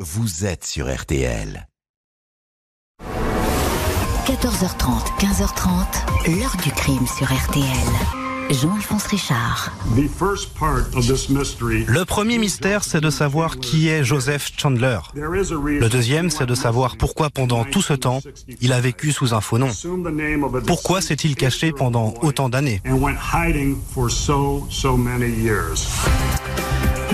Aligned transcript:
vous 0.00 0.46
êtes 0.46 0.64
sur 0.64 0.94
RTL. 0.94 1.66
14h30, 4.26 5.18
15h30, 5.18 6.38
l'heure 6.38 6.56
du 6.62 6.70
crime 6.70 7.04
sur 7.08 7.26
RTL. 7.26 7.64
Jean-Alphonse 8.50 9.06
Richard. 9.06 9.72
Le 9.96 10.06
premier 12.04 12.38
mystère, 12.38 12.84
c'est 12.84 13.00
de 13.00 13.10
savoir 13.10 13.58
qui 13.58 13.88
est 13.88 14.04
Joseph 14.04 14.52
Chandler. 14.56 15.00
Le 15.14 15.88
deuxième, 15.88 16.30
c'est 16.30 16.46
de 16.46 16.54
savoir 16.54 16.96
pourquoi 16.96 17.28
pendant 17.28 17.64
tout 17.64 17.82
ce 17.82 17.94
temps, 17.94 18.20
il 18.60 18.72
a 18.72 18.80
vécu 18.80 19.10
sous 19.10 19.34
un 19.34 19.40
faux 19.40 19.58
nom. 19.58 19.70
Pourquoi 20.64 21.00
s'est-il 21.00 21.34
caché 21.34 21.72
pendant 21.72 22.14
autant 22.22 22.48
d'années? 22.48 22.80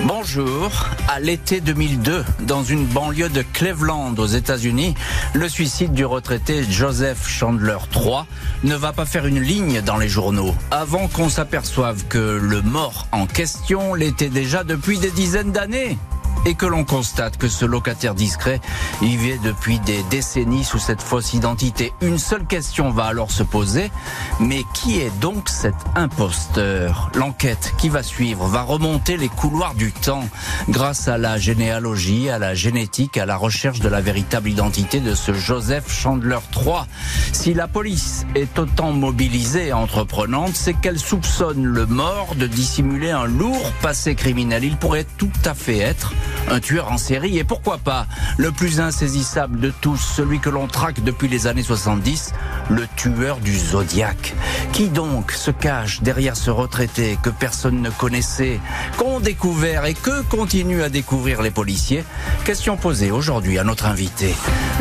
Bonjour. 0.07 0.85
À 1.07 1.19
l'été 1.19 1.61
2002, 1.61 2.23
dans 2.41 2.63
une 2.63 2.85
banlieue 2.85 3.27
de 3.27 3.43
Cleveland 3.53 4.13
aux 4.19 4.27
États-Unis, 4.27 4.93
le 5.33 5.49
suicide 5.49 5.93
du 5.93 6.05
retraité 6.05 6.63
Joseph 6.63 7.27
Chandler 7.27 7.77
III 7.95 8.25
ne 8.63 8.75
va 8.75 8.93
pas 8.93 9.05
faire 9.05 9.25
une 9.25 9.39
ligne 9.39 9.81
dans 9.81 9.97
les 9.97 10.07
journaux 10.07 10.53
avant 10.69 11.07
qu'on 11.07 11.27
s'aperçoive 11.27 12.05
que 12.07 12.39
le 12.39 12.61
mort 12.61 13.07
en 13.11 13.25
question 13.25 13.95
l'était 13.95 14.29
déjà 14.29 14.63
depuis 14.63 14.99
des 14.99 15.09
dizaines 15.09 15.51
d'années 15.51 15.97
et 16.45 16.53
que 16.55 16.65
l'on 16.65 16.83
constate 16.83 17.37
que 17.37 17.47
ce 17.47 17.65
locataire 17.65 18.15
discret 18.15 18.61
y 19.01 19.17
vit 19.17 19.39
depuis 19.39 19.79
des 19.79 20.03
décennies 20.09 20.63
sous 20.63 20.79
cette 20.79 21.01
fausse 21.01 21.33
identité. 21.33 21.93
Une 22.01 22.19
seule 22.19 22.45
question 22.45 22.91
va 22.91 23.05
alors 23.05 23.31
se 23.31 23.43
poser, 23.43 23.91
mais 24.39 24.61
qui 24.73 24.99
est 24.99 25.11
donc 25.19 25.49
cet 25.49 25.75
imposteur? 25.95 27.11
L'enquête 27.15 27.73
qui 27.77 27.89
va 27.89 28.03
suivre 28.03 28.45
va 28.47 28.61
remonter 28.61 29.17
les 29.17 29.29
couloirs 29.29 29.73
du 29.73 29.91
temps 29.91 30.27
grâce 30.69 31.07
à 31.07 31.17
la 31.17 31.37
généalogie, 31.37 32.29
à 32.29 32.39
la 32.39 32.53
génétique, 32.53 33.17
à 33.17 33.25
la 33.25 33.35
recherche 33.37 33.79
de 33.79 33.89
la 33.89 34.01
véritable 34.01 34.49
identité 34.49 34.99
de 34.99 35.15
ce 35.15 35.33
Joseph 35.33 35.91
Chandler 35.91 36.39
III. 36.55 36.85
Si 37.31 37.53
la 37.53 37.67
police 37.67 38.25
est 38.35 38.57
autant 38.59 38.91
mobilisée 38.91 39.67
et 39.67 39.73
entreprenante, 39.73 40.55
c'est 40.55 40.73
qu'elle 40.73 40.99
soupçonne 40.99 41.65
le 41.65 41.85
mort 41.85 42.35
de 42.35 42.47
dissimuler 42.47 43.11
un 43.11 43.25
lourd 43.25 43.71
passé 43.81 44.15
criminel. 44.15 44.63
Il 44.63 44.77
pourrait 44.77 45.07
tout 45.17 45.31
à 45.43 45.53
fait 45.53 45.77
être 45.77 46.13
un 46.49 46.59
tueur 46.59 46.91
en 46.91 46.97
série 46.97 47.37
et 47.37 47.43
pourquoi 47.43 47.77
pas 47.77 48.07
le 48.37 48.51
plus 48.51 48.79
insaisissable 48.79 49.59
de 49.59 49.71
tous, 49.81 49.97
celui 49.97 50.39
que 50.39 50.49
l'on 50.49 50.67
traque 50.67 51.03
depuis 51.03 51.27
les 51.27 51.47
années 51.47 51.63
70, 51.63 52.33
le 52.69 52.87
tueur 52.95 53.37
du 53.37 53.57
Zodiac. 53.57 54.33
Qui 54.73 54.89
donc 54.89 55.31
se 55.31 55.51
cache 55.51 56.01
derrière 56.01 56.35
ce 56.35 56.51
retraité 56.51 57.17
que 57.21 57.29
personne 57.29 57.81
ne 57.81 57.89
connaissait, 57.89 58.59
qu'ont 58.97 59.19
découvert 59.19 59.85
et 59.85 59.93
que 59.93 60.21
continuent 60.23 60.83
à 60.83 60.89
découvrir 60.89 61.41
les 61.41 61.51
policiers? 61.51 62.03
Question 62.43 62.77
posée 62.77 63.11
aujourd'hui 63.11 63.57
à 63.57 63.63
notre 63.63 63.85
invité. 63.85 64.33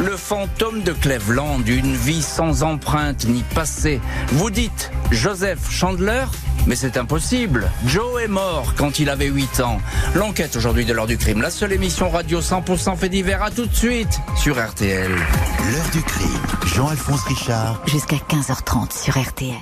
Le 0.05 0.17
fantôme 0.17 0.83
de 0.83 0.93
Cleveland, 0.93 1.61
une 1.67 1.95
vie 1.95 2.23
sans 2.23 2.63
empreinte 2.63 3.27
ni 3.27 3.43
passé. 3.55 4.01
Vous 4.33 4.51
dites 4.51 4.91
Joseph 5.11 5.71
Chandler 5.71 6.25
mais 6.67 6.77
c'est 6.77 6.97
impossible. 6.97 7.71
Joe 7.87 8.23
est 8.23 8.29
mort 8.29 8.75
quand 8.77 8.99
il 8.99 9.11
avait 9.11 9.27
8 9.27 9.61
ans. 9.61 9.81
L'enquête 10.15 10.57
aujourd'hui 10.57 10.85
de 10.85 10.93
l'heure 10.93 11.07
du 11.07 11.19
crime, 11.19 11.43
la 11.45 11.51
seule 11.51 11.75
émission 11.75 12.09
radio 12.09 12.41
100% 12.41 12.97
fait 12.97 13.11
divers. 13.11 13.43
À 13.43 13.51
tout 13.51 13.67
de 13.67 13.75
suite 13.75 14.19
sur 14.35 14.55
RTL. 14.55 15.11
L'heure 15.11 15.91
du 15.93 16.03
crime, 16.03 16.41
Jean-Alphonse 16.65 17.23
Richard. 17.25 17.83
Jusqu'à 17.85 18.17
15h30 18.17 18.99
sur 18.99 19.21
RTL. 19.21 19.53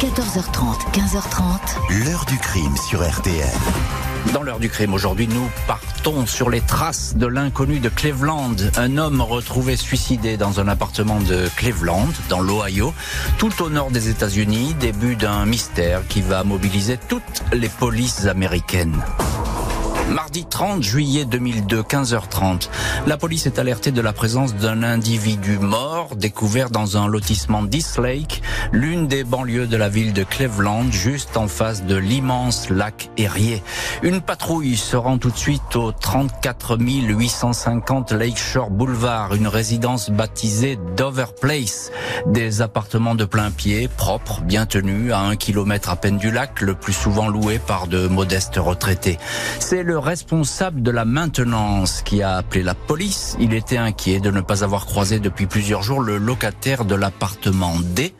14h30, 0.00 0.92
15h30. 0.92 2.04
L'heure 2.04 2.26
du 2.26 2.36
crime 2.36 2.76
sur 2.86 3.02
RTL. 3.02 3.48
Dans 4.34 4.42
l'heure 4.42 4.58
du 4.58 4.68
crime 4.68 4.92
aujourd'hui, 4.92 5.26
nous 5.26 5.48
partons 5.66 6.26
sur 6.26 6.50
les 6.50 6.60
traces 6.60 7.16
de 7.16 7.26
l'inconnu 7.26 7.78
de 7.78 7.88
Cleveland, 7.88 8.56
un 8.76 8.98
homme 8.98 9.22
retrouvé 9.22 9.76
suicidé 9.76 10.36
dans 10.36 10.60
un 10.60 10.68
appartement 10.68 11.18
de 11.20 11.48
Cleveland, 11.56 12.08
dans 12.28 12.42
l'Ohio, 12.42 12.92
tout 13.38 13.62
au 13.62 13.70
nord 13.70 13.90
des 13.90 14.10
États-Unis, 14.10 14.74
début 14.78 15.16
d'un 15.16 15.46
mystère 15.46 16.06
qui 16.08 16.20
va 16.20 16.44
mobiliser 16.44 16.98
toutes 17.08 17.42
les 17.54 17.70
polices 17.70 18.26
américaines. 18.26 19.02
Mardi 20.12 20.44
30 20.44 20.82
juillet 20.82 21.24
2002, 21.24 21.80
15h30, 21.82 22.68
la 23.06 23.16
police 23.16 23.46
est 23.46 23.58
alertée 23.58 23.90
de 23.90 24.02
la 24.02 24.12
présence 24.12 24.54
d'un 24.54 24.82
individu 24.82 25.58
mort 25.58 26.14
découvert 26.14 26.68
dans 26.68 26.98
un 26.98 27.08
lotissement 27.08 27.62
d'East 27.62 27.98
Lake, 27.98 28.42
l'une 28.72 29.08
des 29.08 29.24
banlieues 29.24 29.66
de 29.66 29.76
la 29.76 29.88
ville 29.88 30.12
de 30.12 30.22
Cleveland, 30.22 30.90
juste 30.90 31.38
en 31.38 31.48
face 31.48 31.84
de 31.84 31.96
l'immense 31.96 32.68
lac 32.68 33.10
Erie. 33.16 33.62
Une 34.02 34.20
patrouille 34.20 34.76
se 34.76 34.96
rend 34.96 35.16
tout 35.16 35.30
de 35.30 35.36
suite 35.36 35.74
au 35.74 35.90
34 35.90 36.76
850 36.78 38.12
Lakeshore 38.12 38.70
Boulevard, 38.70 39.34
une 39.34 39.48
résidence 39.48 40.10
baptisée 40.10 40.78
Dover 40.96 41.26
Place. 41.40 41.90
Des 42.26 42.60
appartements 42.60 43.14
de 43.14 43.24
plein 43.24 43.50
pied, 43.50 43.88
propres, 43.88 44.42
bien 44.42 44.66
tenus, 44.66 45.12
à 45.12 45.20
un 45.20 45.36
kilomètre 45.36 45.88
à 45.88 45.96
peine 45.96 46.18
du 46.18 46.30
lac, 46.30 46.60
le 46.60 46.74
plus 46.74 46.92
souvent 46.92 47.28
loués 47.28 47.58
par 47.58 47.86
de 47.86 48.06
modestes 48.06 48.56
retraités. 48.56 49.18
C'est 49.60 49.82
le 49.82 49.93
responsable 49.96 50.82
de 50.82 50.90
la 50.90 51.04
maintenance 51.04 52.02
qui 52.02 52.22
a 52.22 52.36
appelé 52.36 52.62
la 52.62 52.74
police. 52.74 53.36
Il 53.40 53.54
était 53.54 53.76
inquiet 53.76 54.20
de 54.20 54.30
ne 54.30 54.40
pas 54.40 54.64
avoir 54.64 54.86
croisé 54.86 55.20
depuis 55.20 55.46
plusieurs 55.46 55.82
jours 55.82 56.00
le 56.00 56.18
locataire 56.18 56.84
de 56.84 56.94
l'appartement 56.94 57.74
D. 57.80 58.14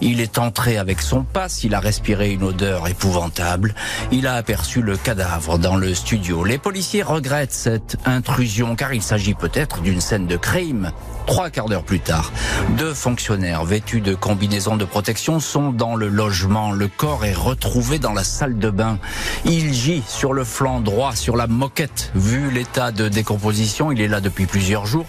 Il 0.00 0.20
est 0.20 0.38
entré 0.38 0.78
avec 0.78 1.00
son 1.00 1.22
passe, 1.22 1.64
il 1.64 1.74
a 1.74 1.80
respiré 1.80 2.32
une 2.32 2.42
odeur 2.42 2.88
épouvantable. 2.88 3.74
Il 4.12 4.26
a 4.26 4.34
aperçu 4.34 4.82
le 4.82 4.96
cadavre 4.96 5.58
dans 5.58 5.76
le 5.76 5.94
studio. 5.94 6.44
Les 6.44 6.58
policiers 6.58 7.02
regrettent 7.02 7.52
cette 7.52 7.96
intrusion 8.04 8.76
car 8.76 8.92
il 8.92 9.02
s'agit 9.02 9.34
peut-être 9.34 9.80
d'une 9.80 10.00
scène 10.00 10.26
de 10.26 10.36
crime. 10.36 10.92
Trois 11.26 11.50
quarts 11.50 11.68
d'heure 11.68 11.84
plus 11.84 12.00
tard, 12.00 12.32
deux 12.76 12.94
fonctionnaires 12.94 13.64
vêtus 13.64 14.00
de 14.00 14.14
combinaisons 14.14 14.76
de 14.76 14.84
protection 14.84 15.38
sont 15.38 15.70
dans 15.70 15.94
le 15.94 16.08
logement. 16.08 16.72
Le 16.72 16.88
corps 16.88 17.24
est 17.24 17.34
retrouvé 17.34 17.98
dans 17.98 18.12
la 18.12 18.24
salle 18.24 18.58
de 18.58 18.70
bain. 18.70 18.98
Il 19.44 19.72
gît 19.72 20.02
sur 20.08 20.32
le 20.32 20.44
flanc 20.44 20.80
droit, 20.80 21.14
sur 21.20 21.36
la 21.36 21.46
moquette. 21.46 22.10
Vu 22.14 22.50
l'état 22.50 22.92
de 22.92 23.06
décomposition, 23.08 23.92
il 23.92 24.00
est 24.00 24.08
là 24.08 24.22
depuis 24.22 24.46
plusieurs 24.46 24.86
jours. 24.86 25.04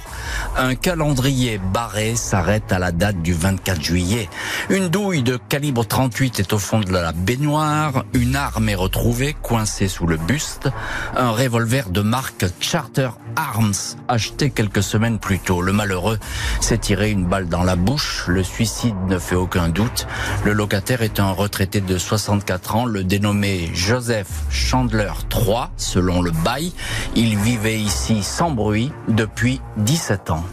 Un 0.57 0.75
calendrier 0.75 1.57
barré 1.57 2.17
s'arrête 2.17 2.73
à 2.73 2.79
la 2.79 2.91
date 2.91 3.21
du 3.21 3.33
24 3.33 3.81
juillet. 3.81 4.29
Une 4.69 4.89
douille 4.89 5.23
de 5.23 5.37
calibre 5.37 5.85
38 5.85 6.41
est 6.41 6.51
au 6.51 6.59
fond 6.59 6.81
de 6.81 6.91
la 6.91 7.13
baignoire. 7.13 8.03
Une 8.13 8.35
arme 8.35 8.67
est 8.67 8.75
retrouvée, 8.75 9.33
coincée 9.41 9.87
sous 9.87 10.05
le 10.05 10.17
buste. 10.17 10.67
Un 11.15 11.31
revolver 11.31 11.89
de 11.89 12.01
marque 12.01 12.45
Charter 12.59 13.11
Arms, 13.37 13.95
acheté 14.09 14.49
quelques 14.49 14.83
semaines 14.83 15.17
plus 15.17 15.39
tôt. 15.39 15.61
Le 15.61 15.71
malheureux 15.71 16.19
s'est 16.59 16.77
tiré 16.77 17.11
une 17.11 17.25
balle 17.25 17.47
dans 17.47 17.63
la 17.63 17.77
bouche. 17.77 18.25
Le 18.27 18.43
suicide 18.43 18.97
ne 19.07 19.17
fait 19.17 19.35
aucun 19.35 19.69
doute. 19.69 20.07
Le 20.43 20.51
locataire 20.51 21.03
est 21.03 21.21
un 21.21 21.31
retraité 21.31 21.79
de 21.79 21.97
64 21.97 22.75
ans, 22.75 22.85
le 22.85 23.05
dénommé 23.05 23.71
Joseph 23.73 24.27
Chandler 24.49 25.11
III, 25.33 25.69
selon 26.01 26.23
le 26.23 26.31
bail. 26.43 26.71
Il 27.15 27.37
vivait 27.37 27.79
ici 27.79 28.23
sans 28.23 28.49
bruit 28.49 28.91
depuis 29.07 29.61
17 29.77 30.31
ans. 30.31 30.43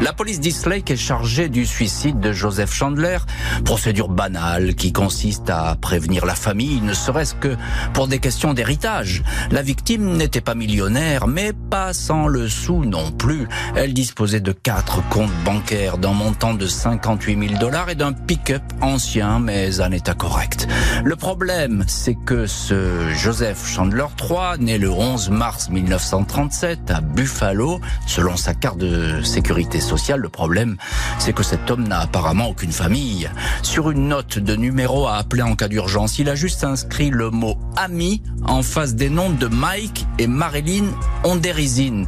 La 0.00 0.12
police 0.12 0.38
d'Eastlake 0.38 0.92
est 0.92 0.96
chargée 0.96 1.48
du 1.48 1.66
suicide 1.66 2.20
de 2.20 2.32
Joseph 2.32 2.72
Chandler. 2.72 3.18
Procédure 3.64 4.08
banale 4.08 4.76
qui 4.76 4.92
consiste 4.92 5.50
à 5.50 5.74
prévenir 5.74 6.24
la 6.24 6.36
famille, 6.36 6.80
ne 6.80 6.94
serait-ce 6.94 7.34
que 7.34 7.56
pour 7.94 8.06
des 8.06 8.20
questions 8.20 8.54
d'héritage. 8.54 9.24
La 9.50 9.60
victime 9.60 10.16
n'était 10.16 10.40
pas 10.40 10.54
millionnaire, 10.54 11.26
mais 11.26 11.52
pas 11.52 11.92
sans 11.92 12.28
le 12.28 12.48
sou 12.48 12.84
non 12.84 13.10
plus. 13.10 13.48
Elle 13.74 13.92
disposait 13.92 14.40
de 14.40 14.52
quatre 14.52 15.02
comptes 15.08 15.34
bancaires 15.44 15.98
d'un 15.98 16.12
montant 16.12 16.54
de 16.54 16.66
58 16.68 17.48
000 17.48 17.60
dollars 17.60 17.90
et 17.90 17.96
d'un 17.96 18.12
pick-up 18.12 18.62
ancien, 18.80 19.40
mais 19.40 19.80
en 19.80 19.90
état 19.90 20.14
correct. 20.14 20.68
Le 21.02 21.16
problème, 21.16 21.84
c'est 21.88 22.16
que 22.24 22.46
ce 22.46 23.10
Joseph 23.14 23.66
Chandler 23.66 24.06
III, 24.20 24.60
né 24.60 24.78
le 24.78 24.90
11 24.90 25.30
mars 25.30 25.70
1937 25.70 26.92
à 26.92 27.00
Buffalo, 27.00 27.80
selon 28.06 28.36
sa 28.36 28.54
carte 28.54 28.78
de 28.78 29.22
sécurité 29.22 29.80
Le 29.90 30.28
problème, 30.28 30.76
c'est 31.18 31.32
que 31.32 31.42
cet 31.42 31.70
homme 31.70 31.88
n'a 31.88 32.00
apparemment 32.00 32.48
aucune 32.48 32.72
famille. 32.72 33.30
Sur 33.62 33.90
une 33.90 34.08
note 34.08 34.38
de 34.38 34.54
numéro 34.54 35.06
à 35.06 35.16
appeler 35.16 35.42
en 35.42 35.54
cas 35.54 35.68
d'urgence, 35.68 36.18
il 36.18 36.28
a 36.28 36.34
juste 36.34 36.62
inscrit 36.62 37.10
le 37.10 37.30
mot 37.30 37.56
ami 37.76 38.22
en 38.44 38.62
face 38.62 38.94
des 38.94 39.08
noms 39.08 39.30
de 39.30 39.46
Mike 39.46 40.06
et 40.18 40.26
Marilyn 40.26 40.86
Onderizin. 41.24 42.04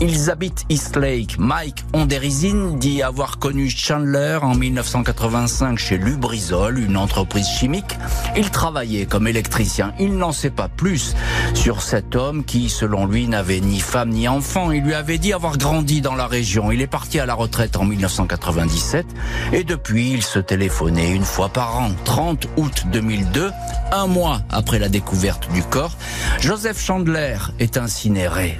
Ils 0.00 0.30
habitent 0.30 0.64
East 0.68 0.96
Lake. 0.96 1.36
Mike 1.38 1.84
Onderizin 1.92 2.76
dit 2.76 3.02
avoir 3.02 3.38
connu 3.38 3.68
Chandler 3.68 4.38
en 4.40 4.54
1985 4.54 5.78
chez 5.78 5.98
Lubrizol, 5.98 6.78
une 6.78 6.96
entreprise 6.96 7.48
chimique. 7.48 7.98
Il 8.36 8.50
travaillait 8.50 9.06
comme 9.06 9.26
électricien. 9.26 9.92
Il 9.98 10.16
n'en 10.16 10.32
sait 10.32 10.50
pas 10.50 10.68
plus 10.68 11.14
sur 11.54 11.82
cet 11.82 12.14
homme 12.14 12.44
qui, 12.44 12.68
selon 12.68 13.06
lui, 13.06 13.26
n'avait 13.26 13.60
ni 13.60 13.80
femme 13.80 14.10
ni 14.10 14.28
enfant. 14.28 14.70
Il 14.70 14.82
lui 14.82 14.94
avait 14.94 15.18
dit 15.18 15.32
avoir 15.32 15.58
grandi 15.58 16.00
dans 16.00 16.14
la 16.14 16.26
région. 16.26 16.70
Il 16.70 16.80
est 16.80 16.86
parti 16.86 17.18
à 17.20 17.23
la 17.26 17.34
retraite 17.34 17.76
en 17.76 17.84
1997 17.84 19.06
et 19.52 19.64
depuis 19.64 20.12
il 20.12 20.22
se 20.22 20.38
téléphonait 20.38 21.10
une 21.10 21.24
fois 21.24 21.48
par 21.48 21.78
an. 21.78 21.90
30 22.04 22.48
août 22.56 22.84
2002, 22.92 23.50
un 23.92 24.06
mois 24.06 24.40
après 24.50 24.78
la 24.78 24.88
découverte 24.88 25.50
du 25.52 25.62
corps, 25.62 25.96
Joseph 26.40 26.80
Chandler 26.80 27.36
est 27.58 27.76
incinéré. 27.76 28.58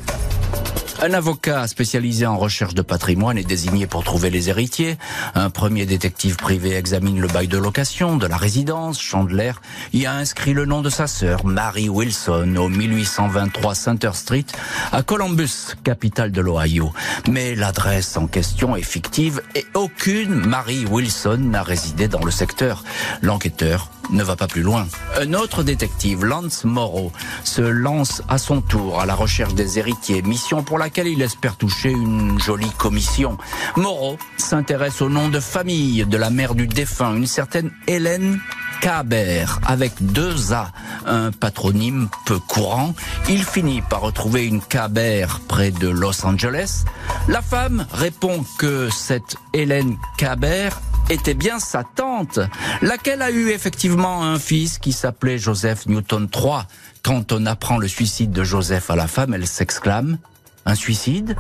Un 1.05 1.13
avocat 1.13 1.67
spécialisé 1.67 2.25
en 2.25 2.39
recherche 2.39 2.73
de 2.73 2.81
patrimoine 2.81 3.37
est 3.37 3.45
désigné 3.45 3.87
pour 3.87 4.05
trouver 4.05 4.31
les 4.31 4.49
héritiers. 4.49 4.97
Un 5.35 5.51
premier 5.51 5.85
détective 5.85 6.37
privé 6.37 6.77
examine 6.77 7.21
le 7.21 7.29
bail 7.29 7.47
de 7.47 7.59
location 7.59 8.17
de 8.17 8.27
la 8.27 8.39
résidence. 8.39 9.03
Chandler 9.03 9.53
y 9.93 10.07
a 10.07 10.15
inscrit 10.15 10.55
le 10.55 10.65
nom 10.65 10.81
de 10.81 10.89
sa 10.89 11.07
sœur, 11.07 11.45
Mary 11.45 11.91
Wilson, 11.91 12.57
au 12.57 12.71
1823 12.71 13.75
Center 13.75 14.13
Street, 14.15 14.47
à 14.93 15.03
Columbus, 15.03 15.75
capitale 15.85 16.33
de 16.33 16.41
l'Ohio. 16.41 16.91
Mais 17.31 17.55
l'adresse 17.55 18.17
en 18.17 18.27
question 18.27 18.75
est 18.75 18.81
fictive 18.81 19.43
et 19.55 19.67
aucune 19.75 20.35
Mary 20.35 20.87
Wilson 20.87 21.37
n'a 21.39 21.63
résidé 21.63 22.09
dans 22.09 22.25
le 22.25 22.31
secteur. 22.31 22.83
L'enquêteur 23.21 23.91
ne 24.11 24.23
va 24.23 24.37
pas 24.37 24.47
plus 24.47 24.63
loin. 24.63 24.87
Un 25.19 25.33
autre 25.35 25.63
détective, 25.63 26.25
Lance 26.25 26.65
Morrow, 26.65 27.13
se 27.43 27.63
lance 27.63 28.23
à 28.29 28.39
son 28.39 28.61
tour 28.61 29.01
à 29.01 29.07
la 29.07 29.15
recherche 29.15 29.55
des 29.55 29.79
héritiers, 29.79 30.23
mission 30.23 30.63
pour 30.63 30.79
laquelle 30.79 30.94
il 31.03 31.23
espère 31.23 31.57
toucher 31.57 31.91
une 31.91 32.39
jolie 32.41 32.71
commission. 32.79 33.37
Morrow 33.77 34.17
s'intéresse 34.37 35.03
au 35.03 35.09
nom 35.09 35.29
de 35.29 35.41
famille 35.41 36.07
de 36.07 36.17
la 36.17 36.31
mère 36.31 36.55
du 36.55 36.69
défunt, 36.69 37.17
une 37.17 37.27
certaine 37.27 37.73
Hélène 37.89 38.41
Caber, 38.81 39.47
avec 39.67 39.93
deux 40.01 40.53
A, 40.53 40.71
un 41.05 41.33
patronyme 41.33 42.09
peu 42.27 42.39
courant. 42.39 42.95
Il 43.29 43.43
finit 43.43 43.83
par 43.83 44.03
retrouver 44.03 44.47
une 44.47 44.61
Caber 44.61 45.27
près 45.49 45.73
de 45.73 45.89
Los 45.89 46.25
Angeles. 46.25 46.85
La 47.29 47.43
femme 47.43 47.87
répond 47.93 48.45
que 48.59 48.89
cette 48.91 49.37
Hélène 49.53 49.97
Caber 50.17 50.69
était 51.11 51.35
bien 51.35 51.59
sa 51.59 51.83
tante, 51.83 52.39
laquelle 52.83 53.23
a 53.23 53.31
eu 53.31 53.51
effectivement 53.51 54.23
un 54.23 54.39
fils 54.39 54.79
qui 54.79 54.93
s'appelait 54.93 55.39
Joseph 55.39 55.87
Newton 55.87 56.29
III. 56.33 56.63
Quand 57.03 57.33
on 57.33 57.47
apprend 57.47 57.79
le 57.79 57.89
suicide 57.89 58.31
de 58.31 58.45
Joseph 58.45 58.91
à 58.91 58.97
la 58.97 59.09
femme, 59.09 59.35
elle 59.35 59.47
s'exclame 59.47 60.19
Un 60.67 60.75
suicide 60.75 61.37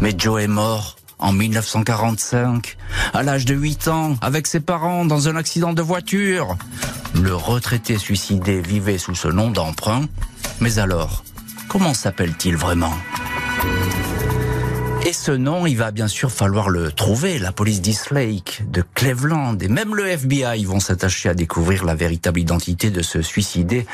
Mais 0.00 0.14
Joe 0.16 0.42
est 0.42 0.48
mort 0.48 0.96
en 1.18 1.32
1945, 1.32 2.76
à 3.14 3.22
l'âge 3.22 3.46
de 3.46 3.54
8 3.54 3.88
ans, 3.88 4.16
avec 4.20 4.46
ses 4.46 4.60
parents 4.60 5.06
dans 5.06 5.28
un 5.28 5.36
accident 5.36 5.72
de 5.72 5.80
voiture. 5.80 6.56
Le 7.14 7.34
retraité 7.34 7.96
suicidé 7.96 8.60
vivait 8.60 8.98
sous 8.98 9.14
ce 9.14 9.28
nom 9.28 9.50
d'emprunt. 9.50 10.02
Mais 10.60 10.78
alors, 10.78 11.24
comment 11.68 11.94
s'appelle-t-il 11.94 12.56
vraiment? 12.56 12.92
Et 15.06 15.12
ce 15.12 15.30
nom, 15.30 15.66
il 15.66 15.76
va 15.76 15.92
bien 15.92 16.08
sûr 16.08 16.32
falloir 16.32 16.68
le 16.68 16.90
trouver. 16.90 17.38
La 17.38 17.52
police 17.52 17.80
d'East 17.80 18.10
Lake, 18.10 18.64
de 18.68 18.82
Cleveland 18.94 19.56
et 19.60 19.68
même 19.68 19.94
le 19.94 20.08
FBI 20.08 20.64
vont 20.64 20.80
s'attacher 20.80 21.28
à 21.28 21.34
découvrir 21.34 21.84
la 21.84 21.94
véritable 21.94 22.40
identité 22.40 22.90
de 22.90 23.02
ce 23.02 23.22
suicidé 23.22 23.86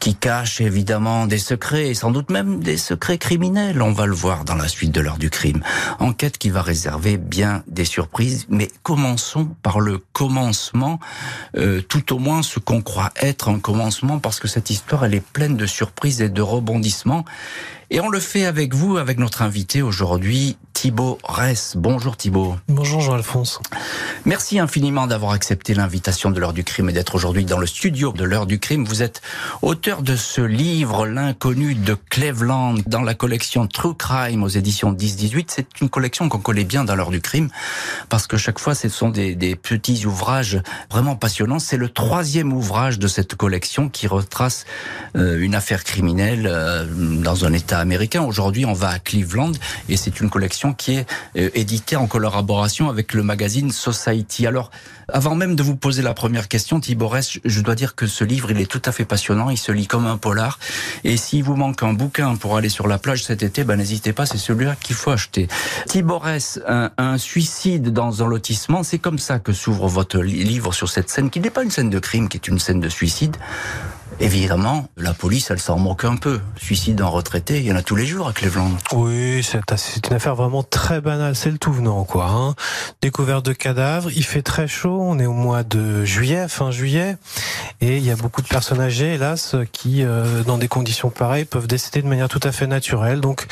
qui 0.00 0.16
cache 0.16 0.60
évidemment 0.60 1.28
des 1.28 1.38
secrets 1.38 1.90
et 1.90 1.94
sans 1.94 2.10
doute 2.10 2.30
même 2.30 2.58
des 2.58 2.78
secrets 2.78 3.16
criminels. 3.16 3.80
On 3.80 3.92
va 3.92 4.06
le 4.06 4.14
voir 4.14 4.44
dans 4.44 4.56
la 4.56 4.66
suite 4.66 4.90
de 4.90 5.00
l'heure 5.00 5.18
du 5.18 5.30
crime. 5.30 5.62
Enquête 6.00 6.36
qui 6.36 6.50
va 6.50 6.62
réserver 6.62 7.16
bien 7.16 7.62
des 7.68 7.84
surprises. 7.84 8.46
Mais 8.48 8.68
commençons 8.82 9.46
par 9.62 9.78
le 9.78 10.02
commencement, 10.12 10.98
euh, 11.56 11.80
tout 11.80 12.12
au 12.12 12.18
moins 12.18 12.42
ce 12.42 12.58
qu'on 12.58 12.82
croit 12.82 13.12
être 13.22 13.50
un 13.50 13.60
commencement 13.60 14.18
parce 14.18 14.40
que 14.40 14.48
cette 14.48 14.70
histoire, 14.70 15.04
elle 15.04 15.14
est 15.14 15.24
pleine 15.24 15.56
de 15.56 15.66
surprises 15.66 16.22
et 16.22 16.28
de 16.28 16.42
rebondissements. 16.42 17.24
Et 17.90 18.00
on 18.00 18.08
le 18.08 18.20
fait 18.20 18.44
avec 18.44 18.74
vous, 18.74 18.96
avec 18.96 19.18
notre 19.18 19.42
invité 19.42 19.82
aujourd'hui, 19.82 20.56
Thibaut 20.76 21.16
Ress. 21.24 21.72
Bonjour 21.74 22.18
Thibaut. 22.18 22.54
Bonjour 22.68 23.00
Jean-Alphonse. 23.00 23.60
Merci 24.26 24.58
infiniment 24.58 25.06
d'avoir 25.06 25.32
accepté 25.32 25.72
l'invitation 25.72 26.30
de 26.30 26.38
l'heure 26.38 26.52
du 26.52 26.64
crime 26.64 26.90
et 26.90 26.92
d'être 26.92 27.14
aujourd'hui 27.14 27.46
dans 27.46 27.56
le 27.56 27.66
studio 27.66 28.12
de 28.12 28.24
l'heure 28.24 28.44
du 28.44 28.58
crime. 28.58 28.84
Vous 28.84 29.02
êtes 29.02 29.22
auteur 29.62 30.02
de 30.02 30.16
ce 30.16 30.42
livre, 30.42 31.06
L'inconnu 31.06 31.74
de 31.74 31.96
Cleveland, 32.10 32.74
dans 32.86 33.00
la 33.00 33.14
collection 33.14 33.66
True 33.66 33.94
Crime 33.94 34.42
aux 34.42 34.48
éditions 34.48 34.92
10-18. 34.92 35.46
C'est 35.48 35.80
une 35.80 35.88
collection 35.88 36.28
qu'on 36.28 36.40
connaît 36.40 36.64
bien 36.64 36.84
dans 36.84 36.94
l'heure 36.94 37.10
du 37.10 37.22
crime 37.22 37.48
parce 38.10 38.26
que 38.26 38.36
chaque 38.36 38.58
fois 38.58 38.74
ce 38.74 38.90
sont 38.90 39.08
des, 39.08 39.34
des 39.34 39.56
petits 39.56 40.04
ouvrages 40.04 40.60
vraiment 40.90 41.16
passionnants. 41.16 41.58
C'est 41.58 41.78
le 41.78 41.88
troisième 41.88 42.52
ouvrage 42.52 42.98
de 42.98 43.08
cette 43.08 43.34
collection 43.34 43.88
qui 43.88 44.08
retrace 44.08 44.66
euh, 45.16 45.40
une 45.40 45.54
affaire 45.54 45.84
criminelle 45.84 46.46
euh, 46.46 46.84
dans 46.84 47.46
un 47.46 47.54
état 47.54 47.78
américain. 47.78 48.22
Aujourd'hui, 48.24 48.66
on 48.66 48.74
va 48.74 48.90
à 48.90 48.98
Cleveland 48.98 49.52
et 49.88 49.96
c'est 49.96 50.20
une 50.20 50.28
collection 50.28 50.65
qui 50.72 50.96
est 50.96 51.06
euh, 51.36 51.50
éditée 51.54 51.96
en 51.96 52.06
collaboration 52.06 52.88
avec 52.88 53.14
le 53.14 53.22
magazine 53.22 53.70
Society. 53.70 54.46
Alors, 54.46 54.70
avant 55.12 55.34
même 55.34 55.54
de 55.54 55.62
vous 55.62 55.76
poser 55.76 56.02
la 56.02 56.14
première 56.14 56.48
question, 56.48 56.80
Thiborès, 56.80 57.38
je 57.44 57.60
dois 57.60 57.74
dire 57.74 57.94
que 57.94 58.06
ce 58.06 58.24
livre, 58.24 58.50
il 58.50 58.60
est 58.60 58.70
tout 58.70 58.82
à 58.84 58.92
fait 58.92 59.04
passionnant. 59.04 59.50
Il 59.50 59.58
se 59.58 59.72
lit 59.72 59.86
comme 59.86 60.06
un 60.06 60.16
polar. 60.16 60.58
Et 61.04 61.16
s'il 61.16 61.44
vous 61.44 61.56
manque 61.56 61.82
un 61.82 61.92
bouquin 61.92 62.34
pour 62.36 62.56
aller 62.56 62.68
sur 62.68 62.88
la 62.88 62.98
plage 62.98 63.24
cet 63.24 63.42
été, 63.42 63.64
ben 63.64 63.76
n'hésitez 63.76 64.12
pas, 64.12 64.26
c'est 64.26 64.38
celui-là 64.38 64.76
qu'il 64.76 64.96
faut 64.96 65.10
acheter. 65.10 65.48
Thiborès, 65.86 66.60
un, 66.66 66.90
un 66.98 67.18
suicide 67.18 67.92
dans 67.92 68.22
un 68.22 68.26
lotissement, 68.26 68.82
c'est 68.82 68.98
comme 68.98 69.18
ça 69.18 69.38
que 69.38 69.52
s'ouvre 69.52 69.86
votre 69.86 70.18
livre 70.20 70.72
sur 70.72 70.88
cette 70.88 71.08
scène, 71.08 71.30
qui 71.30 71.40
n'est 71.40 71.50
pas 71.50 71.62
une 71.62 71.70
scène 71.70 71.90
de 71.90 71.98
crime, 71.98 72.28
qui 72.28 72.36
est 72.36 72.48
une 72.48 72.58
scène 72.58 72.80
de 72.80 72.88
suicide. 72.88 73.36
Évidemment, 74.18 74.88
la 74.96 75.12
police, 75.12 75.50
elle 75.50 75.58
s'en 75.58 75.78
moque 75.78 76.04
un 76.04 76.16
peu. 76.16 76.40
Suicide 76.56 76.96
d'un 76.96 77.06
retraité, 77.06 77.58
il 77.58 77.66
y 77.66 77.72
en 77.72 77.76
a 77.76 77.82
tous 77.82 77.96
les 77.96 78.06
jours 78.06 78.28
à 78.28 78.32
Cleveland. 78.32 78.70
Oui, 78.92 79.42
c'est 79.42 80.06
une 80.08 80.16
affaire 80.16 80.34
vraiment 80.34 80.62
très 80.62 81.02
banale. 81.02 81.36
C'est 81.36 81.50
le 81.50 81.58
tout 81.58 81.72
venant, 81.72 82.04
quoi. 82.04 82.28
Hein. 82.30 82.54
Découverte 83.02 83.44
de 83.44 83.52
cadavres. 83.52 84.10
Il 84.16 84.24
fait 84.24 84.40
très 84.40 84.68
chaud. 84.68 84.98
On 85.02 85.18
est 85.18 85.26
au 85.26 85.32
mois 85.32 85.64
de 85.64 86.04
juillet, 86.04 86.48
fin 86.48 86.70
juillet, 86.70 87.16
et 87.80 87.98
il 87.98 88.04
y 88.04 88.10
a 88.10 88.16
beaucoup 88.16 88.40
de 88.40 88.48
personnes 88.48 88.80
âgées, 88.80 89.14
hélas, 89.14 89.54
qui, 89.72 90.02
euh, 90.02 90.42
dans 90.44 90.56
des 90.56 90.68
conditions 90.68 91.10
pareilles, 91.10 91.44
peuvent 91.44 91.66
décéder 91.66 92.00
de 92.00 92.08
manière 92.08 92.28
tout 92.28 92.40
à 92.42 92.52
fait 92.52 92.66
naturelle. 92.66 93.20
Donc, 93.20 93.46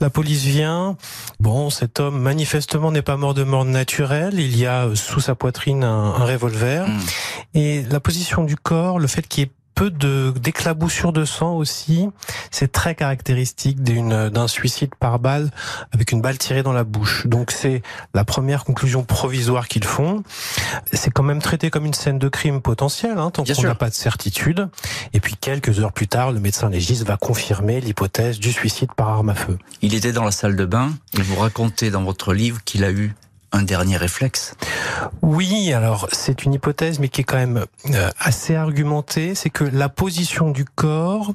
la 0.00 0.08
police 0.08 0.44
vient. 0.44 0.96
Bon, 1.40 1.68
cet 1.68 2.00
homme 2.00 2.18
manifestement 2.18 2.90
n'est 2.90 3.02
pas 3.02 3.18
mort 3.18 3.34
de 3.34 3.44
mort 3.44 3.66
naturelle. 3.66 4.40
Il 4.40 4.56
y 4.56 4.64
a 4.66 4.86
euh, 4.86 4.94
sous 4.94 5.20
sa 5.20 5.34
poitrine 5.34 5.84
un, 5.84 6.14
un 6.14 6.24
revolver, 6.24 6.88
mmh. 6.88 7.00
et 7.54 7.82
la 7.90 8.00
position 8.00 8.44
du 8.44 8.56
corps, 8.56 8.98
le 8.98 9.06
fait 9.06 9.26
qu'il 9.28 9.44
ait 9.44 9.50
peu 9.76 9.90
de 9.90 10.32
d'éclaboussures 10.40 11.12
de 11.12 11.24
sang 11.24 11.54
aussi. 11.54 12.08
C'est 12.50 12.72
très 12.72 12.96
caractéristique 12.96 13.82
d'un 13.82 14.48
suicide 14.48 14.94
par 14.98 15.20
balle 15.20 15.50
avec 15.92 16.10
une 16.10 16.20
balle 16.20 16.38
tirée 16.38 16.64
dans 16.64 16.72
la 16.72 16.82
bouche. 16.82 17.26
Donc 17.26 17.52
c'est 17.52 17.82
la 18.14 18.24
première 18.24 18.64
conclusion 18.64 19.04
provisoire 19.04 19.68
qu'ils 19.68 19.84
font. 19.84 20.24
C'est 20.92 21.12
quand 21.12 21.22
même 21.22 21.40
traité 21.40 21.70
comme 21.70 21.84
une 21.84 21.94
scène 21.94 22.18
de 22.18 22.28
crime 22.28 22.62
potentielle, 22.62 23.18
hein, 23.18 23.30
tant 23.30 23.44
qu'on 23.44 23.62
n'a 23.62 23.74
pas 23.74 23.90
de 23.90 23.94
certitude. 23.94 24.68
Et 25.12 25.20
puis 25.20 25.36
quelques 25.36 25.78
heures 25.78 25.92
plus 25.92 26.08
tard, 26.08 26.32
le 26.32 26.40
médecin 26.40 26.70
légiste 26.70 27.06
va 27.06 27.18
confirmer 27.18 27.80
l'hypothèse 27.80 28.40
du 28.40 28.52
suicide 28.52 28.88
par 28.96 29.10
arme 29.10 29.28
à 29.28 29.34
feu. 29.34 29.58
Il 29.82 29.94
était 29.94 30.12
dans 30.12 30.24
la 30.24 30.32
salle 30.32 30.56
de 30.56 30.64
bain 30.64 30.90
et 31.18 31.22
vous 31.22 31.36
racontez 31.36 31.90
dans 31.90 32.02
votre 32.02 32.32
livre 32.32 32.64
qu'il 32.64 32.82
a 32.82 32.90
eu 32.90 33.14
dernier 33.62 33.96
réflexe 33.96 34.54
Oui, 35.22 35.72
alors 35.72 36.08
c'est 36.12 36.44
une 36.44 36.54
hypothèse, 36.54 36.98
mais 36.98 37.08
qui 37.08 37.22
est 37.22 37.24
quand 37.24 37.36
même 37.36 37.64
euh, 37.90 38.10
assez 38.18 38.54
argumentée. 38.54 39.34
C'est 39.34 39.50
que 39.50 39.64
la 39.64 39.88
position 39.88 40.50
du 40.50 40.64
corps, 40.64 41.32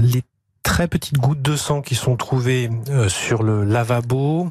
les 0.00 0.22
très 0.68 0.86
petites 0.86 1.16
gouttes 1.16 1.40
de 1.40 1.56
sang 1.56 1.80
qui 1.80 1.94
sont 1.94 2.16
trouvées 2.16 2.68
euh, 2.90 3.08
sur 3.08 3.42
le 3.42 3.64
lavabo. 3.64 4.50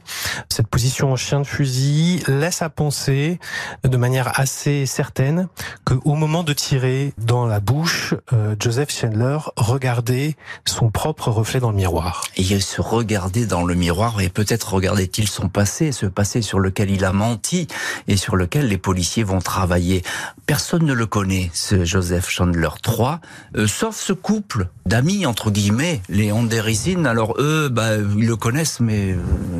Cette 0.50 0.68
position 0.68 1.12
en 1.12 1.16
chien 1.16 1.40
de 1.42 1.46
fusil 1.46 2.24
laisse 2.28 2.64
à 2.64 2.70
penser 2.70 3.40
de 3.84 3.98
manière 3.98 4.40
assez 4.40 4.88
certaine 4.88 5.48
que 5.86 5.94
au 6.06 6.16
moment 6.16 6.42
de 6.44 6.54
tirer 6.54 7.14
dans 7.20 7.46
la 7.46 7.60
bouche, 7.60 8.16
euh, 8.34 8.56
Joseph 8.60 8.92
Chandler 8.92 9.38
regardait 9.58 10.36
son 10.66 10.90
propre 10.90 11.30
reflet 11.30 11.60
dans 11.60 11.70
le 11.70 11.78
miroir. 11.78 12.24
Et 12.36 12.42
il 12.42 12.64
se 12.64 12.82
regardait 12.82 13.46
dans 13.46 13.64
le 13.64 13.76
miroir 13.76 14.20
et 14.20 14.30
peut-être 14.30 14.74
regardait-il 14.74 15.28
son 15.28 15.50
passé, 15.50 15.92
ce 15.92 16.08
passé 16.08 16.42
sur 16.42 16.60
lequel 16.60 16.90
il 16.90 17.06
a 17.06 17.14
menti 17.14 17.68
et 18.08 18.18
sur 18.18 18.36
lequel 18.36 18.68
les 18.68 18.80
policiers 18.80 19.24
vont 19.24 19.40
travailler. 19.40 20.02
Personne 20.48 20.84
ne 20.84 20.94
le 20.94 21.06
connaît, 21.06 21.52
ce 21.54 21.86
Joseph 21.86 22.28
Chandler 22.28 22.70
3, 22.82 23.22
euh, 23.56 23.68
sauf 23.68 23.96
ce 23.96 24.14
couple 24.14 24.68
d'amis 24.88 25.28
entre 25.28 25.52
guillemets 25.52 26.02
les 26.10 26.32
Onderisines, 26.32 27.06
alors 27.06 27.36
eux, 27.40 27.70
bah, 27.70 27.98
ils 27.98 28.28
le 28.28 28.36
connaissent, 28.36 28.80
mais 28.80 29.12
euh, 29.12 29.18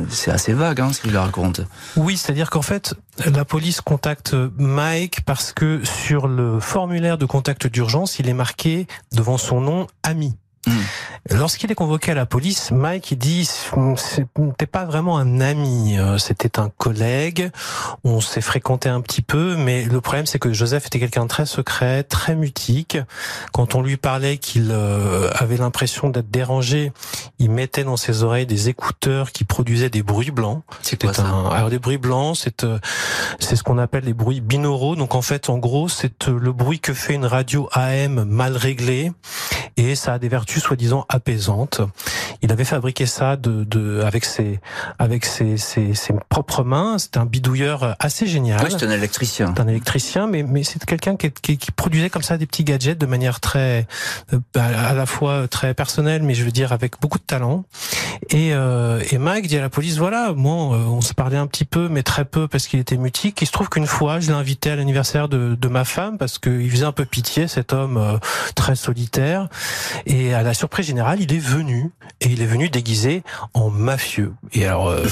c'est 0.08 0.30
assez 0.30 0.52
vague 0.52 0.80
hein, 0.80 0.92
ce 0.92 1.00
qu'ils 1.00 1.16
racontent. 1.16 1.62
Oui, 1.96 2.16
c'est-à-dire 2.16 2.50
qu'en 2.50 2.62
fait, 2.62 2.94
la 3.26 3.44
police 3.44 3.80
contacte 3.80 4.34
Mike 4.56 5.22
parce 5.24 5.52
que 5.52 5.84
sur 5.84 6.26
le 6.26 6.60
formulaire 6.60 7.18
de 7.18 7.26
contact 7.26 7.66
d'urgence, 7.66 8.18
il 8.18 8.28
est 8.28 8.34
marqué 8.34 8.86
devant 9.12 9.38
son 9.38 9.60
nom 9.60 9.86
ami. 10.02 10.36
Hmm. 10.66 10.72
Lorsqu'il 11.30 11.70
est 11.70 11.74
convoqué 11.74 12.12
à 12.12 12.14
la 12.14 12.24
police, 12.24 12.70
Mike 12.70 13.10
il 13.10 13.18
dit 13.18 13.44
c'était 13.96 14.66
pas 14.66 14.84
vraiment 14.86 15.18
un 15.18 15.40
ami, 15.40 15.98
euh, 15.98 16.16
c'était 16.16 16.58
un 16.58 16.70
collègue. 16.70 17.50
On 18.02 18.20
s'est 18.20 18.40
fréquenté 18.40 18.88
un 18.88 19.02
petit 19.02 19.20
peu, 19.20 19.56
mais 19.56 19.84
le 19.84 20.00
problème 20.00 20.24
c'est 20.24 20.38
que 20.38 20.52
Joseph 20.52 20.86
était 20.86 20.98
quelqu'un 20.98 21.24
de 21.24 21.28
très 21.28 21.44
secret, 21.44 22.02
très 22.02 22.34
mutique. 22.34 22.96
Quand 23.52 23.74
on 23.74 23.82
lui 23.82 23.98
parlait 23.98 24.38
qu'il 24.38 24.70
euh, 24.70 25.30
avait 25.34 25.58
l'impression 25.58 26.08
d'être 26.08 26.30
dérangé, 26.30 26.92
il 27.38 27.50
mettait 27.50 27.84
dans 27.84 27.98
ses 27.98 28.22
oreilles 28.22 28.46
des 28.46 28.70
écouteurs 28.70 29.30
qui 29.30 29.44
produisaient 29.44 29.90
des 29.90 30.02
bruits 30.02 30.30
blancs. 30.30 30.62
C'était 30.80 31.20
un 31.20 31.46
alors 31.50 31.68
des 31.68 31.78
bruits 31.78 31.98
blancs, 31.98 32.36
c'est 32.36 32.64
euh, 32.64 32.78
c'est 33.38 33.56
ce 33.56 33.62
qu'on 33.62 33.78
appelle 33.78 34.04
les 34.04 34.14
bruits 34.14 34.40
binauraux. 34.40 34.96
Donc 34.96 35.14
en 35.14 35.22
fait, 35.22 35.50
en 35.50 35.58
gros, 35.58 35.88
c'est 35.88 36.26
le 36.28 36.52
bruit 36.52 36.80
que 36.80 36.94
fait 36.94 37.14
une 37.14 37.26
radio 37.26 37.68
AM 37.72 38.24
mal 38.24 38.56
réglée 38.56 39.12
et 39.76 39.94
ça 39.94 40.14
a 40.14 40.18
des 40.18 40.28
vertus 40.28 40.62
soi-disant 40.62 41.06
apaisante. 41.18 41.80
Il 42.42 42.50
avait 42.52 42.64
fabriqué 42.64 43.06
ça 43.06 43.36
de, 43.36 43.64
de 43.64 44.00
avec 44.02 44.24
ses 44.24 44.60
avec 44.98 45.24
ses, 45.24 45.56
ses, 45.56 45.94
ses 45.94 46.14
propres 46.28 46.64
mains. 46.64 46.96
C'est 46.98 47.16
un 47.16 47.26
bidouilleur 47.26 47.96
assez 47.98 48.26
génial. 48.26 48.60
Oui, 48.64 48.70
c'est 48.70 48.86
un 48.86 48.90
électricien. 48.90 49.52
C'est 49.54 49.62
un 49.62 49.68
électricien, 49.68 50.26
mais 50.26 50.42
mais 50.42 50.62
c'est 50.62 50.84
quelqu'un 50.84 51.16
qui, 51.16 51.30
qui, 51.30 51.58
qui, 51.58 51.70
produisait 51.72 52.10
comme 52.10 52.22
ça 52.22 52.38
des 52.38 52.46
petits 52.46 52.64
gadgets 52.64 52.98
de 52.98 53.06
manière 53.06 53.40
très 53.40 53.86
euh, 54.32 54.38
à 54.54 54.94
la 54.94 55.06
fois 55.06 55.48
très 55.48 55.74
personnelle, 55.74 56.22
mais 56.22 56.34
je 56.34 56.44
veux 56.44 56.52
dire 56.52 56.72
avec 56.72 57.00
beaucoup 57.00 57.18
de 57.18 57.24
talent. 57.24 57.64
Et, 58.30 58.52
euh, 58.52 59.02
et 59.10 59.18
Mike 59.18 59.46
dit 59.46 59.58
à 59.58 59.60
la 59.60 59.70
police 59.70 59.98
voilà, 59.98 60.32
moi 60.34 60.54
on 60.54 61.00
se 61.00 61.14
parlait 61.14 61.36
un 61.36 61.46
petit 61.46 61.64
peu, 61.64 61.88
mais 61.88 62.02
très 62.02 62.24
peu 62.24 62.48
parce 62.48 62.66
qu'il 62.66 62.80
était 62.80 62.96
mutique. 62.96 63.40
Il 63.42 63.46
se 63.46 63.52
trouve 63.52 63.68
qu'une 63.68 63.86
fois, 63.86 64.20
je 64.20 64.28
l'ai 64.28 64.34
invité 64.34 64.70
à 64.70 64.76
l'anniversaire 64.76 65.28
de, 65.28 65.56
de 65.60 65.68
ma 65.68 65.84
femme 65.84 66.18
parce 66.18 66.38
qu'il 66.38 66.70
faisait 66.70 66.84
un 66.84 66.92
peu 66.92 67.04
pitié 67.04 67.48
cet 67.48 67.72
homme 67.72 67.96
euh, 67.96 68.18
très 68.54 68.76
solitaire. 68.76 69.48
Et 70.06 70.34
à 70.34 70.42
la 70.42 70.54
surprise 70.54 70.88
il 71.18 71.32
est 71.32 71.38
venu 71.38 71.90
et 72.20 72.26
il 72.26 72.42
est 72.42 72.46
venu 72.46 72.68
déguisé 72.68 73.22
en 73.54 73.70
mafieux. 73.70 74.32
Et 74.52 74.66
alors, 74.66 74.88
euh, 74.88 75.06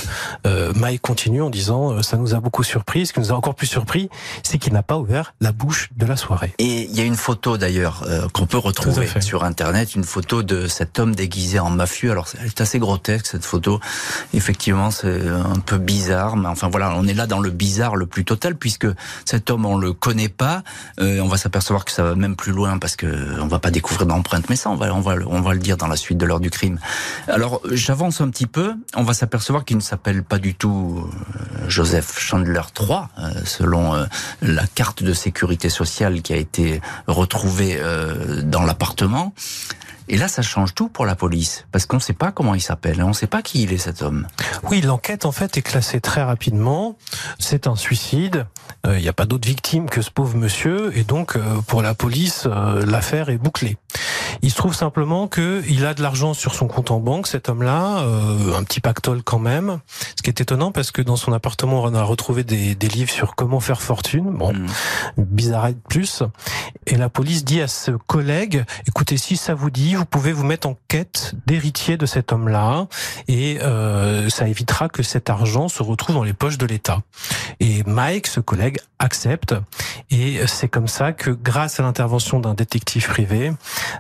euh, 0.46 0.72
Mike 0.74 1.02
continue 1.02 1.42
en 1.42 1.50
disant 1.50 1.92
euh, 1.92 2.02
ça 2.02 2.16
nous 2.16 2.34
a 2.34 2.40
beaucoup 2.40 2.62
surpris. 2.62 3.06
Ce 3.06 3.12
qui 3.12 3.20
nous 3.20 3.32
a 3.32 3.34
encore 3.34 3.54
plus 3.54 3.66
surpris, 3.66 4.08
c'est 4.42 4.58
qu'il 4.58 4.72
n'a 4.72 4.82
pas 4.82 4.98
ouvert 4.98 5.34
la 5.40 5.52
bouche 5.52 5.90
de 5.96 6.06
la 6.06 6.16
soirée. 6.16 6.54
Et 6.58 6.82
il 6.82 6.96
y 6.96 7.00
a 7.00 7.04
une 7.04 7.16
photo 7.16 7.56
d'ailleurs 7.58 8.04
euh, 8.06 8.28
qu'on 8.32 8.46
peut 8.46 8.58
retrouver 8.58 9.08
sur 9.20 9.44
internet, 9.44 9.94
une 9.94 10.04
photo 10.04 10.42
de 10.42 10.66
cet 10.66 10.98
homme 10.98 11.14
déguisé 11.14 11.58
en 11.58 11.70
mafieux. 11.70 12.10
Alors, 12.10 12.28
elle 12.40 12.46
est 12.46 12.60
assez 12.60 12.78
grotesque 12.78 13.26
cette 13.26 13.44
photo. 13.44 13.80
Effectivement, 14.34 14.90
c'est 14.90 15.28
un 15.28 15.60
peu 15.60 15.78
bizarre, 15.78 16.36
mais 16.36 16.48
enfin 16.48 16.68
voilà, 16.68 16.94
on 16.96 17.06
est 17.06 17.14
là 17.14 17.26
dans 17.26 17.40
le 17.40 17.50
bizarre 17.50 17.96
le 17.96 18.06
plus 18.06 18.24
total 18.24 18.56
puisque 18.56 18.86
cet 19.24 19.50
homme 19.50 19.66
on 19.66 19.76
le 19.76 19.92
connaît 19.92 20.28
pas. 20.28 20.62
on 20.98 21.28
va 21.28 21.36
s'apercevoir 21.36 21.84
que 21.84 21.92
ça 21.92 22.02
va 22.02 22.14
même 22.14 22.36
plus 22.36 22.52
loin 22.52 22.78
parce 22.78 22.96
que 22.96 23.40
on 23.40 23.46
va 23.46 23.58
pas 23.58 23.70
découvrir 23.70 24.06
d'empreinte, 24.06 24.48
mais 24.48 24.56
ça 24.56 24.70
on 24.70 24.76
va 24.76 24.92
on 24.94 25.00
va 25.00 25.14
on 25.26 25.40
va 25.40 25.54
le 25.54 25.60
dire 25.60 25.75
dans 25.76 25.86
la 25.86 25.96
suite 25.96 26.18
de 26.18 26.26
l'heure 26.26 26.40
du 26.40 26.50
crime. 26.50 26.78
Alors 27.28 27.60
j'avance 27.70 28.20
un 28.20 28.30
petit 28.30 28.46
peu, 28.46 28.74
on 28.94 29.02
va 29.02 29.14
s'apercevoir 29.14 29.64
qu'il 29.64 29.76
ne 29.76 29.82
s'appelle 29.82 30.22
pas 30.22 30.38
du 30.38 30.54
tout 30.54 31.04
euh, 31.04 31.68
Joseph 31.68 32.18
Chandler 32.18 32.62
III, 32.78 32.98
euh, 33.18 33.30
selon 33.44 33.94
euh, 33.94 34.06
la 34.42 34.66
carte 34.66 35.02
de 35.02 35.12
sécurité 35.12 35.68
sociale 35.68 36.22
qui 36.22 36.32
a 36.32 36.36
été 36.36 36.80
retrouvée 37.06 37.80
dans 38.44 38.62
l'appartement. 38.62 39.34
Et 40.08 40.16
là, 40.16 40.28
ça 40.28 40.42
change 40.42 40.72
tout 40.74 40.88
pour 40.88 41.04
la 41.04 41.16
police, 41.16 41.66
parce 41.72 41.84
qu'on 41.84 41.96
ne 41.96 42.02
sait 42.02 42.12
pas 42.12 42.30
comment 42.30 42.54
il 42.54 42.60
s'appelle, 42.60 43.02
on 43.02 43.08
ne 43.08 43.12
sait 43.12 43.26
pas 43.26 43.42
qui 43.42 43.64
il 43.64 43.72
est 43.72 43.78
cet 43.78 44.02
homme. 44.02 44.28
Oui, 44.70 44.80
l'enquête 44.80 45.24
en 45.26 45.32
fait 45.32 45.56
est 45.56 45.62
classée 45.62 46.00
très 46.00 46.22
rapidement. 46.22 46.96
C'est 47.40 47.66
un 47.66 47.74
suicide. 47.74 48.46
Il 48.84 49.00
n'y 49.00 49.08
a 49.08 49.12
pas 49.12 49.26
d'autre 49.26 49.48
victime 49.48 49.90
que 49.90 50.02
ce 50.02 50.10
pauvre 50.12 50.36
monsieur, 50.36 50.96
et 50.96 51.02
donc 51.02 51.36
pour 51.66 51.82
la 51.82 51.94
police, 51.94 52.46
l'affaire 52.86 53.30
est 53.30 53.38
bouclée. 53.38 53.76
Il 54.42 54.50
se 54.50 54.56
trouve 54.56 54.74
simplement 54.74 55.26
que 55.26 55.62
il 55.68 55.84
a 55.86 55.94
de 55.94 56.02
l'argent 56.02 56.34
sur 56.34 56.54
son 56.54 56.66
compte 56.66 56.90
en 56.90 57.00
banque, 57.00 57.26
cet 57.26 57.48
homme-là, 57.48 58.00
euh, 58.00 58.56
un 58.56 58.64
petit 58.64 58.80
pactole 58.80 59.22
quand 59.22 59.38
même. 59.38 59.78
Ce 60.16 60.22
qui 60.22 60.30
est 60.30 60.40
étonnant 60.40 60.72
parce 60.72 60.90
que 60.90 61.02
dans 61.02 61.16
son 61.16 61.32
appartement, 61.32 61.82
on 61.82 61.94
a 61.94 62.02
retrouvé 62.02 62.44
des, 62.44 62.74
des 62.74 62.88
livres 62.88 63.10
sur 63.10 63.34
comment 63.34 63.60
faire 63.60 63.82
fortune. 63.82 64.30
Bon, 64.30 64.52
mm. 64.52 64.66
bizarre 65.18 65.68
de 65.68 65.78
plus. 65.88 66.22
Et 66.86 66.96
la 66.96 67.08
police 67.08 67.44
dit 67.44 67.60
à 67.60 67.68
ce 67.68 67.90
collègue, 67.90 68.64
écoutez, 68.86 69.16
si 69.16 69.36
ça 69.36 69.54
vous 69.54 69.70
dit, 69.70 69.94
vous 69.94 70.04
pouvez 70.04 70.32
vous 70.32 70.44
mettre 70.44 70.68
en 70.68 70.76
quête 70.88 71.34
d'héritier 71.46 71.96
de 71.96 72.06
cet 72.06 72.32
homme-là, 72.32 72.86
et 73.28 73.58
euh, 73.62 74.28
ça 74.28 74.48
évitera 74.48 74.88
que 74.88 75.02
cet 75.02 75.30
argent 75.30 75.68
se 75.68 75.82
retrouve 75.82 76.16
dans 76.16 76.24
les 76.24 76.32
poches 76.32 76.58
de 76.58 76.66
l'État. 76.66 77.02
Et 77.60 77.82
Mike, 77.84 78.26
ce 78.26 78.40
collègue, 78.40 78.78
accepte, 78.98 79.54
et 80.10 80.46
c'est 80.46 80.68
comme 80.68 80.88
ça 80.88 81.12
que, 81.12 81.30
grâce 81.30 81.80
à 81.80 81.82
l'intervention 81.82 82.40
d'un 82.40 82.54
détective 82.54 83.06
privé, 83.06 83.52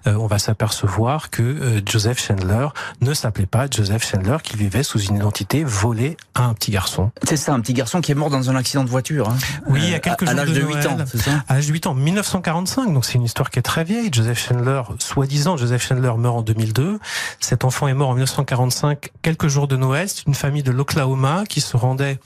euh, 0.06 0.14
on 0.14 0.26
va 0.26 0.38
s'apercevoir 0.38 1.30
que 1.30 1.42
euh, 1.60 1.80
Joseph 1.84 2.22
Chandler 2.22 2.68
ne 3.00 3.14
s'appelait 3.14 3.46
pas 3.46 3.66
Joseph 3.70 4.08
Chandler, 4.10 4.36
qui 4.42 4.56
vivait 4.56 4.82
sous 4.82 5.00
une 5.00 5.16
identité 5.16 5.64
volée 5.64 6.16
à 6.34 6.44
un 6.44 6.54
petit 6.54 6.70
garçon. 6.70 7.10
C'est 7.22 7.36
ça, 7.36 7.52
un 7.54 7.60
petit 7.60 7.74
garçon 7.74 8.00
qui 8.00 8.12
est 8.12 8.14
mort 8.14 8.30
dans 8.30 8.50
un 8.50 8.56
accident 8.56 8.84
de 8.84 8.90
voiture. 8.90 9.28
Hein. 9.28 9.36
Oui, 9.66 9.80
il 9.82 9.90
y 9.90 9.94
a 9.94 9.98
quelques 9.98 10.20
jours 10.20 10.30
à 10.30 10.34
l'âge 10.34 10.52
de, 10.52 10.60
8 10.60 10.86
ans, 10.86 10.96
ça? 11.14 11.44
À 11.48 11.54
l'âge 11.54 11.66
de 11.66 11.72
8 11.72 11.86
ans, 11.86 11.94
1945, 11.94 12.92
donc 12.92 13.04
c'est 13.04 13.14
une 13.14 13.24
histoire 13.24 13.50
qui 13.50 13.58
est 13.58 13.62
très 13.62 13.84
vieille. 13.84 14.10
Joseph 14.12 14.48
Chandler, 14.48 14.82
soi-disant, 14.98 15.56
Joseph 15.56 15.86
Chandler 15.86 16.12
meurt 16.16 16.36
en 16.36 16.42
2002. 16.42 16.98
Cet 17.40 17.64
enfant 17.64 17.88
est 17.88 17.94
mort 17.94 18.10
en 18.10 18.14
1945, 18.14 19.10
quelques 19.22 19.48
jours 19.48 19.68
de 19.68 19.76
Noël. 19.76 20.08
C'est 20.08 20.26
une 20.26 20.34
famille 20.34 20.62
de 20.62 20.72
l'Oklahoma 20.72 21.44
qui 21.48 21.60
se 21.60 21.76
rendait 21.76 22.18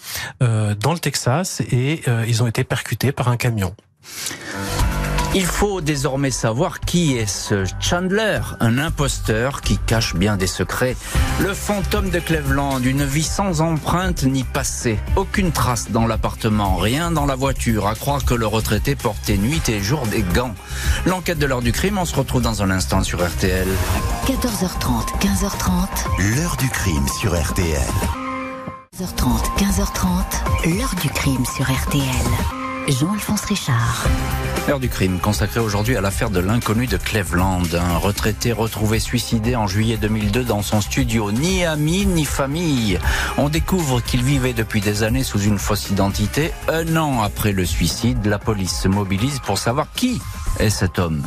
euh, 0.42 0.74
dans 0.74 0.92
le 0.92 0.98
Texas 0.98 1.60
et 1.60 2.02
euh, 2.08 2.24
ils 2.26 2.42
ont 2.42 2.46
été 2.46 2.64
percutés 2.64 3.12
par 3.12 3.28
un 3.28 3.36
camion. 3.36 3.74
Il 5.32 5.46
faut 5.46 5.80
désormais 5.80 6.32
savoir 6.32 6.80
qui 6.80 7.16
est 7.16 7.26
ce 7.26 7.64
Chandler, 7.78 8.40
un 8.58 8.78
imposteur 8.78 9.60
qui 9.60 9.78
cache 9.78 10.16
bien 10.16 10.36
des 10.36 10.48
secrets. 10.48 10.96
Le 11.40 11.54
fantôme 11.54 12.10
de 12.10 12.18
Cleveland, 12.18 12.80
une 12.80 13.04
vie 13.04 13.22
sans 13.22 13.60
empreinte 13.60 14.24
ni 14.24 14.42
passé. 14.42 14.98
Aucune 15.14 15.52
trace 15.52 15.92
dans 15.92 16.08
l'appartement, 16.08 16.74
rien 16.74 17.12
dans 17.12 17.26
la 17.26 17.36
voiture, 17.36 17.86
à 17.86 17.94
croire 17.94 18.24
que 18.24 18.34
le 18.34 18.48
retraité 18.48 18.96
portait 18.96 19.36
nuit 19.36 19.62
et 19.68 19.80
jour 19.80 20.04
des 20.08 20.22
gants. 20.22 20.54
L'enquête 21.06 21.38
de 21.38 21.46
l'heure 21.46 21.62
du 21.62 21.70
crime, 21.70 21.98
on 21.98 22.04
se 22.04 22.16
retrouve 22.16 22.42
dans 22.42 22.64
un 22.64 22.70
instant 22.70 23.04
sur 23.04 23.24
RTL. 23.24 23.68
14h30, 24.26 25.16
15h30. 25.20 26.36
L'heure 26.36 26.56
du 26.56 26.68
crime 26.70 27.06
sur 27.20 27.40
RTL. 27.40 27.80
15h30, 28.98 29.44
15h30. 29.58 30.76
L'heure 30.76 30.94
du 31.00 31.08
crime 31.08 31.44
sur 31.46 31.70
RTL. 31.70 32.59
Jean-Alphonse 32.90 33.42
Richard. 33.42 34.06
L'heure 34.66 34.80
du 34.80 34.88
crime 34.88 35.18
consacrée 35.18 35.60
aujourd'hui 35.60 35.96
à 35.96 36.00
l'affaire 36.00 36.30
de 36.30 36.40
l'inconnu 36.40 36.86
de 36.86 36.96
Cleveland, 36.96 37.62
un 37.74 37.96
retraité 37.96 38.52
retrouvé 38.52 38.98
suicidé 38.98 39.56
en 39.56 39.66
juillet 39.66 39.96
2002 39.96 40.44
dans 40.44 40.62
son 40.62 40.80
studio. 40.80 41.30
Ni 41.30 41.64
ami 41.64 42.06
ni 42.06 42.24
famille. 42.24 42.98
On 43.38 43.48
découvre 43.48 44.00
qu'il 44.00 44.22
vivait 44.22 44.52
depuis 44.52 44.80
des 44.80 45.02
années 45.02 45.24
sous 45.24 45.40
une 45.40 45.58
fausse 45.58 45.90
identité. 45.90 46.52
Un 46.68 46.96
an 46.96 47.22
après 47.22 47.52
le 47.52 47.64
suicide, 47.64 48.26
la 48.26 48.38
police 48.38 48.80
se 48.80 48.88
mobilise 48.88 49.40
pour 49.40 49.58
savoir 49.58 49.86
qui 49.94 50.20
est 50.58 50.70
cet 50.70 50.98
homme. 50.98 51.22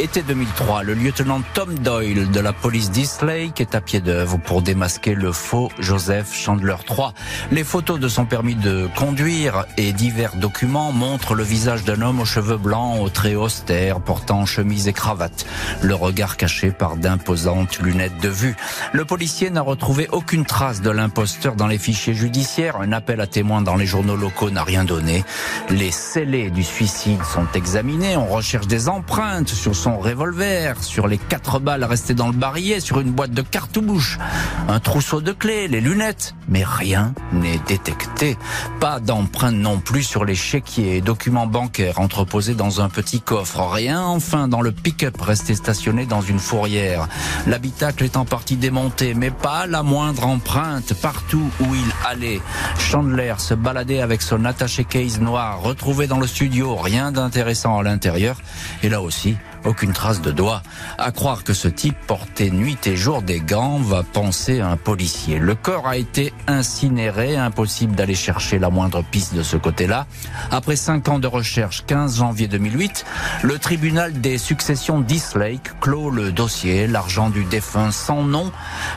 Été 0.00 0.22
2003, 0.22 0.82
le 0.82 0.94
lieutenant 0.94 1.40
Tom 1.54 1.78
Doyle 1.78 2.28
de 2.28 2.40
la 2.40 2.52
police 2.52 2.90
d'Eastlake 2.90 3.60
est 3.60 3.76
à 3.76 3.80
pied 3.80 4.00
d'œuvre 4.00 4.38
pour 4.38 4.60
démasquer 4.60 5.14
le 5.14 5.30
faux 5.30 5.70
Joseph 5.78 6.34
Chandler 6.34 6.74
III. 6.90 7.10
Les 7.52 7.62
photos 7.62 8.00
de 8.00 8.08
son 8.08 8.26
permis 8.26 8.56
de 8.56 8.88
conduire 8.96 9.66
et 9.76 9.92
divers 9.92 10.34
documents 10.34 10.90
montrent 10.90 11.36
le 11.36 11.44
visage 11.44 11.84
d'un 11.84 12.02
homme 12.02 12.18
aux 12.18 12.24
cheveux 12.24 12.56
blancs, 12.56 13.00
aux 13.00 13.08
traits 13.08 13.36
austères, 13.36 14.00
portant 14.00 14.44
chemise 14.46 14.88
et 14.88 14.92
cravate, 14.92 15.46
le 15.80 15.94
regard 15.94 16.36
caché 16.36 16.72
par 16.72 16.96
d'imposantes 16.96 17.78
lunettes 17.78 18.18
de 18.20 18.28
vue. 18.28 18.56
Le 18.92 19.04
policier 19.04 19.48
n'a 19.50 19.62
retrouvé 19.62 20.08
aucune 20.10 20.44
trace 20.44 20.82
de 20.82 20.90
l'imposteur 20.90 21.54
dans 21.54 21.68
les 21.68 21.78
fichiers 21.78 22.14
judiciaires. 22.14 22.80
Un 22.80 22.90
appel 22.90 23.20
à 23.20 23.28
témoins 23.28 23.62
dans 23.62 23.76
les 23.76 23.86
journaux 23.86 24.16
locaux 24.16 24.50
n'a 24.50 24.64
rien 24.64 24.84
donné. 24.84 25.24
Les 25.70 25.92
scellés 25.92 26.50
du 26.50 26.64
suicide 26.64 27.22
sont 27.22 27.46
examinés. 27.54 28.16
On 28.16 28.26
recherche 28.26 28.66
des 28.66 28.88
empreintes 28.88 29.50
sur 29.50 29.83
son 29.84 29.98
revolver, 29.98 30.82
sur 30.82 31.06
les 31.08 31.18
quatre 31.18 31.58
balles 31.58 31.84
restées 31.84 32.14
dans 32.14 32.28
le 32.28 32.32
barillet, 32.32 32.80
sur 32.80 33.00
une 33.00 33.10
boîte 33.10 33.32
de 33.32 33.42
cartouches, 33.42 34.18
un 34.66 34.80
trousseau 34.80 35.20
de 35.20 35.32
clés, 35.32 35.68
les 35.68 35.82
lunettes. 35.82 36.34
Mais 36.48 36.64
rien 36.64 37.12
n'est 37.32 37.60
détecté. 37.66 38.38
Pas 38.80 38.98
d'empreinte 38.98 39.56
non 39.56 39.80
plus 39.80 40.02
sur 40.02 40.24
les 40.24 40.34
chéquiers 40.34 40.96
et 40.96 41.00
documents 41.02 41.46
bancaires 41.46 42.00
entreposés 42.00 42.54
dans 42.54 42.80
un 42.80 42.88
petit 42.88 43.20
coffre. 43.20 43.60
Rien 43.60 44.02
enfin 44.02 44.48
dans 44.48 44.62
le 44.62 44.72
pick-up 44.72 45.20
resté 45.20 45.54
stationné 45.54 46.06
dans 46.06 46.22
une 46.22 46.38
fourrière. 46.38 47.06
L'habitacle 47.46 48.04
est 48.04 48.16
en 48.16 48.24
partie 48.24 48.56
démonté, 48.56 49.12
mais 49.12 49.30
pas 49.30 49.66
la 49.66 49.82
moindre 49.82 50.26
empreinte 50.26 50.94
partout 50.94 51.50
où 51.60 51.74
il 51.74 52.08
allait. 52.08 52.40
Chandler 52.78 53.34
se 53.36 53.52
baladait 53.52 54.00
avec 54.00 54.22
son 54.22 54.46
attaché 54.46 54.84
case 54.84 55.20
noir 55.20 55.60
retrouvé 55.60 56.06
dans 56.06 56.20
le 56.20 56.26
studio. 56.26 56.74
Rien 56.74 57.12
d'intéressant 57.12 57.78
à 57.78 57.82
l'intérieur. 57.82 58.38
Et 58.82 58.88
là 58.88 59.02
aussi, 59.02 59.36
aucune 59.64 59.92
trace 59.92 60.20
de 60.20 60.30
doigt. 60.30 60.62
À 60.98 61.12
croire 61.12 61.44
que 61.44 61.52
ce 61.52 61.68
type 61.68 61.96
portait 62.06 62.50
nuit 62.50 62.78
et 62.86 62.96
jour 62.96 63.22
des 63.22 63.40
gants, 63.40 63.78
va 63.78 64.02
penser 64.02 64.60
un 64.60 64.76
policier. 64.76 65.38
Le 65.38 65.54
corps 65.54 65.86
a 65.86 65.96
été 65.96 66.32
incinéré, 66.46 67.36
impossible 67.36 67.94
d'aller 67.94 68.14
chercher 68.14 68.58
la 68.58 68.70
moindre 68.70 69.02
piste 69.02 69.34
de 69.34 69.42
ce 69.42 69.56
côté-là. 69.56 70.06
Après 70.50 70.76
cinq 70.76 71.08
ans 71.08 71.18
de 71.18 71.26
recherche, 71.26 71.84
15 71.86 72.18
janvier 72.18 72.48
2008, 72.48 73.04
le 73.42 73.58
tribunal 73.58 74.20
des 74.20 74.38
successions 74.38 75.00
d'Eastlake 75.00 75.80
clôt 75.80 76.10
le 76.10 76.32
dossier. 76.32 76.86
L'argent 76.86 77.30
du 77.30 77.44
défunt 77.44 77.90
sans 77.90 78.22
nom 78.22 78.52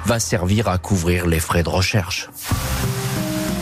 va 0.05 0.19
servir 0.19 0.67
à 0.67 0.77
couvrir 0.77 1.27
les 1.27 1.39
frais 1.39 1.63
de 1.63 1.69
recherche. 1.69 2.29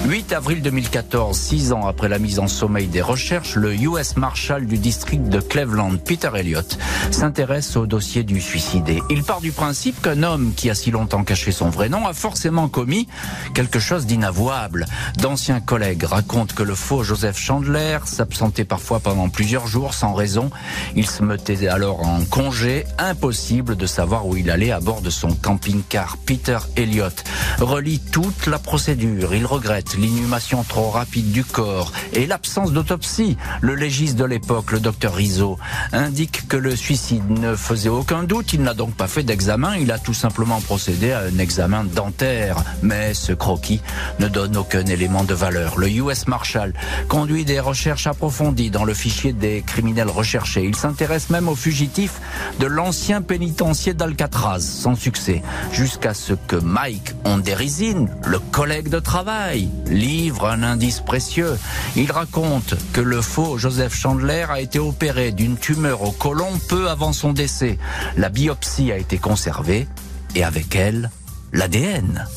8 0.08 0.34
avril 0.34 0.62
2014, 0.62 1.36
six 1.36 1.72
ans 1.72 1.88
après 1.88 2.10
la 2.10 2.20
mise 2.20 2.38
en 2.38 2.48
sommeil 2.48 2.86
des 2.86 3.02
recherches, 3.02 3.56
le 3.56 3.74
US 3.74 4.18
Marshal 4.18 4.68
du 4.68 4.78
district 4.78 5.30
de 5.30 5.40
Cleveland, 5.40 5.98
Peter 5.98 6.30
Elliott, 6.36 6.78
s'intéresse 7.10 7.76
au 7.76 7.88
dossier 7.88 8.22
du 8.22 8.40
suicidé. 8.40 9.02
Il 9.10 9.24
part 9.24 9.42
du 9.42 9.52
principe 9.52 10.00
qu'un 10.04 10.22
homme 10.22 10.54
qui 10.56 10.70
a 10.70 10.76
si 10.76 10.92
longtemps 10.92 11.24
caché 11.24 11.52
son 11.52 11.70
vrai 11.70 11.90
nom 11.90 12.06
a 12.06 12.14
forcément 12.14 12.68
commis 12.68 13.08
quelque 13.56 13.80
chose 13.80 14.06
d'inavouable. 14.06 14.86
D'anciens 15.18 15.60
collègues 15.60 16.04
racontent 16.04 16.54
que 16.54 16.62
le 16.62 16.76
faux 16.76 17.04
Joseph 17.04 17.40
Chandler 17.40 17.98
s'absentait 18.06 18.64
parfois 18.64 19.00
pendant 19.00 19.30
plusieurs 19.30 19.66
jours 19.66 19.96
sans 19.96 20.14
raison. 20.14 20.52
Il 20.96 21.08
se 21.08 21.24
mettait 21.24 21.68
alors 21.68 22.06
en 22.06 22.24
congé, 22.26 22.86
impossible 23.00 23.76
de 23.76 23.88
savoir 23.88 24.28
où 24.28 24.38
il 24.38 24.52
allait 24.52 24.72
à 24.72 24.80
bord 24.80 25.02
de 25.02 25.10
son 25.10 25.30
camping-car. 25.30 26.18
Peter 26.18 26.60
Elliott 26.76 27.24
relie 27.60 28.00
toute 28.00 28.46
la 28.46 28.60
procédure. 28.60 29.34
Il 29.34 29.48
regrette 29.48 29.95
l'inhumation 29.98 30.64
trop 30.64 30.90
rapide 30.90 31.32
du 31.32 31.44
corps 31.44 31.92
et 32.14 32.26
l'absence 32.26 32.72
d'autopsie. 32.72 33.38
Le 33.62 33.76
légiste 33.76 34.16
de 34.16 34.26
l'époque, 34.26 34.72
le 34.72 34.80
docteur 34.80 35.14
Rizzo, 35.16 35.58
indique 35.92 36.48
que 36.48 36.58
le 36.58 36.76
suicide 36.76 37.30
ne 37.30 37.56
faisait 37.56 37.90
aucun 37.90 38.24
doute. 38.24 38.54
Il 38.54 38.62
n'a 38.62 38.74
donc 38.74 38.96
pas 38.96 39.08
fait 39.08 39.24
d'examen. 39.24 39.76
Il 39.78 39.92
a 39.92 40.00
tout 40.00 40.14
simplement 40.14 40.62
procédé 40.62 41.12
à 41.12 41.22
un 41.22 41.38
examen 41.40 41.84
dentaire. 41.84 42.58
Mais 42.82 43.14
ce 43.14 43.34
croquis 43.34 43.82
ne 44.20 44.28
donne 44.28 44.58
aucun 44.58 44.86
élément 44.86 45.24
de 45.24 45.34
valeur. 45.34 45.78
Le 45.78 45.90
US 45.90 46.28
Marshal 46.28 46.74
conduit 47.08 47.46
des 47.46 47.60
recherches 47.60 48.08
approfondies 48.08 48.70
dans 48.70 48.84
le 48.84 48.94
fichier 48.94 49.34
des 49.34 49.62
criminels 49.62 50.10
recherchés. 50.10 50.64
Il 50.64 50.76
s'intéresse 50.76 51.30
même 51.30 51.48
aux 51.48 51.56
fugitifs 51.56 52.20
de 52.60 52.66
l'ancien 52.66 53.22
pénitencier 53.22 53.94
d'Alcatraz, 53.94 54.60
sans 54.60 54.96
succès, 54.96 55.42
jusqu'à 55.72 56.14
ce 56.14 56.34
que 56.34 56.56
Mike 56.56 57.14
Onderizin, 57.26 58.08
le 58.26 58.40
collègue 58.40 58.90
de 58.90 59.00
travail, 59.00 59.70
livre 59.88 60.48
un 60.48 60.64
indice 60.64 61.00
précieux. 61.00 61.58
Il 61.96 62.12
raconte 62.12 62.76
que 62.94 63.02
le 63.02 63.22
faux 63.22 63.58
Joseph 63.58 63.96
Chandler 63.96 64.46
a 64.50 64.60
été 64.60 64.80
opéré 64.80 65.32
d'une 65.32 65.58
tumeur 65.58 66.02
au 66.02 66.12
côlon 66.12 66.52
peu 66.68 66.90
avant 66.90 67.14
son 67.14 67.34
décès. 67.34 67.78
La 68.18 68.30
biopsie 68.30 68.92
a 68.92 68.98
été 68.98 69.18
conservée 69.18 69.88
et 70.36 70.44
avec 70.44 70.76
elle, 70.76 71.10
l'ADN. 71.54 72.28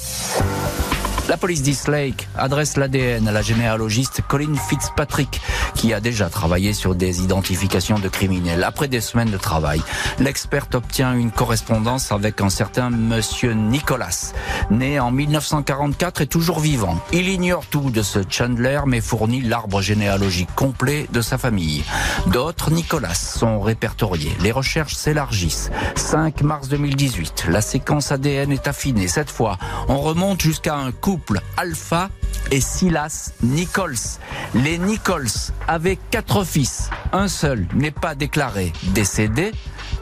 La 1.28 1.36
police 1.36 1.60
d'East 1.60 1.88
Lake 1.88 2.26
adresse 2.38 2.78
l'ADN 2.78 3.28
à 3.28 3.32
la 3.32 3.42
généalogiste 3.42 4.22
Colin 4.26 4.54
Fitzpatrick, 4.54 5.42
qui 5.74 5.92
a 5.92 6.00
déjà 6.00 6.30
travaillé 6.30 6.72
sur 6.72 6.94
des 6.94 7.22
identifications 7.22 7.98
de 7.98 8.08
criminels. 8.08 8.64
Après 8.64 8.88
des 8.88 9.02
semaines 9.02 9.30
de 9.30 9.36
travail, 9.36 9.82
l'experte 10.18 10.74
obtient 10.74 11.12
une 11.12 11.30
correspondance 11.30 12.12
avec 12.12 12.40
un 12.40 12.48
certain 12.48 12.88
monsieur 12.88 13.52
Nicholas, 13.52 14.32
né 14.70 14.98
en 14.98 15.10
1944 15.10 16.22
et 16.22 16.26
toujours 16.26 16.60
vivant. 16.60 16.98
Il 17.12 17.28
ignore 17.28 17.66
tout 17.66 17.90
de 17.90 18.00
ce 18.00 18.20
Chandler, 18.26 18.80
mais 18.86 19.02
fournit 19.02 19.42
l'arbre 19.42 19.82
généalogique 19.82 20.54
complet 20.56 21.08
de 21.12 21.20
sa 21.20 21.36
famille. 21.36 21.84
D'autres 22.28 22.70
Nicholas 22.70 23.14
sont 23.14 23.60
répertoriés. 23.60 24.32
Les 24.40 24.50
recherches 24.50 24.94
s'élargissent. 24.94 25.70
5 25.94 26.40
mars 26.40 26.68
2018, 26.68 27.48
la 27.50 27.60
séquence 27.60 28.12
ADN 28.12 28.50
est 28.50 28.66
affinée. 28.66 29.08
Cette 29.08 29.30
fois, 29.30 29.58
on 29.88 29.98
remonte 29.98 30.40
jusqu'à 30.40 30.74
un 30.74 30.90
couple 30.90 31.17
Alpha 31.56 32.10
et 32.50 32.60
Silas 32.60 33.32
Nichols. 33.42 34.18
Les 34.54 34.78
Nichols 34.78 35.28
avaient 35.66 35.98
quatre 36.10 36.44
fils. 36.44 36.90
Un 37.12 37.28
seul 37.28 37.66
n'est 37.74 37.90
pas 37.90 38.14
déclaré 38.14 38.72
décédé. 38.94 39.52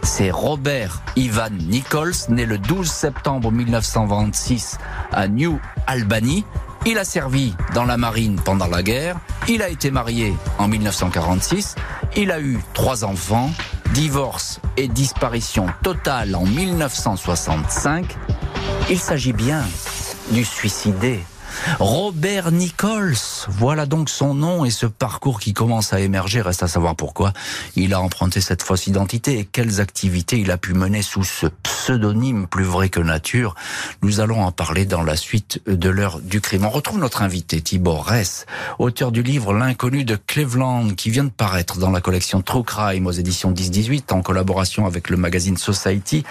C'est 0.02 0.30
Robert 0.30 1.02
Ivan 1.16 1.50
Nichols, 1.50 2.14
né 2.28 2.46
le 2.46 2.58
12 2.58 2.88
septembre 2.88 3.50
1926 3.50 4.78
à 5.12 5.28
New 5.28 5.58
Albany. 5.86 6.44
Il 6.84 6.98
a 6.98 7.04
servi 7.04 7.54
dans 7.74 7.84
la 7.84 7.96
marine 7.96 8.40
pendant 8.44 8.68
la 8.68 8.82
guerre. 8.82 9.18
Il 9.48 9.62
a 9.62 9.68
été 9.68 9.90
marié 9.90 10.34
en 10.58 10.68
1946. 10.68 11.74
Il 12.16 12.30
a 12.30 12.40
eu 12.40 12.58
trois 12.74 13.04
enfants. 13.04 13.50
Divorce 13.92 14.60
et 14.76 14.88
disparition 14.88 15.66
totale 15.82 16.34
en 16.36 16.44
1965. 16.44 18.16
Il 18.90 19.00
s'agit 19.00 19.32
bien 19.32 19.62
du 20.30 20.44
suicidé. 20.44 21.20
Robert 21.78 22.52
Nichols, 22.52 23.16
voilà 23.48 23.86
donc 23.86 24.08
son 24.08 24.34
nom 24.34 24.64
et 24.64 24.70
ce 24.70 24.86
parcours 24.86 25.40
qui 25.40 25.52
commence 25.52 25.92
à 25.92 26.00
émerger, 26.00 26.40
reste 26.40 26.62
à 26.62 26.68
savoir 26.68 26.96
pourquoi 26.96 27.32
il 27.74 27.94
a 27.94 28.00
emprunté 28.00 28.40
cette 28.40 28.62
fausse 28.62 28.86
identité 28.86 29.38
et 29.38 29.44
quelles 29.44 29.80
activités 29.80 30.38
il 30.38 30.50
a 30.50 30.58
pu 30.58 30.74
mener 30.74 31.02
sous 31.02 31.24
ce 31.24 31.46
pseudonyme 31.62 32.46
plus 32.46 32.64
vrai 32.64 32.88
que 32.88 33.00
nature. 33.00 33.54
Nous 34.02 34.20
allons 34.20 34.42
en 34.42 34.52
parler 34.52 34.86
dans 34.86 35.02
la 35.02 35.16
suite 35.16 35.60
de 35.66 35.88
l'heure 35.88 36.20
du 36.20 36.40
crime. 36.40 36.64
On 36.64 36.70
retrouve 36.70 36.98
notre 36.98 37.22
invité 37.22 37.60
Tibor 37.60 38.06
Ress, 38.06 38.46
auteur 38.78 39.12
du 39.12 39.22
livre 39.22 39.52
L'inconnu 39.52 40.04
de 40.04 40.16
Cleveland 40.16 40.90
qui 40.90 41.10
vient 41.10 41.24
de 41.24 41.30
paraître 41.30 41.78
dans 41.78 41.90
la 41.90 42.00
collection 42.00 42.42
True 42.42 42.64
Crime 42.64 43.06
aux 43.06 43.12
éditions 43.12 43.52
10-18 43.52 44.12
en 44.12 44.22
collaboration 44.22 44.86
avec 44.86 45.10
le 45.10 45.16
magazine 45.16 45.56
Society. 45.56 46.24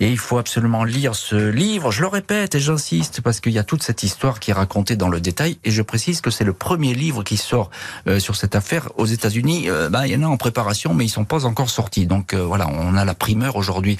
Et 0.00 0.08
il 0.08 0.18
faut 0.18 0.38
absolument 0.38 0.84
lire 0.84 1.14
ce 1.14 1.36
livre. 1.36 1.90
Je 1.90 2.00
le 2.00 2.08
répète 2.08 2.54
et 2.54 2.60
j'insiste 2.60 3.20
parce 3.20 3.40
qu'il 3.40 3.52
y 3.52 3.58
a 3.58 3.64
toute 3.64 3.82
cette 3.82 4.02
histoire 4.02 4.40
qui 4.40 4.52
raconté 4.62 4.94
dans 4.94 5.08
le 5.08 5.20
détail. 5.20 5.58
Et 5.64 5.72
je 5.72 5.82
précise 5.82 6.20
que 6.20 6.30
c'est 6.30 6.44
le 6.44 6.52
premier 6.52 6.94
livre 6.94 7.24
qui 7.24 7.36
sort 7.36 7.70
euh, 8.06 8.20
sur 8.20 8.36
cette 8.36 8.54
affaire 8.54 8.90
aux 8.96 9.06
États-Unis. 9.06 9.68
Euh, 9.68 9.88
bah, 9.88 10.06
il 10.06 10.12
y 10.12 10.16
en 10.16 10.22
a 10.22 10.26
en 10.26 10.36
préparation, 10.36 10.94
mais 10.94 11.04
ils 11.04 11.08
sont 11.08 11.24
pas 11.24 11.46
encore 11.46 11.68
sortis. 11.68 12.06
Donc 12.06 12.32
euh, 12.32 12.44
voilà, 12.44 12.68
on 12.68 12.94
a 12.94 13.04
la 13.04 13.14
primeur 13.14 13.56
aujourd'hui. 13.56 13.98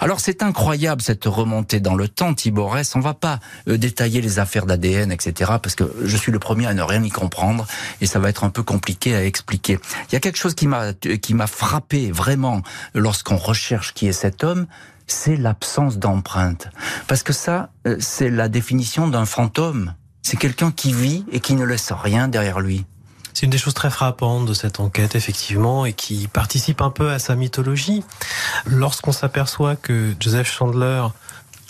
Alors 0.00 0.18
c'est 0.20 0.42
incroyable 0.42 1.00
cette 1.00 1.24
remontée 1.24 1.78
dans 1.78 1.94
le 1.94 2.08
temps, 2.08 2.34
Thiborès. 2.34 2.96
On 2.96 3.00
va 3.00 3.14
pas 3.14 3.38
détailler 3.66 4.20
les 4.20 4.38
affaires 4.38 4.66
d'ADN, 4.66 5.10
etc. 5.10 5.52
Parce 5.62 5.74
que 5.74 5.84
je 6.02 6.16
suis 6.18 6.32
le 6.32 6.38
premier 6.38 6.66
à 6.66 6.74
ne 6.74 6.82
rien 6.82 7.02
y 7.02 7.08
comprendre 7.08 7.66
et 8.02 8.06
ça 8.06 8.18
va 8.18 8.28
être 8.28 8.44
un 8.44 8.50
peu 8.50 8.62
compliqué 8.62 9.14
à 9.14 9.24
expliquer. 9.24 9.78
Il 10.08 10.12
y 10.12 10.16
a 10.16 10.20
quelque 10.20 10.36
chose 10.36 10.54
qui 10.54 10.66
m'a 10.66 10.92
qui 10.92 11.32
m'a 11.32 11.46
frappé 11.46 12.10
vraiment 12.10 12.60
lorsqu'on 12.92 13.38
recherche 13.38 13.94
qui 13.94 14.06
est 14.06 14.12
cet 14.12 14.44
homme 14.44 14.66
c'est 15.06 15.36
l'absence 15.36 15.98
d'empreinte. 15.98 16.68
Parce 17.06 17.22
que 17.22 17.32
ça, 17.32 17.70
euh, 17.86 17.96
c'est 18.00 18.30
la 18.30 18.48
définition 18.48 19.08
d'un 19.08 19.26
fantôme. 19.26 19.94
C'est 20.22 20.36
quelqu'un 20.36 20.72
qui 20.72 20.92
vit 20.92 21.24
et 21.30 21.40
qui 21.40 21.54
ne 21.54 21.64
laisse 21.64 21.92
rien 21.92 22.28
derrière 22.28 22.60
lui. 22.60 22.84
C'est 23.32 23.44
une 23.44 23.50
des 23.50 23.58
choses 23.58 23.74
très 23.74 23.90
frappantes 23.90 24.46
de 24.46 24.54
cette 24.54 24.80
enquête, 24.80 25.14
effectivement, 25.14 25.84
et 25.84 25.92
qui 25.92 26.26
participe 26.26 26.80
un 26.80 26.90
peu 26.90 27.10
à 27.10 27.18
sa 27.18 27.36
mythologie. 27.36 28.02
Lorsqu'on 28.64 29.12
s'aperçoit 29.12 29.76
que 29.76 30.14
Joseph 30.18 30.50
Chandler 30.50 31.02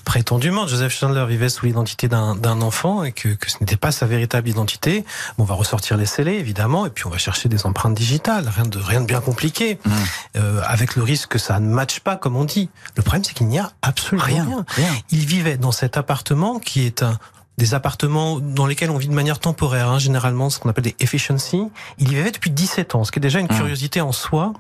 prétendument, 0.06 0.68
Joseph 0.68 0.96
Chandler 0.96 1.26
vivait 1.28 1.48
sous 1.48 1.66
l'identité 1.66 2.08
d'un 2.08 2.62
enfant 2.62 3.02
et 3.02 3.10
que, 3.10 3.28
que 3.30 3.50
ce 3.50 3.56
n'était 3.60 3.76
pas 3.76 3.90
sa 3.90 4.06
véritable 4.06 4.48
identité. 4.48 5.04
on 5.36 5.44
va 5.44 5.54
ressortir 5.54 5.96
les 5.96 6.06
scellés, 6.06 6.36
évidemment, 6.36 6.86
et 6.86 6.90
puis 6.90 7.06
on 7.06 7.10
va 7.10 7.18
chercher 7.18 7.48
des 7.48 7.66
empreintes 7.66 7.94
digitales, 7.94 8.48
rien 8.48 8.64
de 8.66 8.78
rien 8.78 9.00
de 9.00 9.06
bien 9.06 9.20
compliqué, 9.20 9.78
mmh. 9.84 9.90
euh, 10.36 10.62
avec 10.64 10.94
le 10.94 11.02
risque 11.02 11.30
que 11.30 11.38
ça 11.38 11.58
ne 11.58 11.68
matche 11.68 12.00
pas, 12.00 12.16
comme 12.16 12.36
on 12.36 12.44
dit. 12.44 12.70
Le 12.94 13.02
problème, 13.02 13.24
c'est 13.24 13.34
qu'il 13.34 13.48
n'y 13.48 13.58
a 13.58 13.72
absolument 13.82 14.24
rien. 14.24 14.64
rien. 14.68 14.94
Il 15.10 15.26
vivait 15.26 15.56
dans 15.56 15.72
cet 15.72 15.96
appartement 15.96 16.60
qui 16.60 16.86
est 16.86 17.02
un, 17.02 17.18
des 17.58 17.74
appartements 17.74 18.38
dans 18.38 18.66
lesquels 18.66 18.90
on 18.90 18.98
vit 18.98 19.08
de 19.08 19.14
manière 19.14 19.38
temporaire, 19.38 19.88
hein, 19.88 19.98
généralement 19.98 20.50
ce 20.50 20.58
qu'on 20.58 20.68
appelle 20.68 20.84
des 20.84 20.96
efficiency. 21.00 21.62
Il 21.98 22.12
y 22.12 22.14
vivait 22.14 22.30
depuis 22.30 22.50
17 22.50 22.94
ans, 22.94 23.04
ce 23.04 23.12
qui 23.12 23.18
est 23.18 23.20
déjà 23.20 23.38
une 23.38 23.46
mmh. 23.46 23.56
curiosité 23.56 24.00
en 24.00 24.12
soi. 24.12 24.52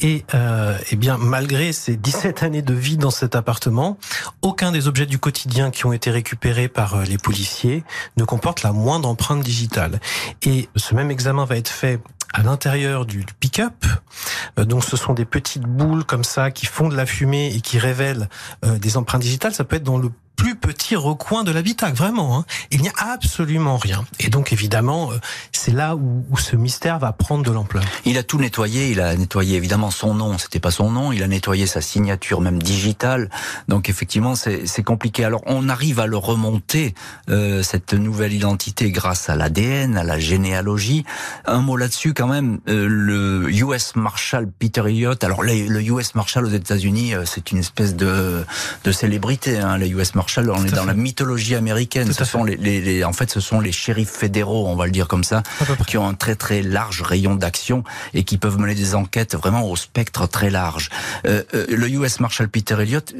Et 0.00 0.24
euh, 0.34 0.76
eh 0.90 0.96
bien, 0.96 1.18
malgré 1.18 1.72
ces 1.72 1.96
17 1.96 2.42
années 2.42 2.62
de 2.62 2.74
vie 2.74 2.96
dans 2.96 3.10
cet 3.10 3.34
appartement, 3.34 3.98
aucun 4.42 4.72
des 4.72 4.88
objets 4.88 5.06
du 5.06 5.18
quotidien 5.18 5.70
qui 5.70 5.86
ont 5.86 5.92
été 5.92 6.10
récupérés 6.10 6.68
par 6.68 6.94
euh, 6.94 7.04
les 7.04 7.18
policiers 7.18 7.84
ne 8.16 8.24
comporte 8.24 8.62
la 8.62 8.72
moindre 8.72 9.08
empreinte 9.08 9.42
digitale. 9.42 10.00
Et 10.42 10.68
ce 10.76 10.94
même 10.94 11.10
examen 11.10 11.44
va 11.44 11.56
être 11.56 11.68
fait 11.68 12.00
à 12.34 12.42
l'intérieur 12.42 13.06
du, 13.06 13.24
pick-up. 13.40 13.84
Euh, 14.58 14.64
donc 14.64 14.84
ce 14.84 14.96
sont 14.96 15.14
des 15.14 15.24
petites 15.24 15.62
boules 15.62 16.04
comme 16.04 16.24
ça 16.24 16.50
qui 16.50 16.66
font 16.66 16.88
de 16.88 16.96
la 16.96 17.06
fumée 17.06 17.52
et 17.54 17.60
qui 17.60 17.78
révèlent 17.78 18.28
euh, 18.64 18.78
des 18.78 18.96
empreintes 18.96 19.22
digitales. 19.22 19.54
Ça 19.54 19.64
peut 19.64 19.76
être 19.76 19.84
dans 19.84 19.98
le 19.98 20.10
plus 20.36 20.54
petit 20.54 20.94
recoin 20.94 21.42
de 21.42 21.50
l'habitacle, 21.50 21.96
vraiment. 21.96 22.38
Hein. 22.38 22.44
Il 22.70 22.80
n'y 22.80 22.88
a 22.88 22.92
absolument 22.96 23.76
rien. 23.76 24.06
Et 24.20 24.28
donc 24.28 24.52
évidemment, 24.52 25.10
euh, 25.10 25.16
c'est 25.50 25.72
là 25.72 25.96
où, 25.96 26.24
ce 26.38 26.54
mystère 26.54 27.00
va 27.00 27.12
prendre 27.12 27.42
de 27.42 27.50
l'ampleur. 27.50 27.82
Il 28.04 28.16
a 28.18 28.22
tout 28.22 28.38
nettoyé. 28.38 28.90
Il 28.90 29.00
a 29.00 29.16
nettoyé 29.16 29.56
évidemment 29.56 29.90
son 29.90 30.14
nom. 30.14 30.38
C'était 30.38 30.60
pas 30.60 30.70
son 30.70 30.92
nom. 30.92 31.10
Il 31.10 31.24
a 31.24 31.26
nettoyé 31.26 31.66
sa 31.66 31.80
signature 31.80 32.40
même 32.40 32.62
digitale. 32.62 33.30
Donc 33.66 33.88
effectivement, 33.88 34.36
c'est 34.36 34.82
compliqué. 34.84 35.24
Alors 35.24 35.42
on 35.46 35.68
arrive 35.68 35.98
à 35.98 36.06
le 36.06 36.16
remonter 36.16 36.94
cette 37.62 37.94
nouvelle 37.94 38.32
identité 38.32 38.92
grâce 38.92 39.28
à 39.28 39.34
l'ADN, 39.34 39.96
à 39.96 40.04
la 40.04 40.20
généalogie. 40.20 41.04
Un 41.46 41.60
mot 41.60 41.76
là-dessus 41.76 42.14
quand 42.18 42.26
même. 42.28 42.58
Euh, 42.68 42.86
le 42.88 43.50
US 43.50 43.96
Marshal 43.96 44.46
Peter 44.58 44.82
Elliott. 44.86 45.24
Alors 45.24 45.42
le 45.42 45.80
US 45.82 46.14
Marshal 46.14 46.44
aux 46.44 46.50
États-Unis, 46.50 47.14
euh, 47.14 47.24
c'est 47.24 47.50
une 47.52 47.58
espèce 47.58 47.96
de, 47.96 48.44
de 48.84 48.92
célébrité. 48.92 49.58
Hein, 49.58 49.78
les 49.78 49.88
US 49.88 50.14
Marshal 50.14 50.18
Marshall, 50.18 50.50
on 50.50 50.64
est 50.66 50.74
dans 50.74 50.84
la 50.84 50.94
mythologie 50.94 51.54
américaine. 51.54 52.12
Ce 52.12 52.24
sont 52.24 52.42
les, 52.42 52.56
les, 52.56 53.04
en 53.04 53.12
fait, 53.12 53.30
ce 53.30 53.38
sont 53.38 53.60
les 53.60 53.70
shérifs 53.70 54.10
fédéraux, 54.10 54.66
on 54.66 54.74
va 54.74 54.86
le 54.86 54.90
dire 54.90 55.06
comme 55.06 55.22
ça, 55.22 55.44
qui 55.86 55.96
ont 55.96 56.08
un 56.08 56.14
très 56.14 56.34
très 56.34 56.60
large 56.60 57.02
rayon 57.02 57.36
d'action 57.36 57.84
et 58.14 58.24
qui 58.24 58.36
peuvent 58.36 58.58
mener 58.58 58.74
des 58.74 58.96
enquêtes 58.96 59.36
vraiment 59.36 59.70
au 59.70 59.76
spectre 59.76 60.26
très 60.26 60.50
large. 60.50 60.90
Euh, 61.24 61.44
euh, 61.54 61.66
le 61.68 61.88
US 61.90 62.18
Marshal 62.18 62.48
Peter 62.48 62.74
Elliott, 62.80 63.14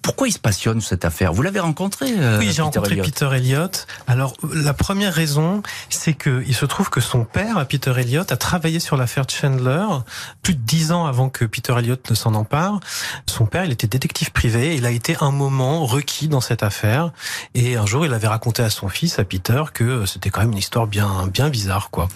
pourquoi 0.00 0.28
il 0.28 0.32
se 0.32 0.38
passionne 0.38 0.80
cette 0.80 1.04
affaire? 1.04 1.32
Vous 1.32 1.42
l'avez 1.42 1.60
rencontré 1.60 2.06
euh, 2.16 2.38
Oui, 2.38 2.52
j'ai 2.52 2.62
rencontré 2.62 2.96
Peter 2.96 3.28
Elliott. 3.34 3.88
Alors, 4.06 4.34
la 4.52 4.74
première 4.74 5.12
raison, 5.12 5.62
c'est 5.90 6.14
que 6.14 6.44
il 6.46 6.54
se 6.54 6.66
trouve 6.66 6.88
que 6.88 7.00
son 7.00 7.24
père, 7.24 7.66
Peter 7.66 7.92
Elliott, 7.98 8.30
a 8.30 8.36
travaillé 8.44 8.78
sur 8.78 8.98
l'affaire 8.98 9.24
Chandler 9.26 9.86
plus 10.42 10.54
de 10.54 10.60
dix 10.60 10.92
ans 10.92 11.06
avant 11.06 11.30
que 11.30 11.46
Peter 11.46 11.74
Elliott 11.78 12.10
ne 12.10 12.14
s'en 12.14 12.34
empare. 12.34 12.78
Son 13.26 13.46
père, 13.46 13.64
il 13.64 13.72
était 13.72 13.86
détective 13.86 14.32
privé. 14.32 14.76
Il 14.76 14.84
a 14.84 14.90
été 14.90 15.16
un 15.22 15.30
moment 15.30 15.86
requis 15.86 16.28
dans 16.28 16.42
cette 16.42 16.62
affaire. 16.62 17.10
Et 17.54 17.76
un 17.76 17.86
jour, 17.86 18.04
il 18.04 18.12
avait 18.12 18.26
raconté 18.26 18.62
à 18.62 18.68
son 18.68 18.90
fils, 18.90 19.18
à 19.18 19.24
Peter, 19.24 19.62
que 19.72 20.04
c'était 20.04 20.28
quand 20.28 20.42
même 20.42 20.52
une 20.52 20.58
histoire 20.58 20.86
bien, 20.86 21.26
bien 21.26 21.48
bizarre, 21.48 21.88
quoi. 21.90 22.08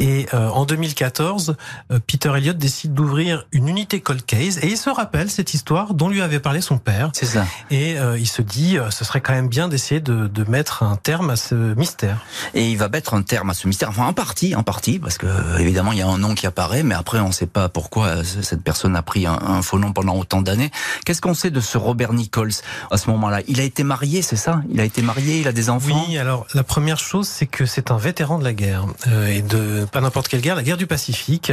Et 0.00 0.26
euh, 0.34 0.48
en 0.48 0.64
2014, 0.64 1.54
euh, 1.92 2.00
Peter 2.04 2.32
Elliott 2.36 2.58
décide 2.58 2.92
d'ouvrir 2.92 3.46
une 3.52 3.68
unité 3.68 4.00
cold 4.00 4.26
case 4.26 4.58
et 4.64 4.66
il 4.66 4.76
se 4.76 4.90
rappelle 4.90 5.30
cette 5.30 5.54
histoire 5.54 5.94
dont 5.94 6.08
lui 6.08 6.20
avait 6.20 6.40
parlé 6.40 6.60
son 6.60 6.78
père. 6.78 7.10
C'est 7.12 7.26
ça. 7.26 7.46
Et 7.70 7.96
euh, 7.96 8.18
il 8.18 8.26
se 8.26 8.42
dit, 8.42 8.76
ce 8.90 9.04
serait 9.04 9.20
quand 9.20 9.34
même 9.34 9.48
bien 9.48 9.68
d'essayer 9.68 10.00
de, 10.00 10.26
de 10.26 10.50
mettre 10.50 10.82
un 10.82 10.96
terme 10.96 11.30
à 11.30 11.36
ce 11.36 11.54
mystère. 11.54 12.24
Et 12.54 12.68
il 12.68 12.76
va 12.76 12.88
mettre 12.88 13.14
un 13.14 13.22
terme 13.22 13.50
à 13.50 13.54
ce 13.54 13.68
mystère, 13.68 13.90
enfin 13.90 14.06
en 14.06 14.12
partie, 14.12 14.56
en 14.56 14.64
partie, 14.64 14.98
parce 14.98 15.16
que 15.16 15.26
évidemment 15.60 15.75
il 15.92 15.98
y 15.98 16.02
a 16.02 16.08
un 16.08 16.18
nom 16.18 16.34
qui 16.34 16.46
apparaît, 16.46 16.82
mais 16.82 16.94
après 16.94 17.20
on 17.20 17.28
ne 17.28 17.32
sait 17.32 17.46
pas 17.46 17.68
pourquoi 17.68 18.24
cette 18.24 18.62
personne 18.62 18.96
a 18.96 19.02
pris 19.02 19.26
un, 19.26 19.62
faux 19.62 19.78
nom 19.78 19.92
pendant 19.92 20.16
autant 20.16 20.42
d'années. 20.42 20.70
Qu'est-ce 21.04 21.20
qu'on 21.20 21.34
sait 21.34 21.50
de 21.50 21.60
ce 21.60 21.78
Robert 21.78 22.12
Nichols 22.12 22.52
à 22.90 22.96
ce 22.96 23.10
moment-là? 23.10 23.40
Il 23.48 23.60
a 23.60 23.64
été 23.64 23.82
marié, 23.84 24.22
c'est 24.22 24.36
ça? 24.36 24.62
Il 24.70 24.80
a 24.80 24.84
été 24.84 25.02
marié, 25.02 25.40
il 25.40 25.48
a 25.48 25.52
des 25.52 25.70
enfants? 25.70 26.04
Oui, 26.08 26.18
alors 26.18 26.46
la 26.54 26.62
première 26.62 26.98
chose, 26.98 27.28
c'est 27.28 27.46
que 27.46 27.66
c'est 27.66 27.90
un 27.90 27.96
vétéran 27.96 28.38
de 28.38 28.44
la 28.44 28.52
guerre, 28.52 28.86
euh, 29.08 29.26
et 29.26 29.42
de 29.42 29.86
pas 29.90 30.00
n'importe 30.00 30.28
quelle 30.28 30.40
guerre, 30.40 30.56
la 30.56 30.62
guerre 30.62 30.76
du 30.76 30.86
Pacifique, 30.86 31.52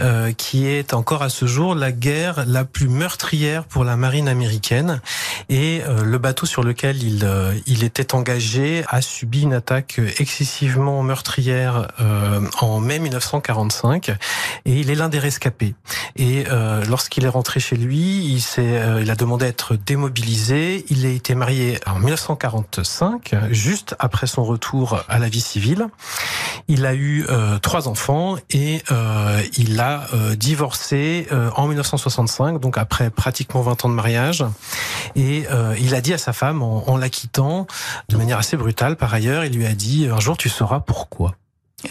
euh, 0.00 0.32
qui 0.32 0.66
est 0.66 0.94
encore 0.94 1.22
à 1.22 1.28
ce 1.28 1.46
jour 1.46 1.74
la 1.74 1.92
guerre 1.92 2.44
la 2.46 2.64
plus 2.64 2.88
meurtrière 2.88 3.64
pour 3.64 3.84
la 3.84 3.96
marine 3.96 4.28
américaine. 4.28 5.00
Et 5.48 5.82
euh, 5.86 6.02
le 6.02 6.18
bateau 6.18 6.46
sur 6.46 6.62
lequel 6.62 7.02
il, 7.02 7.24
euh, 7.24 7.54
il 7.66 7.84
était 7.84 8.14
engagé 8.14 8.84
a 8.88 9.00
subi 9.00 9.42
une 9.42 9.52
attaque 9.52 10.00
excessivement 10.18 11.02
meurtrière 11.02 11.88
euh, 12.00 12.40
en 12.60 12.80
mai 12.80 12.98
1945, 13.62 14.10
et 14.66 14.80
il 14.80 14.90
est 14.90 14.94
l'un 14.94 15.08
des 15.08 15.18
rescapés. 15.18 15.74
Et 16.16 16.44
lorsqu'il 16.88 17.24
est 17.24 17.28
rentré 17.28 17.60
chez 17.60 17.76
lui, 17.76 18.24
il, 18.24 18.40
s'est, 18.40 18.80
il 19.00 19.10
a 19.10 19.16
demandé 19.16 19.46
à 19.46 19.48
être 19.48 19.76
démobilisé. 19.76 20.84
Il 20.88 21.06
a 21.06 21.08
été 21.08 21.34
marié 21.34 21.78
en 21.86 21.98
1945, 21.98 23.34
juste 23.50 23.94
après 23.98 24.26
son 24.26 24.44
retour 24.44 25.02
à 25.08 25.18
la 25.18 25.28
vie 25.28 25.40
civile. 25.40 25.88
Il 26.68 26.86
a 26.86 26.94
eu 26.94 27.26
euh, 27.28 27.58
trois 27.58 27.88
enfants 27.88 28.36
et 28.50 28.82
euh, 28.90 29.42
il 29.58 29.78
a 29.80 30.06
euh, 30.14 30.34
divorcé 30.34 31.26
en 31.56 31.66
1965, 31.66 32.60
donc 32.60 32.78
après 32.78 33.10
pratiquement 33.10 33.60
20 33.62 33.84
ans 33.84 33.88
de 33.88 33.94
mariage. 33.94 34.44
Et 35.16 35.44
il 35.78 35.94
a 35.94 36.00
dit 36.00 36.14
à 36.14 36.18
sa 36.18 36.32
femme, 36.32 36.62
en, 36.62 36.88
en 36.88 36.96
la 36.96 37.08
quittant, 37.08 37.66
de 38.08 38.16
manière 38.16 38.38
assez 38.38 38.56
brutale 38.56 38.96
par 38.96 39.12
ailleurs, 39.12 39.44
il 39.44 39.56
lui 39.56 39.66
a 39.66 39.74
dit, 39.74 40.08
un 40.10 40.20
jour 40.20 40.36
tu 40.36 40.48
sauras 40.48 40.80
pourquoi. 40.80 41.34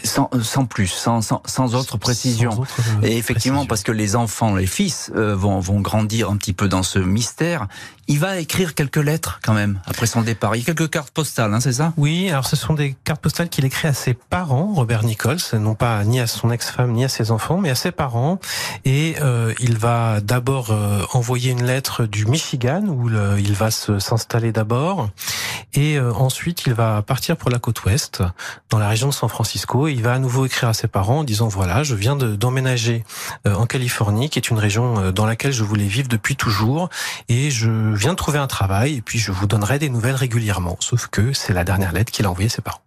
Sans, 0.02 0.28
sans, 0.42 0.66
plus, 0.66 0.88
sans, 0.88 1.20
sans, 1.22 1.42
sans 1.46 1.74
autre 1.74 1.96
précision. 1.98 2.64
et 3.02 3.16
effectivement, 3.16 3.66
parce 3.66 3.82
que 3.82 3.92
les 3.92 4.16
enfants, 4.16 4.54
les 4.54 4.66
fils, 4.66 5.10
vont, 5.14 5.60
vont 5.60 5.80
grandir 5.80 6.30
un 6.30 6.36
petit 6.36 6.52
peu 6.52 6.68
dans 6.68 6.82
ce 6.82 6.98
mystère. 6.98 7.68
Il 8.06 8.18
va 8.18 8.38
écrire 8.38 8.74
quelques 8.74 8.98
lettres 8.98 9.40
quand 9.42 9.54
même 9.54 9.80
après 9.86 10.06
son 10.06 10.20
départ. 10.20 10.54
Il 10.56 10.58
y 10.58 10.62
a 10.62 10.66
quelques 10.66 10.90
cartes 10.90 11.10
postales, 11.10 11.54
hein, 11.54 11.60
c'est 11.60 11.72
ça? 11.72 11.94
Oui, 11.96 12.28
alors 12.28 12.46
ce 12.46 12.54
sont 12.56 12.74
des 12.74 12.94
cartes 13.04 13.22
postales 13.22 13.48
qu'il 13.48 13.64
écrit 13.64 13.88
à 13.88 13.94
ses 13.94 14.12
parents, 14.12 14.72
Robert 14.74 15.04
Nichols, 15.04 15.38
non 15.54 15.74
pas 15.74 16.04
ni 16.04 16.20
à 16.20 16.26
son 16.26 16.50
ex-femme 16.50 16.92
ni 16.92 17.04
à 17.04 17.08
ses 17.08 17.30
enfants, 17.30 17.58
mais 17.58 17.70
à 17.70 17.74
ses 17.74 17.92
parents. 17.92 18.38
Et 18.84 19.16
euh, 19.22 19.54
il 19.60 19.78
va 19.78 20.20
d'abord 20.20 20.70
euh, 20.70 21.02
envoyer 21.14 21.52
une 21.52 21.64
lettre 21.64 22.04
du 22.04 22.26
Michigan 22.26 22.84
où 22.86 23.08
il 23.38 23.54
va 23.54 23.70
s'installer 23.70 24.52
d'abord, 24.52 25.08
et 25.72 25.96
euh, 25.96 26.12
ensuite 26.12 26.66
il 26.66 26.74
va 26.74 27.00
partir 27.02 27.36
pour 27.36 27.50
la 27.50 27.58
côte 27.58 27.84
ouest, 27.84 28.22
dans 28.68 28.78
la 28.78 28.88
région 28.88 29.08
de 29.08 29.14
San 29.14 29.28
Francisco. 29.28 29.83
Il 29.88 30.02
va 30.02 30.14
à 30.14 30.18
nouveau 30.18 30.46
écrire 30.46 30.68
à 30.68 30.74
ses 30.74 30.88
parents 30.88 31.20
en 31.20 31.24
disant 31.24 31.48
voilà, 31.48 31.82
je 31.82 31.94
viens 31.94 32.16
d'emménager 32.16 33.04
en 33.44 33.66
Californie, 33.66 34.30
qui 34.30 34.38
est 34.38 34.50
une 34.50 34.58
région 34.58 35.10
dans 35.10 35.26
laquelle 35.26 35.52
je 35.52 35.64
voulais 35.64 35.86
vivre 35.86 36.08
depuis 36.08 36.36
toujours, 36.36 36.88
et 37.28 37.50
je 37.50 37.94
viens 37.94 38.12
de 38.12 38.16
trouver 38.16 38.38
un 38.38 38.46
travail 38.46 38.96
et 38.96 39.02
puis 39.02 39.18
je 39.18 39.32
vous 39.32 39.46
donnerai 39.46 39.78
des 39.78 39.88
nouvelles 39.88 40.14
régulièrement. 40.14 40.76
Sauf 40.80 41.08
que 41.08 41.32
c'est 41.32 41.52
la 41.52 41.64
dernière 41.64 41.92
lettre 41.92 42.12
qu'il 42.12 42.26
a 42.26 42.30
envoyée 42.30 42.48
à 42.48 42.50
ses 42.50 42.62
parents. 42.62 42.80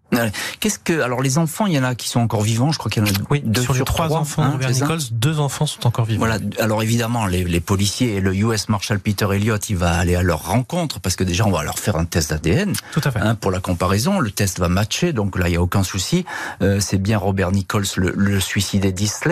Qu'est-ce 0.59 0.79
que 0.79 1.01
alors 1.01 1.21
les 1.21 1.37
enfants, 1.37 1.65
il 1.65 1.73
y 1.73 1.79
en 1.79 1.83
a 1.83 1.95
qui 1.95 2.09
sont 2.09 2.19
encore 2.19 2.41
vivants. 2.41 2.71
Je 2.71 2.77
crois 2.77 2.89
qu'il 2.89 3.05
y 3.05 3.09
en 3.09 3.13
a 3.13 3.17
oui, 3.29 3.41
deux 3.43 3.61
sur, 3.61 3.73
les 3.73 3.81
trois, 3.81 4.13
enfants. 4.13 4.43
Hein, 4.43 4.51
Robert 4.51 4.71
Nichols, 4.71 4.99
deux 5.11 5.39
enfants 5.39 5.65
sont 5.65 5.85
encore 5.85 6.05
vivants. 6.05 6.25
Voilà. 6.25 6.39
Alors 6.59 6.81
évidemment, 6.81 7.25
les, 7.25 7.43
les, 7.43 7.59
policiers 7.59 8.15
et 8.15 8.21
le 8.21 8.33
US 8.35 8.69
Marshal 8.69 8.99
Peter 8.99 9.27
Elliott, 9.33 9.69
il 9.69 9.77
va 9.77 9.93
aller 9.93 10.15
à 10.15 10.23
leur 10.23 10.45
rencontre 10.45 10.99
parce 10.99 11.15
que 11.15 11.23
déjà 11.23 11.45
on 11.45 11.51
va 11.51 11.63
leur 11.63 11.79
faire 11.79 11.97
un 11.97 12.05
test 12.05 12.29
d'ADN. 12.29 12.73
Tout 12.91 13.01
à 13.03 13.11
fait. 13.11 13.19
Hein, 13.19 13.35
pour 13.35 13.51
la 13.51 13.59
comparaison, 13.59 14.19
le 14.19 14.31
test 14.31 14.59
va 14.59 14.69
matcher, 14.69 15.13
donc 15.13 15.37
là 15.37 15.49
il 15.49 15.53
y 15.53 15.57
a 15.57 15.61
aucun 15.61 15.83
souci. 15.83 16.25
Euh, 16.61 16.79
c'est 16.79 16.97
bien 16.97 17.17
Robert 17.17 17.51
Nichols, 17.51 17.85
le, 17.97 18.13
le 18.15 18.39
suicidé 18.39 18.91
d'East 18.91 19.27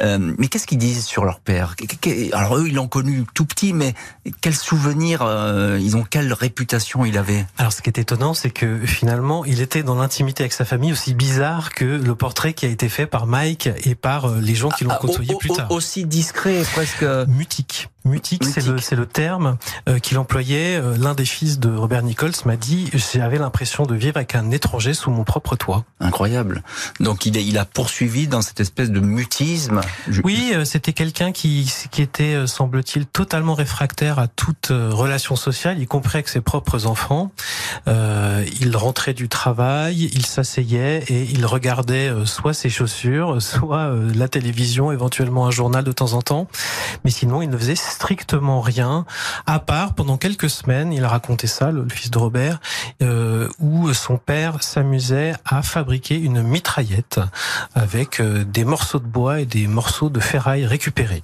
Euh, 0.00 0.34
mais 0.38 0.48
qu'est-ce 0.48 0.66
qu'ils 0.66 0.78
disent 0.78 1.04
sur 1.04 1.24
leur 1.24 1.40
père? 1.40 1.74
Alors 2.32 2.56
eux, 2.56 2.68
ils 2.68 2.74
l'ont 2.74 2.88
connu 2.88 3.24
tout 3.34 3.44
petit, 3.44 3.72
mais 3.72 3.94
quel 4.40 4.54
souvenir 4.54 5.22
euh, 5.22 5.78
Ils 5.80 5.96
ont 5.96 6.04
quelle 6.08 6.32
réputation 6.32 7.04
il 7.04 7.18
avait? 7.18 7.46
Alors 7.58 7.72
ce 7.72 7.82
qui 7.82 7.90
est 7.90 7.98
étonnant, 7.98 8.34
c'est 8.34 8.50
que 8.50 8.78
finalement, 8.86 9.44
il 9.44 9.60
était 9.60 9.82
dans 9.82 9.97
l'intimité 9.98 10.42
avec 10.42 10.52
sa 10.52 10.64
famille 10.64 10.92
aussi 10.92 11.14
bizarre 11.14 11.70
que 11.70 11.84
le 11.84 12.14
portrait 12.14 12.54
qui 12.54 12.66
a 12.66 12.68
été 12.68 12.88
fait 12.88 13.06
par 13.06 13.26
Mike 13.26 13.68
et 13.84 13.94
par 13.94 14.26
euh, 14.26 14.40
les 14.40 14.54
gens 14.54 14.70
qui 14.70 14.84
l'ont 14.84 14.90
ah, 14.92 14.98
côtoyé 15.00 15.34
plus 15.38 15.50
tard. 15.50 15.70
Aussi 15.70 16.04
discret, 16.04 16.62
presque 16.72 17.04
mutique. 17.28 17.88
Mutique, 18.04 18.44
c'est 18.44 18.64
le, 18.64 18.78
c'est 18.78 18.96
le 18.96 19.06
terme 19.06 19.58
euh, 19.88 19.98
qu'il 19.98 20.18
employait. 20.18 20.76
Euh, 20.76 20.96
l'un 20.96 21.14
des 21.14 21.24
fils 21.24 21.58
de 21.58 21.68
Robert 21.68 22.02
Nichols 22.02 22.32
m'a 22.46 22.56
dit 22.56 22.88
j'avais 22.94 23.38
l'impression 23.38 23.84
de 23.86 23.94
vivre 23.94 24.16
avec 24.16 24.34
un 24.34 24.50
étranger 24.50 24.94
sous 24.94 25.10
mon 25.10 25.24
propre 25.24 25.56
toit. 25.56 25.84
Incroyable. 26.00 26.62
Donc 27.00 27.26
il, 27.26 27.36
il 27.36 27.58
a 27.58 27.64
poursuivi 27.64 28.28
dans 28.28 28.40
cette 28.40 28.60
espèce 28.60 28.90
de 28.90 29.00
mutisme. 29.00 29.80
Oui, 30.24 30.52
euh, 30.54 30.64
c'était 30.64 30.92
quelqu'un 30.92 31.32
qui, 31.32 31.70
qui 31.90 32.00
était, 32.00 32.46
semble-t-il, 32.46 33.04
totalement 33.04 33.54
réfractaire 33.54 34.18
à 34.18 34.28
toute 34.28 34.68
relation 34.68 35.36
sociale, 35.36 35.80
y 35.80 35.86
compris 35.86 36.18
avec 36.18 36.28
ses 36.28 36.40
propres 36.40 36.86
enfants. 36.86 37.32
Euh, 37.88 38.44
il 38.60 38.76
rentrait 38.76 39.14
du 39.14 39.28
travail, 39.28 40.08
il 40.14 40.24
s'asseyait 40.24 41.04
et 41.08 41.24
il 41.24 41.44
regardait 41.44 42.12
soit 42.24 42.54
ses 42.54 42.70
chaussures, 42.70 43.42
soit 43.42 43.92
la 44.14 44.28
télévision, 44.28 44.92
éventuellement 44.92 45.46
un 45.46 45.50
journal 45.50 45.84
de 45.84 45.92
temps 45.92 46.12
en 46.12 46.22
temps. 46.22 46.46
Mais 47.04 47.10
sinon, 47.10 47.42
il 47.42 47.50
ne 47.50 47.58
faisait 47.58 47.76
strictement 47.88 48.60
rien, 48.60 49.04
à 49.46 49.58
part 49.58 49.94
pendant 49.94 50.16
quelques 50.16 50.50
semaines, 50.50 50.92
il 50.92 51.04
a 51.04 51.08
raconté 51.08 51.46
ça, 51.46 51.70
le, 51.70 51.86
fils 51.88 52.10
de 52.10 52.18
Robert, 52.18 52.60
euh, 53.02 53.48
où 53.58 53.92
son 53.92 54.16
père 54.16 54.62
s'amusait 54.62 55.34
à 55.44 55.62
fabriquer 55.62 56.16
une 56.16 56.42
mitraillette 56.42 57.20
avec 57.74 58.20
euh, 58.20 58.44
des 58.44 58.64
morceaux 58.64 58.98
de 58.98 59.06
bois 59.06 59.40
et 59.40 59.46
des 59.46 59.66
morceaux 59.66 60.10
de 60.10 60.20
ferraille 60.20 60.66
récupérés. 60.66 61.22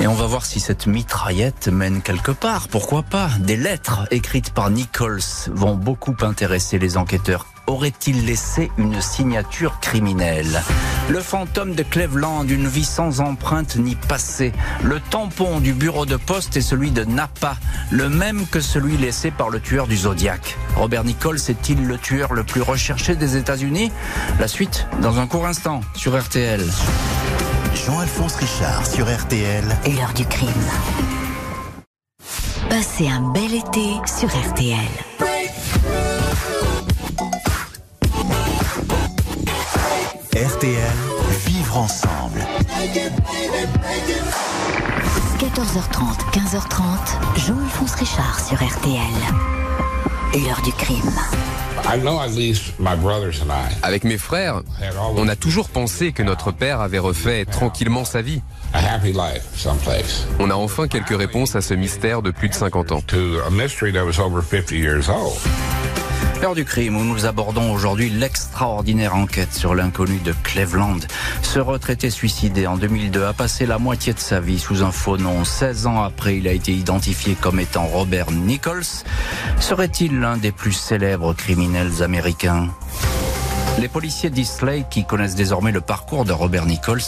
Et 0.00 0.06
on 0.06 0.14
va 0.14 0.26
voir 0.26 0.44
si 0.44 0.60
cette 0.60 0.86
mitraillette 0.86 1.68
mène 1.68 2.02
quelque 2.02 2.32
part. 2.32 2.68
Pourquoi 2.68 3.02
pas 3.02 3.28
Des 3.38 3.56
lettres 3.56 4.06
écrites 4.10 4.50
par 4.50 4.70
Nichols 4.70 5.20
vont 5.48 5.74
beaucoup 5.74 6.16
intéresser 6.22 6.78
les 6.78 6.96
enquêteurs 6.96 7.46
aurait-il 7.66 8.26
laissé 8.26 8.70
une 8.78 9.00
signature 9.00 9.80
criminelle 9.80 10.62
Le 11.08 11.20
fantôme 11.20 11.74
de 11.74 11.82
Cleveland, 11.82 12.44
une 12.48 12.66
vie 12.66 12.84
sans 12.84 13.20
empreinte 13.20 13.76
ni 13.76 13.94
passé. 13.94 14.52
Le 14.82 15.00
tampon 15.00 15.60
du 15.60 15.72
bureau 15.72 16.06
de 16.06 16.16
poste 16.16 16.56
est 16.56 16.62
celui 16.62 16.90
de 16.90 17.04
Napa, 17.04 17.56
le 17.90 18.08
même 18.08 18.46
que 18.46 18.60
celui 18.60 18.96
laissé 18.96 19.30
par 19.30 19.50
le 19.50 19.60
tueur 19.60 19.86
du 19.86 19.96
Zodiac. 19.96 20.56
Robert 20.76 21.04
Nichols 21.04 21.40
est-il 21.48 21.86
le 21.86 21.98
tueur 21.98 22.34
le 22.34 22.44
plus 22.44 22.62
recherché 22.62 23.16
des 23.16 23.36
États-Unis 23.36 23.92
La 24.38 24.48
suite 24.48 24.86
dans 25.00 25.18
un 25.18 25.26
court 25.26 25.46
instant 25.46 25.80
sur 25.94 26.18
RTL. 26.18 26.62
Jean-Alphonse 27.74 28.36
Richard 28.36 28.86
sur 28.86 29.06
RTL. 29.06 29.64
L'heure 29.86 30.14
du 30.14 30.24
crime. 30.26 30.48
Passez 32.70 33.08
un 33.08 33.32
bel 33.32 33.54
été 33.54 34.00
sur 34.06 34.28
RTL. 34.28 35.33
RTL, 40.34 40.74
vivre 41.46 41.76
ensemble. 41.76 42.40
14h30, 45.38 46.18
15h30, 46.32 46.82
Jean-Alphonse 47.46 47.94
Richard 47.94 48.40
sur 48.40 48.56
RTL. 48.56 48.98
L'heure 50.34 50.60
du 50.62 50.72
crime. 50.72 51.12
Avec 53.84 54.02
mes 54.02 54.18
frères, 54.18 54.62
on 55.14 55.28
a 55.28 55.36
toujours 55.36 55.68
pensé 55.68 56.10
que 56.10 56.24
notre 56.24 56.50
père 56.50 56.80
avait 56.80 56.98
refait 56.98 57.44
tranquillement 57.44 58.04
sa 58.04 58.20
vie. 58.20 58.42
On 60.40 60.50
a 60.50 60.54
enfin 60.54 60.88
quelques 60.88 61.16
réponses 61.16 61.54
à 61.54 61.60
ce 61.60 61.74
mystère 61.74 62.22
de 62.22 62.32
plus 62.32 62.48
de 62.48 62.54
50 62.54 62.90
ans. 62.90 63.04
L'heure 66.40 66.54
du 66.54 66.64
crime 66.64 66.96
où 66.96 67.04
nous 67.04 67.24
abordons 67.26 67.72
aujourd'hui 67.72 68.10
l'extraordinaire 68.10 69.16
enquête 69.16 69.54
sur 69.54 69.74
l'inconnu 69.74 70.18
de 70.18 70.34
Cleveland. 70.42 70.98
Ce 71.42 71.58
retraité 71.58 72.10
suicidé 72.10 72.66
en 72.66 72.76
2002 72.76 73.24
a 73.24 73.32
passé 73.32 73.64
la 73.64 73.78
moitié 73.78 74.12
de 74.12 74.18
sa 74.18 74.40
vie 74.40 74.58
sous 74.58 74.82
un 74.82 74.90
faux 74.92 75.16
nom. 75.16 75.44
16 75.44 75.86
ans 75.86 76.02
après, 76.02 76.36
il 76.36 76.46
a 76.46 76.52
été 76.52 76.72
identifié 76.72 77.34
comme 77.40 77.60
étant 77.60 77.86
Robert 77.86 78.30
Nichols. 78.30 79.04
Serait-il 79.58 80.20
l'un 80.20 80.36
des 80.36 80.52
plus 80.52 80.72
célèbres 80.72 81.32
criminels 81.32 82.02
américains? 82.02 82.68
Les 83.78 83.88
policiers 83.88 84.30
d'Islay, 84.30 84.84
qui 84.88 85.04
connaissent 85.04 85.34
désormais 85.34 85.72
le 85.72 85.80
parcours 85.80 86.24
de 86.24 86.32
Robert 86.32 86.66
Nichols, 86.66 87.02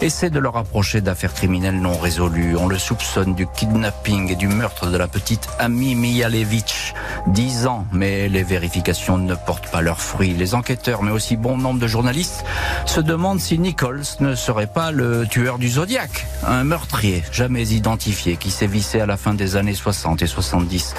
essaient 0.00 0.30
de 0.30 0.38
le 0.38 0.48
rapprocher 0.48 1.00
d'affaires 1.00 1.32
criminelles 1.32 1.80
non 1.80 1.96
résolues. 1.98 2.56
On 2.56 2.68
le 2.68 2.78
soupçonne 2.78 3.34
du 3.34 3.46
kidnapping 3.46 4.30
et 4.30 4.36
du 4.36 4.48
meurtre 4.48 4.86
de 4.86 4.96
la 4.96 5.08
petite 5.08 5.48
Amy 5.58 5.94
Mihalevich. 5.94 6.94
Dix 7.26 7.66
ans, 7.66 7.86
mais 7.92 8.28
les 8.28 8.42
vérifications 8.42 9.18
ne 9.18 9.34
portent 9.34 9.70
pas 9.70 9.80
leurs 9.80 10.00
fruits. 10.00 10.34
Les 10.34 10.54
enquêteurs, 10.54 11.02
mais 11.02 11.10
aussi 11.10 11.36
bon 11.36 11.56
nombre 11.56 11.80
de 11.80 11.86
journalistes, 11.86 12.44
se 12.86 13.00
demandent 13.00 13.40
si 13.40 13.58
Nichols 13.58 14.02
ne 14.20 14.34
serait 14.34 14.66
pas 14.66 14.90
le 14.90 15.26
tueur 15.28 15.58
du 15.58 15.68
Zodiac, 15.68 16.26
un 16.46 16.64
meurtrier 16.64 17.22
jamais 17.32 17.68
identifié 17.68 18.36
qui 18.36 18.50
sévissait 18.50 19.00
à 19.00 19.06
la 19.06 19.16
fin 19.16 19.34
des 19.34 19.56
années 19.56 19.74
60 19.74 20.22
et 20.22 20.26
70, 20.26 20.94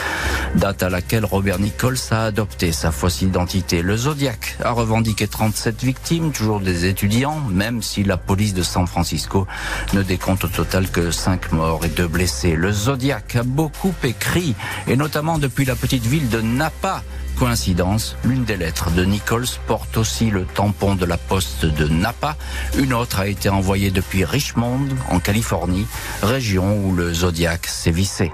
date 0.56 0.84
à 0.84 0.90
laquelle 0.90 1.26
Robert 1.26 1.60
Nichols 1.60 1.98
a 2.12 2.26
adopté 2.26 2.72
sa 2.72 2.92
fausse 2.92 3.22
identité. 3.22 3.82
Le 3.82 3.98
Zodiac 3.98 4.58
a 4.64 4.72
revendiqué 4.72 5.11
et 5.20 5.28
37 5.28 5.84
victimes, 5.84 6.32
toujours 6.32 6.60
des 6.62 6.86
étudiants, 6.86 7.42
même 7.50 7.82
si 7.82 8.04
la 8.04 8.18
police 8.18 8.54
de 8.54 8.64
San 8.64 8.88
Francisco 8.88 9.48
ne 9.94 10.04
décompte 10.04 10.46
au 10.46 10.48
total 10.48 10.90
que 10.90 11.12
5 11.12 11.52
morts 11.52 11.84
et 11.84 11.90
2 11.90 12.08
blessés. 12.08 12.56
Le 12.56 12.72
Zodiac 12.72 13.36
a 13.36 13.44
beaucoup 13.44 13.94
écrit, 14.04 14.56
et 14.88 14.96
notamment 14.96 15.40
depuis 15.40 15.66
la 15.66 15.76
petite 15.76 16.06
ville 16.06 16.30
de 16.30 16.40
Napa. 16.40 17.04
Coïncidence, 17.38 18.16
l'une 18.24 18.44
des 18.44 18.58
lettres 18.58 18.92
de 18.92 19.04
Nichols 19.04 19.48
porte 19.68 19.98
aussi 19.98 20.30
le 20.30 20.46
tampon 20.46 20.96
de 20.96 21.06
la 21.06 21.18
poste 21.18 21.66
de 21.66 21.88
Napa. 21.88 22.38
Une 22.78 22.94
autre 22.94 23.20
a 23.20 23.28
été 23.28 23.50
envoyée 23.50 23.92
depuis 23.92 24.24
Richmond, 24.24 24.88
en 25.10 25.20
Californie, 25.20 25.88
région 26.22 26.78
où 26.86 26.96
le 26.96 27.14
Zodiac 27.14 27.66
sévissait. 27.66 28.32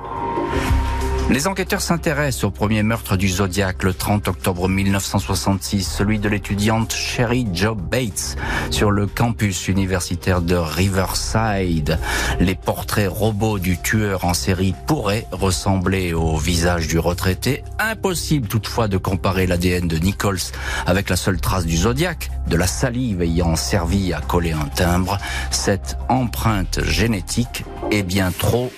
Les 1.29 1.45
enquêteurs 1.45 1.81
s'intéressent 1.81 2.45
au 2.45 2.51
premier 2.51 2.83
meurtre 2.83 3.17
du 3.17 3.27
Zodiac 3.27 3.83
le 3.83 3.93
30 3.93 4.29
octobre 4.29 4.69
1966, 4.69 5.83
celui 5.83 6.19
de 6.19 6.29
l'étudiante 6.29 6.93
Sherry 6.93 7.45
Joe 7.51 7.75
Bates 7.75 8.37
sur 8.71 8.91
le 8.91 9.07
campus 9.07 9.67
universitaire 9.67 10.41
de 10.41 10.55
Riverside. 10.55 11.99
Les 12.39 12.55
portraits 12.55 13.09
robots 13.09 13.59
du 13.59 13.77
tueur 13.77 14.23
en 14.23 14.33
série 14.33 14.73
pourraient 14.87 15.27
ressembler 15.33 16.13
au 16.13 16.37
visage 16.37 16.87
du 16.87 16.97
retraité. 16.97 17.61
Impossible 17.77 18.47
toutefois 18.47 18.87
de 18.87 18.97
comparer 18.97 19.47
l'ADN 19.47 19.85
de 19.85 19.97
Nichols 19.97 20.39
avec 20.85 21.09
la 21.09 21.17
seule 21.17 21.41
trace 21.41 21.65
du 21.65 21.75
Zodiac, 21.75 22.31
de 22.47 22.55
la 22.55 22.67
salive 22.67 23.21
ayant 23.21 23.57
servi 23.57 24.13
à 24.13 24.21
coller 24.21 24.53
un 24.53 24.69
timbre. 24.75 25.17
Cette 25.51 25.97
empreinte 26.07 26.85
génétique 26.85 27.65
est 27.91 28.03
bien 28.03 28.31
trop 28.31 28.71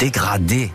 dégradée 0.00 0.72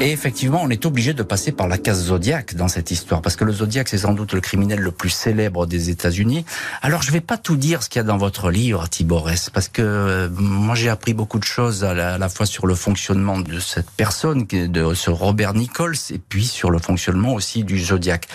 et 0.00 0.12
effectivement, 0.12 0.60
on 0.62 0.68
est 0.68 0.84
obligé 0.84 1.14
de 1.14 1.22
passer 1.22 1.52
par 1.52 1.68
la 1.68 1.78
case 1.78 2.04
Zodiac 2.04 2.54
dans 2.54 2.68
cette 2.68 2.90
histoire, 2.90 3.22
parce 3.22 3.36
que 3.36 3.44
le 3.44 3.52
Zodiac, 3.52 3.88
c'est 3.88 3.98
sans 3.98 4.12
doute 4.12 4.34
le 4.34 4.40
criminel 4.40 4.78
le 4.80 4.90
plus 4.90 5.10
célèbre 5.10 5.66
des 5.66 5.90
États-Unis. 5.90 6.44
Alors, 6.82 7.02
je 7.02 7.10
vais 7.12 7.20
pas 7.20 7.38
tout 7.38 7.56
dire 7.56 7.82
ce 7.82 7.88
qu'il 7.88 8.00
y 8.00 8.04
a 8.04 8.06
dans 8.06 8.18
votre 8.18 8.50
livre, 8.50 8.88
Thiborès, 8.88 9.48
parce 9.50 9.68
que 9.68 9.82
euh, 9.82 10.28
moi, 10.30 10.74
j'ai 10.74 10.90
appris 10.90 11.14
beaucoup 11.14 11.38
de 11.38 11.44
choses 11.44 11.82
à 11.84 11.94
la, 11.94 12.14
à 12.14 12.18
la, 12.18 12.28
fois 12.28 12.46
sur 12.46 12.66
le 12.66 12.74
fonctionnement 12.74 13.38
de 13.38 13.58
cette 13.58 13.90
personne, 13.90 14.44
de 14.46 14.94
ce 14.94 15.10
Robert 15.10 15.54
Nichols, 15.54 15.96
et 16.10 16.18
puis 16.18 16.44
sur 16.44 16.70
le 16.70 16.78
fonctionnement 16.78 17.32
aussi 17.32 17.64
du 17.64 17.78
Zodiac. 17.78 18.28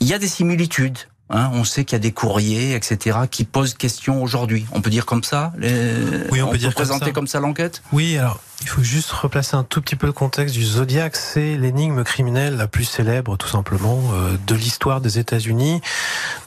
Il 0.00 0.08
y 0.08 0.14
a 0.14 0.18
des 0.18 0.28
similitudes 0.28 0.98
Hein, 1.30 1.50
on 1.52 1.64
sait 1.64 1.84
qu'il 1.84 1.94
y 1.94 2.00
a 2.00 2.00
des 2.00 2.12
courriers, 2.12 2.74
etc., 2.74 3.18
qui 3.30 3.44
posent 3.44 3.74
question 3.74 4.22
aujourd'hui. 4.22 4.64
On 4.72 4.80
peut 4.80 4.88
dire 4.88 5.04
comme 5.04 5.22
ça 5.22 5.52
les... 5.58 5.92
Oui, 6.30 6.40
on, 6.40 6.48
on 6.48 6.50
peut, 6.50 6.56
dire 6.56 6.72
présenter 6.72 7.12
comme 7.12 7.26
ça 7.26 7.38
l'enquête? 7.38 7.82
Oui, 7.92 8.16
alors 8.16 8.40
il 8.60 8.68
faut 8.68 8.82
juste 8.82 9.10
replacer 9.12 9.56
un 9.56 9.62
tout 9.62 9.80
petit 9.80 9.94
peu 9.94 10.06
le 10.06 10.12
contexte 10.12 10.54
du 10.54 10.64
Zodiac. 10.64 11.14
C'est 11.14 11.56
l'énigme 11.56 12.02
criminelle 12.02 12.56
la 12.56 12.66
plus 12.66 12.84
célèbre, 12.84 13.36
tout 13.36 13.46
simplement, 13.46 14.00
euh, 14.14 14.36
de 14.46 14.54
l'histoire 14.56 15.00
des 15.00 15.18
États-Unis. 15.18 15.80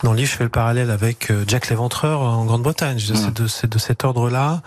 Dans 0.04 0.12
le 0.12 0.18
livre, 0.18 0.30
je 0.30 0.36
fais 0.36 0.44
le 0.44 0.50
parallèle 0.50 0.92
avec 0.92 1.32
euh, 1.32 1.46
Jack 1.48 1.70
l'Éventreur 1.70 2.22
en 2.22 2.44
Grande-Bretagne. 2.44 3.00
C'est 3.00 3.14
mmh. 3.14 3.34
de, 3.34 3.68
de, 3.68 3.80
cet 3.80 4.04
ordre-là. 4.04 4.62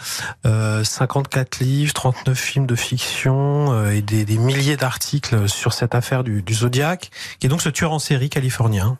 Euh, 0.46 0.84
54 0.84 1.60
livres, 1.60 1.92
39 1.92 2.38
films 2.38 2.66
de 2.66 2.74
fiction 2.74 3.72
euh, 3.72 3.90
et 3.90 4.00
des, 4.00 4.24
des 4.24 4.38
milliers 4.38 4.76
d'articles 4.76 5.48
sur 5.48 5.74
cette 5.74 5.94
affaire 5.94 6.24
du, 6.24 6.42
du, 6.42 6.54
Zodiac, 6.54 7.10
qui 7.38 7.46
est 7.46 7.50
donc 7.50 7.60
ce 7.60 7.68
tueur 7.68 7.92
en 7.92 7.98
série 7.98 8.30
californien 8.30 8.96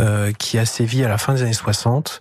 euh, 0.00 0.32
qui 0.32 0.58
a 0.58 0.66
sévi 0.66 1.04
à 1.04 1.08
la 1.08 1.18
fin 1.18 1.34
des 1.34 1.42
années 1.42 1.52
60 1.52 2.20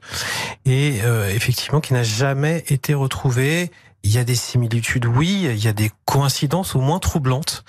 et 0.66 1.00
effectivement 1.30 1.82
qui 1.82 1.94
n'a 1.94 2.04
jamais 2.04 2.64
été 2.68 2.94
retrouvé 2.94 3.72
il 4.06 4.14
y 4.14 4.20
a 4.20 4.24
des 4.24 4.36
similitudes, 4.36 5.08
oui. 5.08 5.48
Il 5.50 5.64
y 5.64 5.68
a 5.68 5.74
des 5.74 5.92
coïncidences 6.06 6.76
au 6.76 6.80
moins 6.80 7.00
troublantes. 7.00 7.66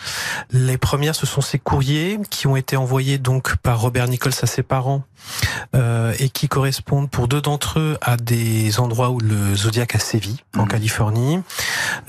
Les 0.50 0.76
premières, 0.76 1.14
ce 1.14 1.24
sont 1.24 1.40
ces 1.40 1.58
courriers 1.58 2.18
qui 2.28 2.46
ont 2.46 2.56
été 2.56 2.76
envoyés 2.76 3.16
donc 3.16 3.56
par 3.56 3.80
Robert 3.80 4.06
Nichols 4.06 4.34
à 4.42 4.46
ses 4.46 4.62
parents 4.62 5.02
euh, 5.74 6.14
et 6.18 6.28
qui 6.28 6.46
correspondent 6.46 7.10
pour 7.10 7.26
deux 7.26 7.40
d'entre 7.40 7.78
eux 7.78 7.96
à 8.02 8.18
des 8.18 8.78
endroits 8.80 9.10
où 9.10 9.18
le 9.18 9.56
Zodiac 9.56 9.94
a 9.94 9.98
sévi, 9.98 10.36
en 10.58 10.66
mmh. 10.66 10.68
Californie. 10.68 11.40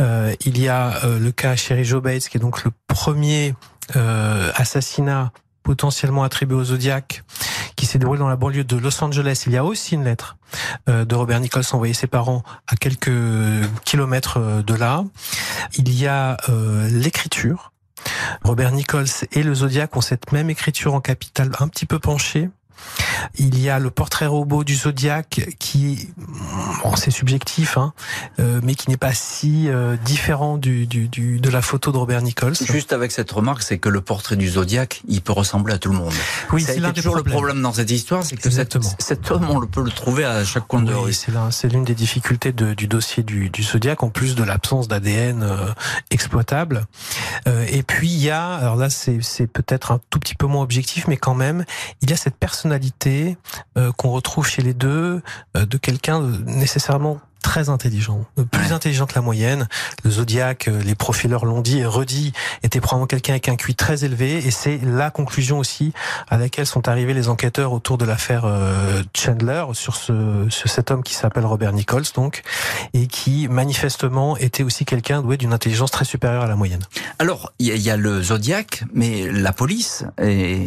Euh, 0.01 0.35
il 0.45 0.59
y 0.59 0.67
a 0.67 1.05
euh, 1.05 1.19
le 1.19 1.31
cas 1.31 1.55
Sherry 1.55 1.85
Joe 1.85 2.03
Bates, 2.03 2.27
qui 2.27 2.35
est 2.35 2.41
donc 2.41 2.65
le 2.65 2.71
premier 2.87 3.55
euh, 3.95 4.51
assassinat 4.55 5.31
potentiellement 5.63 6.23
attribué 6.23 6.55
au 6.55 6.63
Zodiac, 6.65 7.23
qui 7.77 7.85
s'est 7.85 7.99
déroulé 7.99 8.19
dans 8.19 8.27
la 8.27 8.35
banlieue 8.35 8.65
de 8.65 8.75
Los 8.75 9.01
Angeles. 9.01 9.43
Il 9.45 9.53
y 9.53 9.57
a 9.57 9.63
aussi 9.63 9.95
une 9.95 10.03
lettre 10.03 10.35
euh, 10.89 11.05
de 11.05 11.15
Robert 11.15 11.39
Nichols 11.39 11.63
envoyée 11.71 11.93
ses 11.93 12.07
parents 12.07 12.43
à 12.67 12.75
quelques 12.75 13.11
kilomètres 13.85 14.39
euh, 14.39 14.63
de 14.63 14.73
là. 14.73 15.05
Il 15.77 15.93
y 15.93 16.07
a 16.07 16.37
euh, 16.49 16.89
l'écriture. 16.89 17.71
Robert 18.43 18.71
Nichols 18.71 19.07
et 19.31 19.43
le 19.43 19.53
Zodiac 19.53 19.95
ont 19.95 20.01
cette 20.01 20.31
même 20.31 20.49
écriture 20.49 20.93
en 20.93 21.01
capital 21.01 21.51
un 21.59 21.67
petit 21.67 21.85
peu 21.85 21.99
penchée. 21.99 22.49
Il 23.37 23.59
y 23.59 23.69
a 23.69 23.79
le 23.79 23.89
portrait 23.89 24.25
robot 24.25 24.63
du 24.63 24.75
Zodiac 24.75 25.47
qui, 25.59 26.09
bon, 26.83 26.95
c'est 26.95 27.11
subjectif, 27.11 27.77
hein, 27.77 27.93
euh, 28.39 28.59
mais 28.63 28.75
qui 28.75 28.89
n'est 28.89 28.97
pas 28.97 29.13
si 29.13 29.69
euh, 29.69 29.95
différent 30.05 30.57
du, 30.57 30.87
du, 30.87 31.07
du, 31.07 31.39
de 31.39 31.49
la 31.49 31.61
photo 31.61 31.91
de 31.91 31.97
Robert 31.97 32.21
Nichols. 32.21 32.55
Juste 32.55 32.93
avec 32.93 33.11
cette 33.11 33.31
remarque, 33.31 33.61
c'est 33.61 33.77
que 33.77 33.89
le 33.89 34.01
portrait 34.01 34.35
du 34.35 34.49
Zodiac, 34.49 35.01
il 35.07 35.21
peut 35.21 35.33
ressembler 35.33 35.73
à 35.73 35.77
tout 35.77 35.91
le 35.91 35.97
monde. 35.97 36.13
Oui, 36.51 36.63
c'est 36.63 36.93
toujours 36.93 37.15
le 37.15 37.23
problème 37.23 37.61
dans 37.61 37.73
cette 37.73 37.91
histoire, 37.91 38.23
c'est 38.23 38.35
que 38.35 38.49
cet, 38.49 38.77
cet, 38.99 39.31
homme, 39.31 39.49
on 39.49 39.65
peut 39.65 39.83
le 39.83 39.91
trouver 39.91 40.25
à 40.25 40.43
chaque 40.43 40.67
coin 40.67 40.81
de 40.81 40.93
rue. 40.93 41.13
C'est 41.51 41.71
l'une 41.71 41.83
des 41.83 41.95
difficultés 41.95 42.51
de, 42.51 42.73
du 42.73 42.87
dossier 42.87 43.23
du, 43.23 43.49
du 43.49 43.63
Zodiac, 43.63 44.03
en 44.03 44.09
plus 44.09 44.35
de 44.35 44.43
l'absence 44.43 44.87
d'ADN 44.87 45.43
euh, 45.43 45.67
exploitable. 46.11 46.85
Et 47.69 47.83
puis 47.83 48.09
il 48.09 48.21
y 48.21 48.29
a, 48.29 48.55
alors 48.55 48.75
là, 48.75 48.89
c'est 48.89 49.47
peut-être 49.47 49.91
un 49.91 49.99
tout 50.09 50.19
petit 50.19 50.35
peu 50.35 50.47
moins 50.47 50.63
objectif, 50.63 51.07
mais 51.07 51.17
quand 51.17 51.35
même, 51.35 51.65
il 52.01 52.09
y 52.09 52.13
a 52.13 52.17
cette 52.17 52.35
personnalité 52.67 53.37
euh, 53.77 53.91
qu'on 53.93 54.11
retrouve 54.11 54.45
chez 54.47 54.61
les 54.61 54.73
deux, 54.73 55.21
euh, 55.55 55.65
de 55.65 55.77
quelqu'un 55.77 56.21
nécessairement 56.45 57.19
très 57.41 57.69
intelligent, 57.69 58.25
euh, 58.37 58.43
plus 58.43 58.73
intelligent 58.73 59.05
que 59.05 59.15
la 59.15 59.21
moyenne. 59.21 59.69
Le 60.03 60.11
Zodiac, 60.11 60.65
les 60.65 60.95
profileurs 60.95 61.45
l'ont 61.45 61.61
dit 61.61 61.79
et 61.79 61.85
redit, 61.85 62.33
était 62.63 62.81
probablement 62.81 63.07
quelqu'un 63.07 63.33
avec 63.33 63.47
un 63.47 63.55
QI 63.55 63.73
très 63.73 64.03
élevé, 64.03 64.45
et 64.45 64.51
c'est 64.51 64.79
la 64.83 65.11
conclusion 65.11 65.59
aussi 65.59 65.93
à 66.29 66.37
laquelle 66.37 66.65
sont 66.65 66.89
arrivés 66.89 67.13
les 67.13 67.29
enquêteurs 67.29 67.71
autour 67.71 67.97
de 67.97 68.03
l'affaire 68.03 68.45
Chandler 69.15 69.63
sur 69.73 69.95
ce, 69.95 70.47
cet 70.49 70.91
homme 70.91 71.03
qui 71.03 71.13
s'appelle 71.13 71.45
Robert 71.45 71.71
Nichols, 71.71 72.11
donc, 72.15 72.41
et 72.93 73.07
qui 73.07 73.47
manifestement 73.47 74.35
était 74.35 74.63
aussi 74.63 74.83
quelqu'un 74.83 75.21
doué 75.21 75.37
d'une 75.37 75.53
intelligence 75.53 75.91
très 75.91 76.05
supérieure 76.05 76.43
à 76.43 76.47
la 76.47 76.57
moyenne. 76.57 76.81
Alors, 77.19 77.53
il 77.59 77.77
y, 77.77 77.89
a 77.89 77.95
le 77.95 78.21
Zodiac, 78.23 78.83
mais 78.93 79.31
la 79.31 79.53
police, 79.53 80.03
est, 80.17 80.57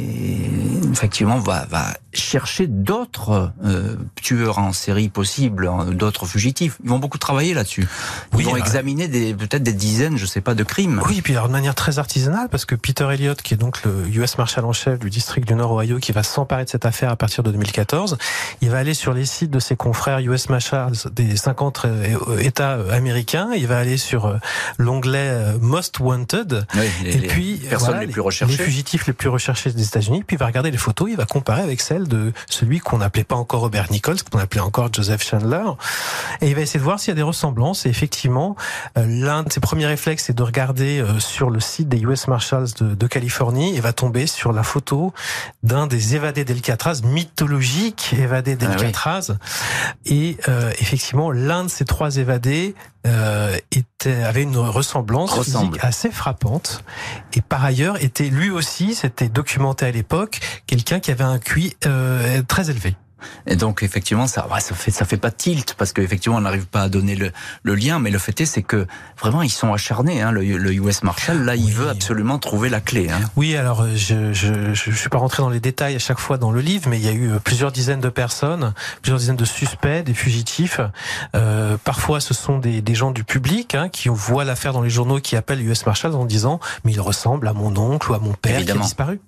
effectivement, 0.92 1.38
va, 1.38 1.66
va 1.66 1.94
chercher 2.12 2.66
d'autres 2.66 3.53
euh, 3.64 3.96
tueurs 4.16 4.59
en 4.59 4.72
série 4.72 5.09
possibles, 5.09 5.68
hein, 5.68 5.87
d'autres 5.92 6.26
fugitifs. 6.26 6.79
Ils 6.83 6.90
vont 6.90 6.98
beaucoup 6.98 7.18
travailler 7.18 7.55
là-dessus. 7.55 7.87
Ils 8.33 8.38
oui, 8.38 8.44
vont 8.44 8.55
euh... 8.55 8.59
examiner 8.59 9.07
des 9.09 9.35
peut-être 9.35 9.62
des 9.62 9.72
dizaines, 9.72 10.16
je 10.16 10.26
sais 10.26 10.40
pas, 10.40 10.55
de 10.55 10.64
crimes. 10.64 11.00
Oui, 11.07 11.18
et 11.18 11.22
puis 11.22 11.35
alors 11.35 11.48
de 11.48 11.53
manière 11.53 11.74
très 11.74 11.98
artisanale, 11.98 12.48
parce 12.48 12.64
que 12.64 12.74
Peter 12.74 13.09
Elliott, 13.12 13.40
qui 13.40 13.55
est 13.55 13.57
donc 13.57 13.83
le 13.85 14.09
US 14.12 14.38
Marshal 14.38 14.64
en 14.64 14.72
chef 14.72 14.98
du 14.98 15.11
district 15.11 15.46
du 15.46 15.55
Nord 15.55 15.72
Ohio, 15.72 15.98
qui 15.98 16.12
va 16.12 16.22
s'emparer 16.22 16.64
de 16.64 16.70
cette 16.70 16.87
affaire 16.87 17.11
à 17.11 17.16
partir 17.16 17.44
de 17.44 17.50
2014, 17.53 18.18
il 18.61 18.70
va 18.70 18.79
aller 18.79 18.94
sur 18.94 19.14
les 19.14 19.24
sites 19.24 19.50
de 19.50 19.61
ses 19.61 19.76
confrères 19.76 20.18
US 20.18 20.48
Marshals 20.48 21.11
des 21.12 21.37
50 21.37 21.83
euh, 21.85 22.38
États 22.38 22.79
américains. 22.90 23.50
Il 23.57 23.66
va 23.68 23.79
aller 23.79 23.96
sur 23.96 24.26
euh, 24.26 24.37
l'onglet 24.79 25.55
Most 25.61 26.00
Wanted, 26.00 26.66
oui, 26.74 26.81
les, 27.05 27.16
et 27.16 27.20
puis 27.29 27.57
personnes 27.57 27.90
voilà, 27.90 28.05
les 28.05 28.12
plus 28.12 28.20
recherchées, 28.20 28.57
les 28.57 28.64
fugitifs 28.64 29.07
les 29.07 29.12
plus 29.12 29.29
recherchés 29.29 29.70
des 29.70 29.87
États-Unis. 29.87 30.24
Puis 30.26 30.37
il 30.37 30.38
va 30.38 30.46
regarder 30.46 30.70
les 30.70 30.79
photos, 30.81 31.09
il 31.11 31.16
va 31.16 31.27
comparer 31.27 31.62
avec 31.62 31.81
celle 31.81 32.09
de 32.09 32.33
celui 32.49 32.81
qu'on 32.81 32.99
n'appelait 32.99 33.25
pas 33.25 33.37
encore 33.37 33.61
Robert 33.61 33.90
Nichols, 33.90 34.23
qu'on 34.31 34.38
appelait 34.38 34.61
encore 34.61 34.93
Joseph 34.93 35.23
Chandler, 35.23 35.64
et 36.40 36.49
il 36.49 36.55
va 36.55 36.62
essayer 36.62 36.81
de 36.81 36.85
voir 36.85 36.99
s'il 36.99 37.11
y 37.11 37.12
a 37.12 37.16
des 37.16 37.23
ressemblances. 37.23 37.87
Et 37.87 37.88
effectivement, 37.88 38.57
euh, 38.99 39.07
l'un 39.07 39.43
de 39.43 39.53
ses 39.53 39.61
premiers 39.61 39.87
réflexes, 39.87 40.25
c'est 40.25 40.37
de 40.37 40.43
regarder 40.43 41.01
euh, 41.01 41.21
sur 41.21 41.51
le 41.51 41.61
site 41.61 41.88
des 41.88 42.01
US 42.01 42.27
Marshals 42.29 42.69
de, 42.79 42.95
de 42.95 43.07
Californie 43.07 43.77
et 43.77 43.81
va 43.81 43.93
tomber 43.93 44.27
sur 44.27 44.53
la 44.53 44.62
photo 44.62 45.12
d'un 45.62 45.87
des 45.87 46.16
évadés 46.16 46.45
d'Alcatraz, 46.45 47.03
mythologique 47.05 48.14
évadé 48.19 48.57
Ah 48.61 48.64
d'Alcatraz. 48.64 49.37
Et 50.07 50.37
euh, 50.49 50.73
effectivement, 50.79 51.31
l'un 51.31 51.64
de 51.64 51.69
ces 51.69 51.85
trois 51.85 52.16
évadés 52.16 52.75
euh, 53.07 53.57
était, 53.73 54.23
avait 54.23 54.43
une 54.43 54.57
ressemblance 54.57 55.33
Ressemble. 55.33 55.67
physique 55.69 55.85
assez 55.85 56.11
frappante. 56.11 56.85
Et 57.33 57.41
par 57.41 57.65
ailleurs, 57.65 58.03
était 58.03 58.29
lui 58.29 58.51
aussi, 58.51 58.95
c'était 58.95 59.29
documenté 59.29 59.87
à 59.87 59.91
l'époque, 59.91 60.41
quelqu'un 60.67 61.01
qui 61.01 61.11
avait 61.11 61.25
un 61.25 61.39
QI 61.39 61.77
euh, 61.87 62.43
très 62.43 62.71
élevé. 62.71 62.97
Et 63.46 63.56
donc 63.56 63.83
effectivement, 63.83 64.26
ça, 64.26 64.46
ouais, 64.48 64.61
ça 64.61 64.74
fait 64.74 64.90
ça 64.90 65.04
fait 65.04 65.16
pas 65.16 65.30
tilt 65.30 65.74
parce 65.74 65.92
qu'effectivement 65.92 66.38
on 66.38 66.42
n'arrive 66.42 66.66
pas 66.66 66.83
à 66.83 66.88
donner 66.88 67.14
le, 67.16 67.33
le 67.62 67.74
lien, 67.74 67.98
mais 67.98 68.11
le 68.11 68.18
fait 68.18 68.40
est 68.40 68.46
c'est 68.46 68.62
que 68.62 68.87
vraiment 69.18 69.42
ils 69.42 69.50
sont 69.50 69.72
acharnés. 69.72 70.22
Hein, 70.22 70.33
le, 70.33 70.42
le 70.42 70.72
US 70.74 71.02
Marshal 71.02 71.44
là, 71.44 71.56
il 71.56 71.72
veut 71.72 71.88
absolument 71.88 72.38
trouver 72.38 72.68
la 72.68 72.80
clé. 72.80 73.11
Hein. 73.11 73.20
Oui, 73.37 73.56
alors 73.56 73.87
je, 73.94 74.33
je 74.33 74.74
je 74.74 74.90
suis 74.92 75.09
pas 75.09 75.18
rentré 75.18 75.42
dans 75.42 75.50
les 75.50 75.61
détails 75.61 75.94
à 75.96 75.98
chaque 75.98 76.18
fois 76.18 76.38
dans 76.38 76.50
le 76.50 76.61
livre, 76.61 76.88
mais 76.88 76.98
il 76.98 77.04
y 77.04 77.09
a 77.09 77.12
eu 77.12 77.30
euh, 77.33 77.38
plusieurs 77.38 77.72
dizaines 77.72 78.00
de 78.00 78.09
personnes, 78.09 78.72
plusieurs 79.02 79.18
dizaines 79.18 79.37
de 79.37 79.44
suspects, 79.44 80.02
des 80.04 80.14
fugitifs. 80.14 80.80
Euh, 81.35 81.76
parfois, 81.85 82.20
ce 82.20 82.35
sont 82.35 82.59
des, 82.59 82.83
des 82.83 82.94
gens 82.94 83.11
du 83.11 83.24
public 83.24 83.74
hein, 83.74 83.88
qui 83.88 84.09
voient 84.09 84.44
l'affaire 84.44 84.72
dans 84.72 84.83
les 84.83 84.90
journaux, 84.90 85.20
qui 85.20 85.37
appellent 85.37 85.62
US 85.66 85.87
Marshal 85.87 86.14
en 86.14 86.24
disant 86.24 86.61
mais 86.85 86.92
il 86.92 87.00
ressemble 87.00 87.48
à 87.48 87.52
mon 87.52 87.76
oncle 87.76 88.11
ou 88.11 88.14
à 88.14 88.18
mon 88.18 88.33
père 88.33 88.56
Évidemment. 88.56 88.80
qui 88.80 88.85
a 88.85 88.88
disparu. 88.88 89.20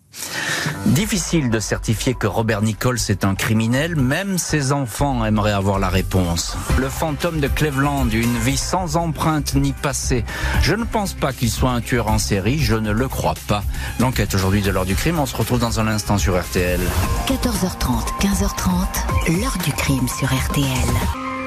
Difficile 0.86 1.50
de 1.50 1.60
certifier 1.60 2.14
que 2.14 2.26
Robert 2.26 2.62
Nichols 2.62 2.98
est 3.08 3.24
un 3.24 3.34
criminel, 3.34 3.96
même 3.96 4.38
ses 4.38 4.72
enfants 4.72 5.24
aimeraient 5.24 5.52
avoir 5.52 5.78
la 5.78 5.88
réponse. 5.88 6.56
Le 6.78 6.88
fantôme 6.88 7.40
de 7.40 7.48
Cleveland, 7.48 8.08
une 8.10 8.36
vie 8.38 8.56
sans 8.56 8.96
empreinte 8.96 9.54
ni 9.54 9.72
passé. 9.72 10.24
Je 10.60 10.74
ne 10.74 10.84
pense 10.84 11.14
pas 11.14 11.32
qu'il 11.32 11.50
soit 11.50 11.70
un 11.70 11.80
tueur 11.80 12.08
en 12.08 12.18
série, 12.18 12.58
je 12.58 12.74
ne 12.74 12.90
le 12.90 13.08
crois 13.08 13.34
pas. 13.46 13.64
L'enquête 14.00 14.34
aujourd'hui 14.34 14.62
de 14.62 14.70
l'heure 14.70 14.86
du 14.86 14.94
crime, 14.94 15.18
on 15.18 15.26
se 15.26 15.36
retrouve 15.36 15.60
dans 15.60 15.80
un 15.80 15.86
instant 15.86 16.18
sur 16.18 16.38
RTL. 16.38 16.80
14h30, 17.26 18.20
15h30, 18.20 19.40
l'heure 19.40 19.58
du 19.64 19.72
crime 19.72 20.08
sur 20.08 20.28
RTL. 20.28 20.66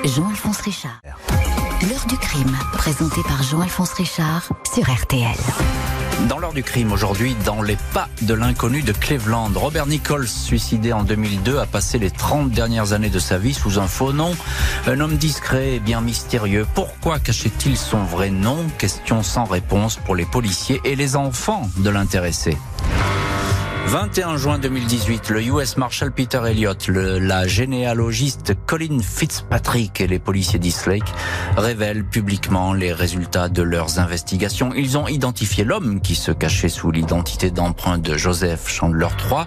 Jean-Alphonse 0.05 0.61
Richard. 0.61 1.01
L'heure 1.89 2.05
du 2.07 2.17
crime, 2.17 2.55
présentée 2.73 3.21
par 3.27 3.43
Jean-Alphonse 3.43 3.93
Richard 3.93 4.49
sur 4.73 4.83
RTL. 4.83 5.35
Dans 6.29 6.39
l'heure 6.39 6.53
du 6.53 6.63
crime 6.63 6.91
aujourd'hui, 6.91 7.35
dans 7.45 7.61
les 7.61 7.77
pas 7.93 8.09
de 8.23 8.33
l'inconnu 8.33 8.81
de 8.81 8.91
Cleveland, 8.93 9.51
Robert 9.53 9.85
Nichols, 9.85 10.27
suicidé 10.27 10.91
en 10.91 11.03
2002, 11.03 11.59
a 11.59 11.67
passé 11.67 11.99
les 11.99 12.09
30 12.09 12.49
dernières 12.49 12.93
années 12.93 13.09
de 13.09 13.19
sa 13.19 13.37
vie 13.37 13.53
sous 13.53 13.77
un 13.77 13.87
faux 13.87 14.11
nom. 14.11 14.35
Un 14.87 15.01
homme 15.01 15.17
discret 15.17 15.75
et 15.75 15.79
bien 15.79 16.01
mystérieux. 16.01 16.65
Pourquoi 16.73 17.19
cachait-il 17.19 17.77
son 17.77 18.03
vrai 18.03 18.31
nom? 18.31 18.57
Question 18.79 19.21
sans 19.21 19.43
réponse 19.43 19.97
pour 19.97 20.15
les 20.15 20.25
policiers 20.25 20.81
et 20.83 20.95
les 20.95 21.15
enfants 21.15 21.69
de 21.77 21.89
l'intéressé. 21.91 22.57
21 23.87 24.37
juin 24.37 24.57
2018, 24.57 25.29
le 25.29 25.43
US 25.43 25.77
Marshal 25.77 26.11
Peter 26.11 26.41
Elliott, 26.45 26.87
le- 26.87 27.19
la 27.19 27.47
généalogiste 27.47 28.53
Colin 28.65 28.97
Fitzpatrick 29.01 30.01
et 30.01 30.07
les 30.07 30.17
policiers 30.19 30.59
d'East 30.59 30.87
Lake 30.87 31.05
révèlent 31.55 32.03
publiquement 32.03 32.73
les 32.73 32.91
résultats 32.91 33.47
de 33.47 33.61
leurs 33.61 33.99
investigations. 33.99 34.73
Ils 34.75 34.97
ont 34.97 35.07
identifié 35.07 35.63
l'homme 35.63 36.01
qui 36.01 36.15
se 36.15 36.31
cachait 36.31 36.67
sous 36.67 36.91
l'identité 36.91 37.51
d'emprunt 37.51 37.97
de 37.99 38.17
Joseph 38.17 38.67
Chandler 38.67 39.07
III, 39.29 39.45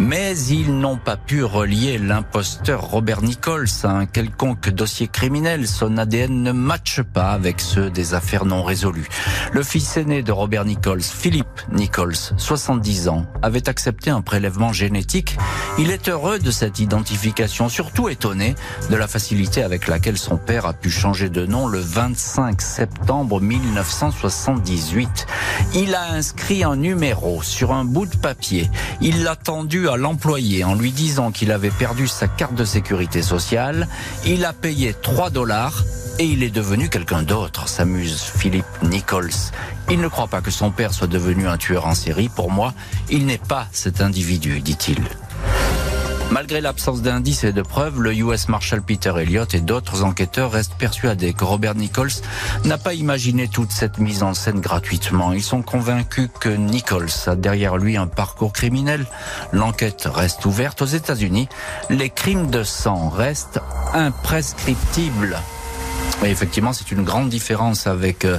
mais 0.00 0.36
ils 0.36 0.76
n'ont 0.78 0.98
pas 0.98 1.16
pu 1.16 1.42
relier 1.44 1.96
l'imposteur 1.96 2.82
Robert 2.82 3.22
Nichols 3.22 3.68
à 3.84 3.90
un 3.92 4.04
quelconque 4.06 4.68
dossier 4.68 5.06
criminel. 5.08 5.66
Son 5.68 5.96
ADN 5.96 6.42
ne 6.42 6.52
matche 6.52 7.00
pas 7.02 7.30
avec 7.30 7.60
ceux 7.60 7.88
des 7.88 8.12
affaires 8.14 8.44
non 8.46 8.62
résolues. 8.64 9.08
Le 9.52 9.62
fils 9.62 9.96
aîné 9.96 10.22
de 10.22 10.32
Robert 10.32 10.64
Nichols, 10.66 11.02
Philip 11.02 11.46
Nichols, 11.72 12.16
70 12.36 13.08
ans, 13.08 13.26
avait 13.42 13.68
accepté 13.76 14.08
un 14.08 14.22
prélèvement 14.22 14.72
génétique. 14.72 15.36
Il 15.78 15.90
est 15.90 16.08
heureux 16.08 16.38
de 16.38 16.50
cette 16.50 16.78
identification, 16.78 17.68
surtout 17.68 18.08
étonné 18.08 18.54
de 18.88 18.96
la 18.96 19.06
facilité 19.06 19.62
avec 19.62 19.86
laquelle 19.86 20.16
son 20.16 20.38
père 20.38 20.64
a 20.64 20.72
pu 20.72 20.88
changer 20.88 21.28
de 21.28 21.44
nom 21.44 21.66
le 21.66 21.78
25 21.78 22.62
septembre 22.62 23.38
1978. 23.38 25.26
Il 25.74 25.94
a 25.94 26.10
inscrit 26.12 26.64
un 26.64 26.76
numéro 26.76 27.42
sur 27.42 27.74
un 27.74 27.84
bout 27.84 28.06
de 28.06 28.16
papier. 28.16 28.70
Il 29.02 29.24
l'a 29.24 29.36
tendu 29.36 29.90
à 29.90 29.98
l'employé 29.98 30.64
en 30.64 30.74
lui 30.74 30.90
disant 30.90 31.30
qu'il 31.30 31.52
avait 31.52 31.68
perdu 31.68 32.06
sa 32.06 32.28
carte 32.28 32.54
de 32.54 32.64
sécurité 32.64 33.20
sociale. 33.20 33.88
Il 34.24 34.46
a 34.46 34.54
payé 34.54 34.94
3 35.02 35.28
dollars 35.28 35.84
et 36.18 36.24
il 36.24 36.42
est 36.42 36.50
devenu 36.50 36.88
quelqu'un 36.88 37.22
d'autre, 37.22 37.68
s'amuse 37.68 38.22
Philippe 38.22 38.64
Nichols. 38.82 39.52
Il 39.90 40.00
ne 40.00 40.08
croit 40.08 40.26
pas 40.26 40.40
que 40.40 40.50
son 40.50 40.70
père 40.70 40.92
soit 40.92 41.06
devenu 41.06 41.46
un 41.46 41.56
tueur 41.56 41.86
en 41.86 41.94
série. 41.94 42.28
Pour 42.28 42.50
moi, 42.50 42.74
il 43.08 43.26
n'est 43.26 43.38
pas 43.38 43.68
cet 43.72 44.00
individu, 44.00 44.60
dit-il. 44.60 45.02
Malgré 46.32 46.60
l'absence 46.60 47.02
d'indices 47.02 47.44
et 47.44 47.52
de 47.52 47.62
preuves, 47.62 48.00
le 48.00 48.12
US 48.14 48.48
Marshal 48.48 48.82
Peter 48.82 49.12
Elliott 49.16 49.54
et 49.54 49.60
d'autres 49.60 50.02
enquêteurs 50.02 50.50
restent 50.50 50.74
persuadés 50.74 51.32
que 51.32 51.44
Robert 51.44 51.76
Nichols 51.76 52.10
n'a 52.64 52.78
pas 52.78 52.94
imaginé 52.94 53.46
toute 53.46 53.70
cette 53.70 53.98
mise 53.98 54.24
en 54.24 54.34
scène 54.34 54.60
gratuitement. 54.60 55.32
Ils 55.32 55.42
sont 55.42 55.62
convaincus 55.62 56.28
que 56.40 56.48
Nichols 56.48 57.08
a 57.26 57.36
derrière 57.36 57.76
lui 57.76 57.96
un 57.96 58.08
parcours 58.08 58.52
criminel. 58.52 59.06
L'enquête 59.52 60.08
reste 60.12 60.44
ouverte 60.46 60.82
aux 60.82 60.86
États-Unis. 60.86 61.48
Les 61.90 62.10
crimes 62.10 62.50
de 62.50 62.64
sang 62.64 63.08
restent 63.08 63.60
imprescriptibles. 63.94 65.38
Et 66.24 66.30
effectivement, 66.30 66.72
c'est 66.72 66.90
une 66.90 67.04
grande 67.04 67.28
différence 67.28 67.86
avec 67.86 68.24
euh, 68.24 68.38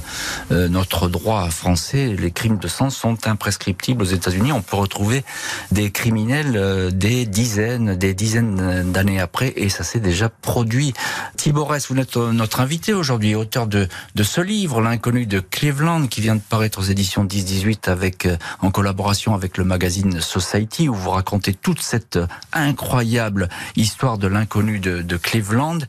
euh, 0.52 0.68
notre 0.68 1.08
droit 1.08 1.50
français. 1.50 2.16
Les 2.18 2.32
crimes 2.32 2.58
de 2.58 2.68
sang 2.68 2.90
sont 2.90 3.28
imprescriptibles 3.28 4.02
aux 4.02 4.06
États-Unis. 4.06 4.52
On 4.52 4.62
peut 4.62 4.78
retrouver 4.78 5.24
des 5.72 5.92
criminels 5.92 6.56
euh, 6.56 6.92
des 6.92 7.26
dizaines, 7.26 7.96
des 7.96 8.14
dizaines 8.14 8.92
d'années 8.92 9.20
après, 9.20 9.54
et 9.56 9.70
ça 9.70 9.84
s'est 9.84 10.00
déjà 10.00 10.30
produit. 10.30 10.94
Thibaut 11.36 11.66
Ress, 11.66 11.92
vous 11.92 11.98
êtes 11.98 12.18
euh, 12.18 12.32
notre 12.32 12.60
invité 12.60 12.94
aujourd'hui, 12.94 13.36
auteur 13.36 13.68
de, 13.68 13.88
de 14.16 14.24
ce 14.24 14.42
livre, 14.42 14.82
L'inconnu 14.82 15.26
de 15.26 15.40
Cleveland, 15.40 16.08
qui 16.08 16.22
vient 16.22 16.36
de 16.36 16.42
paraître 16.42 16.80
aux 16.80 16.84
éditions 16.84 17.26
10-18 17.26 17.90
avec, 17.90 18.26
euh, 18.26 18.38
en 18.62 18.72
collaboration 18.72 19.36
avec 19.36 19.58
le 19.58 19.64
magazine 19.64 20.20
Society, 20.20 20.90
où 20.90 20.96
vous 20.96 21.12
racontez 21.12 21.54
toute 21.54 21.82
cette 21.82 22.18
euh, 22.18 22.28
incroyable 22.54 23.50
histoire 23.76 24.18
de 24.18 24.28
l'inconnu 24.28 24.80
de, 24.80 25.02
de 25.02 25.18
Cleveland. 25.18 25.80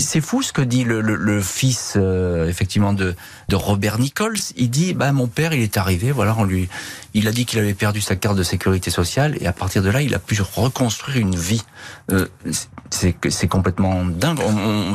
C'est 0.00 0.20
fou 0.20 0.42
ce 0.42 0.52
que 0.52 0.62
dit 0.62 0.84
le, 0.84 1.42
fils 1.42 1.94
euh, 1.96 2.48
effectivement 2.48 2.92
de, 2.92 3.14
Robert 3.52 3.98
Nichols. 3.98 4.38
Il 4.56 4.70
dit 4.70 4.94
bah 4.94 5.12
mon 5.12 5.26
père 5.26 5.52
il 5.52 5.62
est 5.62 5.76
arrivé 5.76 6.12
voilà 6.12 6.34
on 6.38 6.44
lui 6.44 6.68
il 7.14 7.26
a 7.26 7.32
dit 7.32 7.44
qu'il 7.44 7.58
avait 7.58 7.74
perdu 7.74 8.00
sa 8.00 8.14
carte 8.14 8.36
de 8.36 8.44
sécurité 8.44 8.90
sociale 8.90 9.36
et 9.40 9.46
à 9.46 9.52
partir 9.52 9.82
de 9.82 9.90
là 9.90 10.00
il 10.00 10.14
a 10.14 10.18
pu 10.18 10.40
reconstruire 10.40 11.18
une 11.18 11.34
vie. 11.34 11.62
Euh, 12.12 12.26
c'est 12.90 13.48
complètement 13.48 14.04
dingue. 14.04 14.38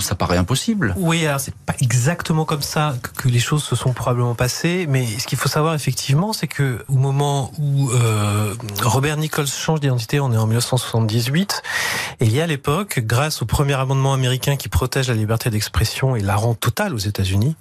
Ça 0.02 0.16
paraît 0.16 0.38
impossible. 0.38 0.94
Oui, 0.98 1.26
alors 1.26 1.40
c'est 1.40 1.56
pas 1.56 1.76
exactement 1.82 2.44
comme 2.46 2.62
ça 2.62 2.96
que- 3.02 3.24
que 3.24 3.30
les 3.30 3.40
choses 3.40 3.64
se 3.64 3.76
sont 3.76 3.94
probablement 3.94 4.36
passées, 4.36 4.86
mais 4.90 5.06
ce 5.06 5.26
qu'il 5.28 5.38
faut 5.38 5.48
savoir 5.50 5.76
effectivement, 5.76 6.34
c'est 6.34 6.48
que 6.48 6.84
au 6.90 6.96
moment 6.98 7.52
où 7.58 7.92
euh, 7.92 8.54
Robert 8.82 9.18
Nichols 9.18 9.48
change 9.48 9.80
d'identité, 9.82 10.20
on 10.20 10.32
est 10.34 10.38
en 10.38 10.48
1978, 10.48 11.62
et 12.20 12.26
il 12.26 12.34
y 12.34 12.42
a 12.42 12.44
à 12.44 12.48
l'époque, 12.48 13.00
grâce 13.00 13.42
au 13.42 13.46
premier 13.46 13.74
amendement 13.76 14.14
américain 14.14 14.56
qui 14.58 14.68
protège 14.70 14.95
la 15.04 15.14
liberté 15.14 15.50
d'expression 15.50 16.16
et 16.16 16.22
la 16.22 16.36
rend 16.36 16.54
totale 16.54 16.94
aux 16.94 17.00
États-Unis, 17.00 17.56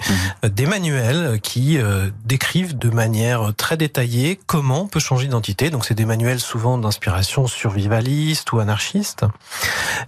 euh, 0.44 0.48
des 0.48 0.66
manuels 0.66 1.40
qui 1.40 1.78
euh, 1.78 2.10
décrivent 2.24 2.76
de 2.76 2.90
manière 2.90 3.52
très 3.56 3.76
détaillée 3.76 4.38
comment 4.46 4.82
on 4.82 4.86
peut 4.86 5.00
changer 5.00 5.26
d'identité. 5.26 5.70
Donc 5.70 5.84
c'est 5.84 5.94
des 5.94 6.04
manuels 6.04 6.40
souvent 6.40 6.78
d'inspiration 6.78 7.46
survivaliste 7.46 8.52
ou 8.52 8.60
anarchiste. 8.60 9.24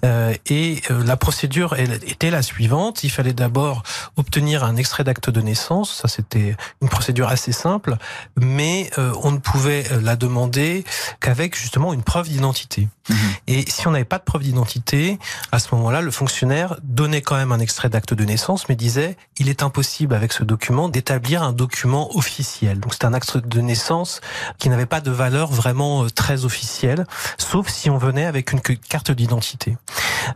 Euh, 0.05 0.35
et 0.49 0.83
euh, 0.91 1.05
la 1.05 1.17
procédure 1.17 1.75
elle, 1.77 1.95
était 2.07 2.31
la 2.31 2.43
suivante. 2.43 3.05
Il 3.05 3.11
fallait 3.11 3.33
d'abord 3.33 3.83
obtenir 4.17 4.65
un 4.65 4.77
extrait 4.77 5.05
d'acte 5.05 5.31
de 5.31 5.41
naissance. 5.41 6.01
Ça, 6.03 6.09
c'était 6.09 6.57
une 6.83 6.89
procédure 6.89 7.29
assez 7.29 7.53
simple, 7.53 7.97
mais 8.37 8.91
euh, 8.99 9.13
on 9.23 9.31
ne 9.31 9.39
pouvait 9.39 9.85
euh, 9.93 10.01
la 10.01 10.17
demander 10.17 10.85
qu'avec 11.21 11.57
justement 11.57 11.93
une 11.93 12.03
preuve 12.03 12.29
d'identité. 12.29 12.89
Mhm. 13.09 13.17
Et 13.47 13.65
si 13.69 13.87
on 13.87 13.93
n'avait 13.93 14.05
pas 14.05 14.19
de 14.19 14.25
preuve 14.25 14.43
d'identité, 14.43 15.19
à 15.53 15.59
ce 15.59 15.75
moment-là, 15.75 16.01
le 16.01 16.11
fonctionnaire 16.11 16.77
donnait 16.83 17.16
quand 17.23 17.37
même 17.37 17.53
un 17.53 17.61
extrait 17.61 17.89
d'acte 17.89 18.15
de 18.15 18.25
naissance, 18.25 18.69
mais 18.69 18.77
disait 18.77 19.17
il 19.39 19.49
est 19.49 19.63
impossible 19.63 20.15
avec 20.15 20.33
ce 20.33 20.45
document 20.45 20.89
d'établir 20.89 21.43
un 21.43 21.53
document 21.53 22.17
officiel. 22.17 22.81
Donc 22.81 22.95
c'est 22.95 23.05
un 23.05 23.15
acte 23.15 23.37
de 23.37 23.61
naissance 23.61 24.21
qui 24.59 24.69
n'avait 24.69 24.87
pas 24.87 25.01
de 25.01 25.11
valeur 25.11 25.51
vraiment 25.51 26.05
euh, 26.05 26.11
très 26.11 26.45
officielle, 26.45 27.07
sauf 27.39 27.69
si 27.69 27.91
on 27.91 27.99
venait 27.99 28.25
avec 28.27 28.53
une 28.53 28.61
carte 28.61 29.11
d'identité. 29.11 29.77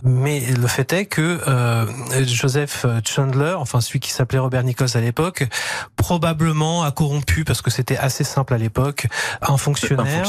Mais 0.02 0.40
le 0.40 0.66
fait 0.66 0.92
est 0.92 1.06
que 1.06 1.40
euh, 1.46 1.86
Joseph 2.24 2.86
Chandler, 3.06 3.54
enfin 3.58 3.80
celui 3.80 4.00
qui 4.00 4.10
s'appelait 4.10 4.38
Robert 4.38 4.62
Nichols 4.62 4.88
à 4.94 5.00
l'époque, 5.00 5.48
probablement 5.96 6.84
a 6.84 6.90
corrompu 6.90 7.44
parce 7.44 7.62
que 7.62 7.70
c'était 7.70 7.96
assez 7.96 8.24
simple 8.24 8.54
à 8.54 8.58
l'époque 8.58 9.06
un 9.42 9.56
fonctionnaire, 9.56 10.26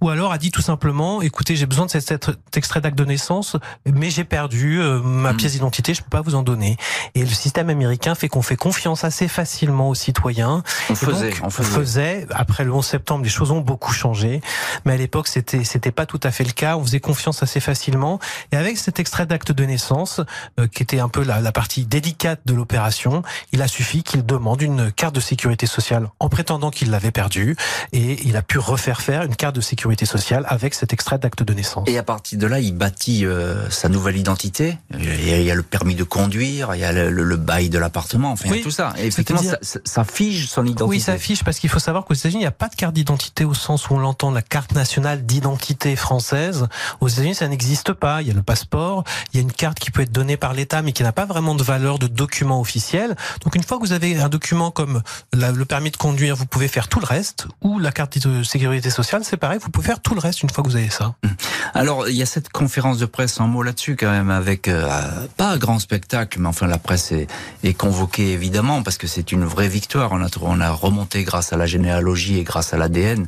ou 0.00 0.08
alors 0.08 0.32
a 0.32 0.38
dit 0.38 0.50
tout 0.50 0.62
simplement 0.62 1.22
écoutez 1.22 1.56
j'ai 1.56 1.66
besoin 1.66 1.86
de 1.86 1.90
cet 1.90 2.30
extrait 2.56 2.80
d'acte 2.80 2.98
de 2.98 3.04
naissance 3.04 3.56
mais 3.86 4.10
j'ai 4.10 4.24
perdu 4.24 4.80
euh, 4.80 5.00
ma 5.00 5.32
hmm. 5.32 5.36
pièce 5.36 5.52
d'identité 5.52 5.93
je 5.94 6.02
peux 6.02 6.10
pas 6.10 6.20
vous 6.20 6.34
en 6.34 6.42
donner. 6.42 6.76
Et 7.14 7.20
le 7.20 7.26
système 7.26 7.70
américain 7.70 8.14
fait 8.14 8.28
qu'on 8.28 8.42
fait 8.42 8.56
confiance 8.56 9.04
assez 9.04 9.28
facilement 9.28 9.88
aux 9.88 9.94
citoyens. 9.94 10.62
On 10.90 10.94
faisait, 10.94 11.34
on 11.42 11.50
faisait. 11.50 12.26
après 12.30 12.64
le 12.64 12.72
11 12.72 12.84
septembre 12.84 13.24
les 13.24 13.30
choses 13.30 13.50
ont 13.50 13.60
beaucoup 13.60 13.92
changé. 13.92 14.40
Mais 14.84 14.94
à 14.94 14.96
l'époque 14.96 15.28
c'était 15.28 15.64
c'était 15.64 15.92
pas 15.92 16.06
tout 16.06 16.20
à 16.22 16.30
fait 16.30 16.44
le 16.44 16.52
cas. 16.52 16.76
On 16.76 16.84
faisait 16.84 17.00
confiance 17.00 17.42
assez 17.42 17.60
facilement. 17.60 18.18
Et 18.52 18.56
avec 18.56 18.78
cet 18.78 18.98
extrait 18.98 19.26
d'acte 19.26 19.52
de 19.52 19.64
naissance 19.64 20.20
euh, 20.58 20.66
qui 20.66 20.82
était 20.82 21.00
un 21.00 21.08
peu 21.08 21.22
la, 21.22 21.40
la 21.40 21.52
partie 21.52 21.84
délicate 21.84 22.40
de 22.44 22.54
l'opération 22.54 23.22
il 23.52 23.62
a 23.62 23.68
suffi 23.68 24.02
qu'il 24.02 24.24
demande 24.24 24.62
une 24.62 24.92
carte 24.92 25.14
de 25.14 25.20
sécurité 25.20 25.66
sociale 25.66 26.08
en 26.20 26.28
prétendant 26.28 26.70
qu'il 26.70 26.90
l'avait 26.90 27.10
perdu 27.10 27.56
et 27.92 28.26
il 28.26 28.36
a 28.36 28.42
pu 28.42 28.58
refaire 28.58 29.00
faire 29.00 29.22
une 29.22 29.36
carte 29.36 29.54
de 29.54 29.60
sécurité 29.60 30.06
sociale 30.06 30.44
avec 30.48 30.74
cet 30.74 30.92
extrait 30.92 31.18
d'acte 31.18 31.42
de 31.42 31.54
naissance. 31.54 31.88
Et 31.88 31.98
à 31.98 32.02
partir 32.02 32.38
de 32.38 32.46
là, 32.46 32.60
il 32.60 32.74
bâtit 32.74 33.26
euh, 33.26 33.68
sa 33.70 33.88
nouvelle 33.88 34.16
identité. 34.16 34.78
Il 34.98 35.42
y 35.42 35.50
a 35.50 35.54
le 35.54 35.62
permis 35.74 35.96
de 35.96 36.04
conduire, 36.04 36.76
il 36.76 36.80
y 36.80 36.84
a 36.84 36.92
le, 36.92 37.36
bail 37.36 37.68
de 37.68 37.80
l'appartement, 37.80 38.30
enfin 38.30 38.48
tout 38.62 38.70
ça. 38.70 38.92
Et 38.96 39.06
effectivement, 39.06 39.42
ça, 39.42 39.58
ça, 39.84 40.04
fige 40.04 40.46
son 40.46 40.64
identité. 40.64 40.84
Oui, 40.84 41.00
ça 41.00 41.18
fige 41.18 41.42
parce 41.42 41.58
qu'il 41.58 41.68
faut 41.68 41.80
savoir 41.80 42.04
qu'aux 42.04 42.14
États-Unis, 42.14 42.42
il 42.42 42.44
n'y 42.44 42.46
a 42.46 42.52
pas 42.52 42.68
de 42.68 42.76
carte 42.76 42.94
d'identité 42.94 43.44
au 43.44 43.54
sens 43.54 43.90
où 43.90 43.94
on 43.94 43.98
l'entend, 43.98 44.30
la 44.30 44.40
carte 44.40 44.72
nationale 44.72 45.26
d'identité 45.26 45.96
française. 45.96 46.68
Aux 47.00 47.08
États-Unis, 47.08 47.34
ça 47.34 47.48
n'existe 47.48 47.92
pas. 47.92 48.22
Il 48.22 48.28
y 48.28 48.30
a 48.30 48.34
le 48.34 48.42
passeport, 48.44 49.02
il 49.32 49.38
y 49.38 49.40
a 49.40 49.42
une 49.42 49.50
carte 49.50 49.80
qui 49.80 49.90
peut 49.90 50.02
être 50.02 50.12
donnée 50.12 50.36
par 50.36 50.54
l'État, 50.54 50.80
mais 50.80 50.92
qui 50.92 51.02
n'a 51.02 51.10
pas 51.10 51.26
vraiment 51.26 51.56
de 51.56 51.64
valeur 51.64 51.98
de 51.98 52.06
document 52.06 52.60
officiel. 52.60 53.16
Donc 53.42 53.56
une 53.56 53.64
fois 53.64 53.78
que 53.78 53.82
vous 53.82 53.92
avez 53.92 54.16
un 54.20 54.28
document 54.28 54.70
comme 54.70 55.02
le 55.32 55.64
permis 55.64 55.90
de 55.90 55.96
conduire, 55.96 56.36
vous 56.36 56.46
pouvez 56.46 56.68
faire 56.68 56.86
tout 56.86 57.00
le 57.00 57.06
reste, 57.06 57.48
ou 57.62 57.80
la 57.80 57.90
carte 57.90 58.24
de 58.24 58.44
sécurité 58.44 58.90
sociale, 58.90 59.22
c'est 59.24 59.38
pareil, 59.38 59.58
vous 59.60 59.70
pouvez 59.70 59.88
faire 59.88 59.98
tout 59.98 60.14
le 60.14 60.20
reste 60.20 60.44
une 60.44 60.50
fois 60.50 60.62
que 60.62 60.68
vous 60.68 60.76
avez 60.76 60.90
ça. 60.90 61.16
Mmh. 61.24 61.28
Alors, 61.74 62.08
il 62.08 62.14
y 62.14 62.22
a 62.22 62.26
cette 62.26 62.50
conférence 62.50 62.98
de 62.98 63.06
presse, 63.06 63.40
un 63.40 63.48
mot 63.48 63.64
là-dessus 63.64 63.96
quand 63.96 64.12
même, 64.12 64.30
avec 64.30 64.68
euh, 64.68 64.88
pas 65.36 65.50
grand 65.64 65.78
spectacle, 65.78 66.38
mais 66.40 66.48
enfin 66.48 66.66
la 66.66 66.78
presse 66.78 67.12
est, 67.12 67.74
convoquée 67.74 68.32
évidemment, 68.32 68.82
parce 68.82 68.98
que 68.98 69.06
c'est 69.06 69.32
une 69.32 69.44
vraie 69.44 69.68
victoire. 69.68 70.12
On 70.12 70.22
a, 70.22 70.28
on 70.42 70.60
a 70.60 70.70
remonté 70.70 71.24
grâce 71.24 71.52
à 71.54 71.56
la 71.56 71.64
généalogie 71.64 72.38
et 72.38 72.44
grâce 72.44 72.74
à 72.74 72.76
l'ADN, 72.76 73.22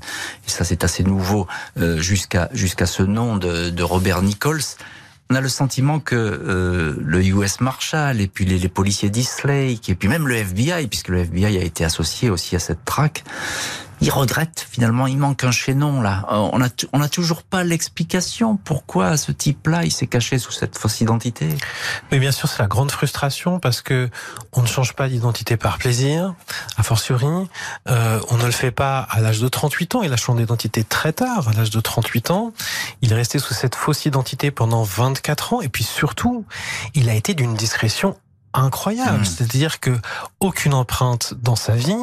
et 0.46 0.50
ça 0.50 0.64
c'est 0.64 0.84
assez 0.84 1.02
nouveau, 1.02 1.46
euh, 1.78 1.98
jusqu'à 1.98 2.48
ce 2.86 3.02
nom 3.02 3.36
de, 3.36 3.82
Robert 3.82 4.22
Nichols 4.22 4.76
on 5.28 5.34
a 5.34 5.40
le 5.40 5.48
sentiment 5.48 5.98
que 5.98 6.14
euh, 6.14 6.94
le 7.00 7.24
US 7.24 7.60
Marshal 7.60 8.20
et 8.20 8.28
puis 8.28 8.44
les, 8.44 8.58
les 8.58 8.68
policiers 8.68 9.10
d'Eastlake 9.10 9.88
et 9.88 9.96
puis 9.96 10.08
même 10.08 10.28
le 10.28 10.36
FBI, 10.36 10.86
puisque 10.86 11.08
le 11.08 11.18
FBI 11.18 11.58
a 11.58 11.64
été 11.64 11.84
associé 11.84 12.30
aussi 12.30 12.54
à 12.54 12.60
cette 12.60 12.84
traque, 12.84 13.24
il 14.00 14.10
regrette 14.10 14.66
finalement, 14.70 15.06
il 15.06 15.18
manque 15.18 15.44
un 15.44 15.50
chaînon 15.50 16.00
là. 16.00 16.26
Euh, 16.30 16.48
on 16.52 16.62
a 16.62 16.68
on 16.92 17.00
a 17.00 17.08
toujours 17.08 17.42
pas 17.42 17.64
l'explication 17.64 18.56
pourquoi 18.56 19.16
ce 19.16 19.32
type-là 19.32 19.84
il 19.84 19.92
s'est 19.92 20.06
caché 20.06 20.38
sous 20.38 20.52
cette 20.52 20.76
fausse 20.76 21.00
identité. 21.00 21.48
Mais 22.10 22.18
bien 22.18 22.32
sûr, 22.32 22.48
c'est 22.48 22.60
la 22.60 22.68
grande 22.68 22.90
frustration 22.90 23.58
parce 23.58 23.80
que 23.80 24.10
on 24.52 24.62
ne 24.62 24.66
change 24.66 24.94
pas 24.94 25.08
d'identité 25.08 25.56
par 25.56 25.78
plaisir. 25.78 26.34
A 26.76 26.82
fortiori, 26.82 27.26
euh, 27.88 28.20
on 28.28 28.36
ne 28.36 28.44
le 28.44 28.50
fait 28.50 28.70
pas 28.70 29.00
à 29.10 29.20
l'âge 29.20 29.40
de 29.40 29.48
38 29.48 29.94
ans. 29.94 30.02
Il 30.02 30.12
a 30.12 30.16
changé 30.16 30.40
d'identité 30.40 30.84
très 30.84 31.12
tard, 31.12 31.48
à 31.48 31.52
l'âge 31.52 31.70
de 31.70 31.80
38 31.80 32.30
ans. 32.30 32.52
Il 33.02 33.12
est 33.12 33.16
resté 33.16 33.38
sous 33.38 33.54
cette 33.54 33.74
fausse 33.74 34.04
identité 34.04 34.50
pendant 34.50 34.82
24 34.82 35.54
ans 35.54 35.60
et 35.60 35.68
puis 35.68 35.84
surtout, 35.84 36.44
il 36.94 37.08
a 37.08 37.14
été 37.14 37.34
d'une 37.34 37.54
discrétion 37.54 38.16
incroyable. 38.58 39.20
Hmm. 39.20 39.24
C'est-à-dire 39.24 39.80
que 39.80 39.96
aucune 40.40 40.74
empreinte 40.74 41.34
dans 41.40 41.56
sa 41.56 41.74
vie, 41.74 41.96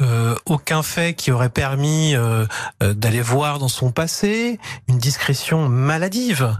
euh, 0.00 0.34
aucun 0.46 0.82
fait 0.82 1.14
qui 1.14 1.30
aurait 1.30 1.48
permis 1.48 2.14
euh, 2.14 2.46
euh, 2.82 2.94
d'aller 2.94 3.20
voir 3.20 3.58
dans 3.58 3.68
son 3.68 3.90
passé, 3.90 4.58
une 4.88 4.98
discrétion 4.98 5.68
maladive, 5.68 6.56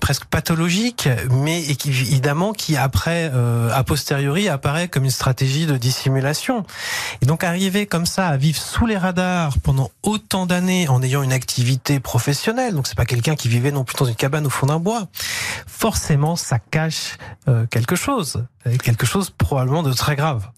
presque 0.00 0.24
pathologique, 0.26 1.08
mais 1.30 1.62
évidemment 1.62 2.52
qui 2.52 2.76
après, 2.76 3.30
a 3.72 3.84
posteriori, 3.84 4.48
apparaît 4.48 4.88
comme 4.88 5.04
une 5.04 5.10
stratégie 5.10 5.66
de 5.66 5.76
dissimulation. 5.76 6.64
Et 7.22 7.26
donc 7.26 7.44
arriver 7.44 7.86
comme 7.86 8.06
ça 8.06 8.28
à 8.28 8.36
vivre 8.36 8.60
sous 8.60 8.86
les 8.86 8.96
radars 8.96 9.58
pendant 9.58 9.90
autant 10.02 10.46
d'années 10.46 10.88
en 10.88 11.02
ayant 11.02 11.22
une 11.22 11.32
activité 11.32 12.00
professionnelle, 12.00 12.74
donc 12.74 12.86
c'est 12.86 12.96
pas 12.96 13.04
quelqu'un 13.04 13.34
qui 13.34 13.48
vivait 13.48 13.72
non 13.72 13.84
plus 13.84 13.96
dans 13.96 14.06
une 14.06 14.14
cabane 14.14 14.46
au 14.46 14.50
fond 14.50 14.66
d'un 14.66 14.78
bois, 14.78 15.08
forcément 15.66 16.36
ça 16.36 16.58
cache 16.58 17.18
quelque 17.70 17.96
chose 17.96 18.44
quelque 18.78 19.06
chose 19.06 19.30
probablement 19.30 19.82
de 19.82 19.92
très 19.92 20.16
grave. 20.16 20.48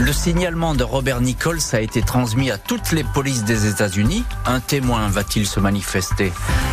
Le 0.00 0.12
signalement 0.12 0.74
de 0.74 0.84
Robert 0.84 1.20
Nichols 1.20 1.60
a 1.72 1.80
été 1.80 2.02
transmis 2.02 2.50
à 2.50 2.58
toutes 2.58 2.92
les 2.92 3.04
polices 3.04 3.44
des 3.44 3.66
États-Unis. 3.66 4.24
Un 4.46 4.60
témoin 4.60 5.08
va-t-il 5.08 5.46
se 5.46 5.60
manifester? 5.60 6.32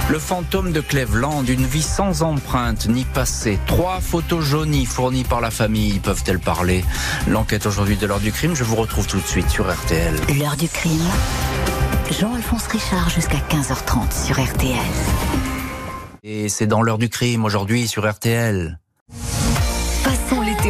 Le 0.09 0.19
fantôme 0.19 0.71
de 0.71 0.81
Cleveland, 0.81 1.43
une 1.43 1.65
vie 1.65 1.83
sans 1.83 2.23
empreinte 2.23 2.87
ni 2.87 3.03
passé. 3.03 3.59
Trois 3.65 3.99
photos 3.99 4.43
jaunies 4.43 4.85
fournies 4.85 5.23
par 5.23 5.41
la 5.41 5.51
famille 5.51 5.99
peuvent-elles 5.99 6.39
parler? 6.39 6.85
L'enquête 7.27 7.65
aujourd'hui 7.65 7.97
de 7.97 8.05
l'heure 8.05 8.19
du 8.19 8.31
crime, 8.31 8.55
je 8.55 8.63
vous 8.63 8.75
retrouve 8.75 9.07
tout 9.07 9.19
de 9.19 9.27
suite 9.27 9.49
sur 9.49 9.71
RTL. 9.71 10.15
L'heure 10.39 10.57
du 10.57 10.69
crime. 10.69 11.05
Jean-Alphonse 12.11 12.67
Richard 12.67 13.09
jusqu'à 13.09 13.39
15h30 13.49 14.25
sur 14.25 14.43
RTL. 14.43 14.77
Et 16.23 16.49
c'est 16.49 16.67
dans 16.67 16.81
l'heure 16.81 16.97
du 16.97 17.09
crime 17.09 17.45
aujourd'hui 17.45 17.87
sur 17.87 18.09
RTL 18.09 18.79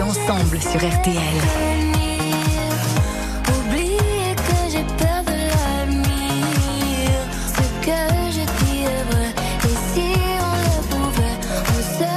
ensemble 0.02 0.60
sur 0.62 0.80
RTL. 0.80 1.16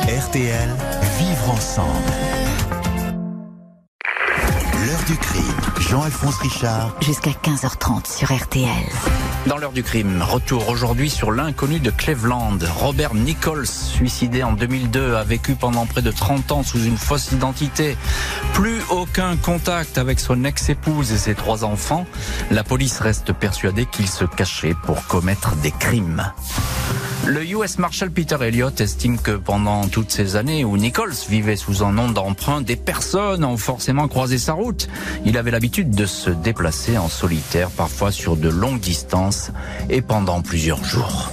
RTL, 0.08 0.68
vivre 1.18 1.50
ensemble. 1.50 1.88
L'heure 4.84 5.04
du 5.06 5.16
crime, 5.16 5.42
Jean-Alphonse 5.78 6.36
Richard. 6.38 6.94
Jusqu'à 7.00 7.30
15h30 7.30 8.06
sur 8.06 8.32
RTL. 8.32 9.27
Dans 9.48 9.56
l'heure 9.56 9.72
du 9.72 9.82
crime, 9.82 10.20
retour 10.20 10.68
aujourd'hui 10.68 11.08
sur 11.08 11.32
l'inconnu 11.32 11.80
de 11.80 11.90
Cleveland. 11.90 12.58
Robert 12.76 13.14
Nichols, 13.14 13.66
suicidé 13.66 14.42
en 14.42 14.52
2002, 14.52 15.14
a 15.14 15.24
vécu 15.24 15.54
pendant 15.54 15.86
près 15.86 16.02
de 16.02 16.10
30 16.10 16.52
ans 16.52 16.62
sous 16.62 16.84
une 16.84 16.98
fausse 16.98 17.32
identité. 17.32 17.96
Plus 18.52 18.82
aucun 18.90 19.36
contact 19.38 19.96
avec 19.96 20.20
son 20.20 20.44
ex-épouse 20.44 21.12
et 21.12 21.16
ses 21.16 21.34
trois 21.34 21.64
enfants. 21.64 22.06
La 22.50 22.62
police 22.62 23.00
reste 23.00 23.32
persuadée 23.32 23.86
qu'il 23.86 24.06
se 24.06 24.26
cachait 24.26 24.74
pour 24.84 25.06
commettre 25.06 25.56
des 25.56 25.70
crimes. 25.70 26.30
Le 27.28 27.44
US 27.44 27.76
Marshal 27.76 28.10
Peter 28.10 28.38
Elliott 28.40 28.80
estime 28.80 29.18
que 29.18 29.32
pendant 29.32 29.86
toutes 29.86 30.10
ces 30.10 30.36
années 30.36 30.64
où 30.64 30.78
Nichols 30.78 31.12
vivait 31.28 31.56
sous 31.56 31.82
un 31.82 31.92
nom 31.92 32.08
d'emprunt, 32.10 32.62
des 32.62 32.74
personnes 32.74 33.44
ont 33.44 33.58
forcément 33.58 34.08
croisé 34.08 34.38
sa 34.38 34.54
route. 34.54 34.88
Il 35.26 35.36
avait 35.36 35.50
l'habitude 35.50 35.90
de 35.90 36.06
se 36.06 36.30
déplacer 36.30 36.96
en 36.96 37.08
solitaire, 37.08 37.68
parfois 37.68 38.12
sur 38.12 38.38
de 38.38 38.48
longues 38.48 38.80
distances 38.80 39.50
et 39.90 40.00
pendant 40.00 40.40
plusieurs 40.40 40.82
jours. 40.82 41.30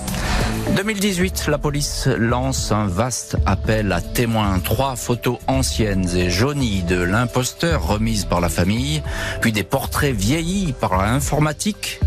2018, 0.74 1.48
la 1.48 1.58
police 1.58 2.08
lance 2.08 2.72
un 2.72 2.88
vaste 2.88 3.38
appel 3.46 3.92
à 3.92 4.02
témoins. 4.02 4.60
Trois 4.60 4.96
photos 4.96 5.38
anciennes 5.48 6.10
et 6.16 6.30
jaunies 6.30 6.84
de 6.84 7.02
l'imposteur 7.02 7.86
remises 7.88 8.26
par 8.26 8.42
la 8.42 8.50
famille, 8.50 9.02
puis 9.42 9.52
des 9.52 9.64
portraits 9.64 10.16
vieillis 10.16 10.74
par 10.74 10.98
l'informatique. 10.98 12.00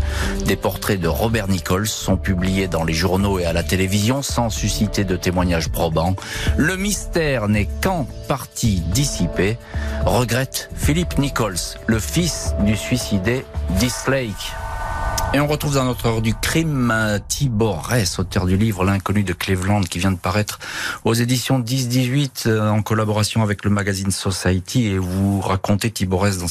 Des 0.45 0.55
portraits 0.55 0.99
de 0.99 1.07
Robert 1.07 1.47
Nichols 1.47 1.87
sont 1.87 2.17
publiés 2.17 2.67
dans 2.67 2.83
les 2.83 2.93
journaux 2.93 3.39
et 3.39 3.45
à 3.45 3.53
la 3.53 3.63
télévision 3.63 4.21
sans 4.21 4.49
susciter 4.49 5.03
de 5.03 5.15
témoignages 5.15 5.69
probants. 5.69 6.15
Le 6.57 6.75
mystère 6.75 7.47
n'est 7.47 7.69
qu'en 7.81 8.07
partie 8.27 8.81
dissipé, 8.87 9.57
regrette 10.05 10.69
Philippe 10.75 11.17
Nichols, 11.17 11.77
le 11.87 11.99
fils 11.99 12.53
du 12.65 12.75
suicidé 12.75 13.45
Dislake. 13.79 14.58
Et 15.31 15.39
on 15.39 15.45
retrouve 15.45 15.75
dans 15.75 15.85
notre 15.85 16.07
heure 16.07 16.21
du 16.23 16.33
crime 16.33 16.91
Tibor 17.27 17.87
Ress, 17.87 18.17
auteur 18.17 18.47
du 18.47 18.57
livre 18.57 18.83
L'inconnu 18.83 19.21
de 19.23 19.33
Cleveland 19.33 19.81
qui 19.81 19.99
vient 19.99 20.11
de 20.11 20.17
paraître 20.17 20.57
aux 21.03 21.13
éditions 21.13 21.59
10-18 21.59 22.47
euh, 22.47 22.71
en 22.71 22.81
collaboration 22.81 23.43
avec 23.43 23.63
le 23.63 23.69
magazine 23.69 24.09
Society 24.09 24.87
et 24.87 24.97
vous 24.97 25.39
racontez 25.39 25.91
Tibor 25.91 26.21
Ress 26.21 26.39
dans 26.39 26.47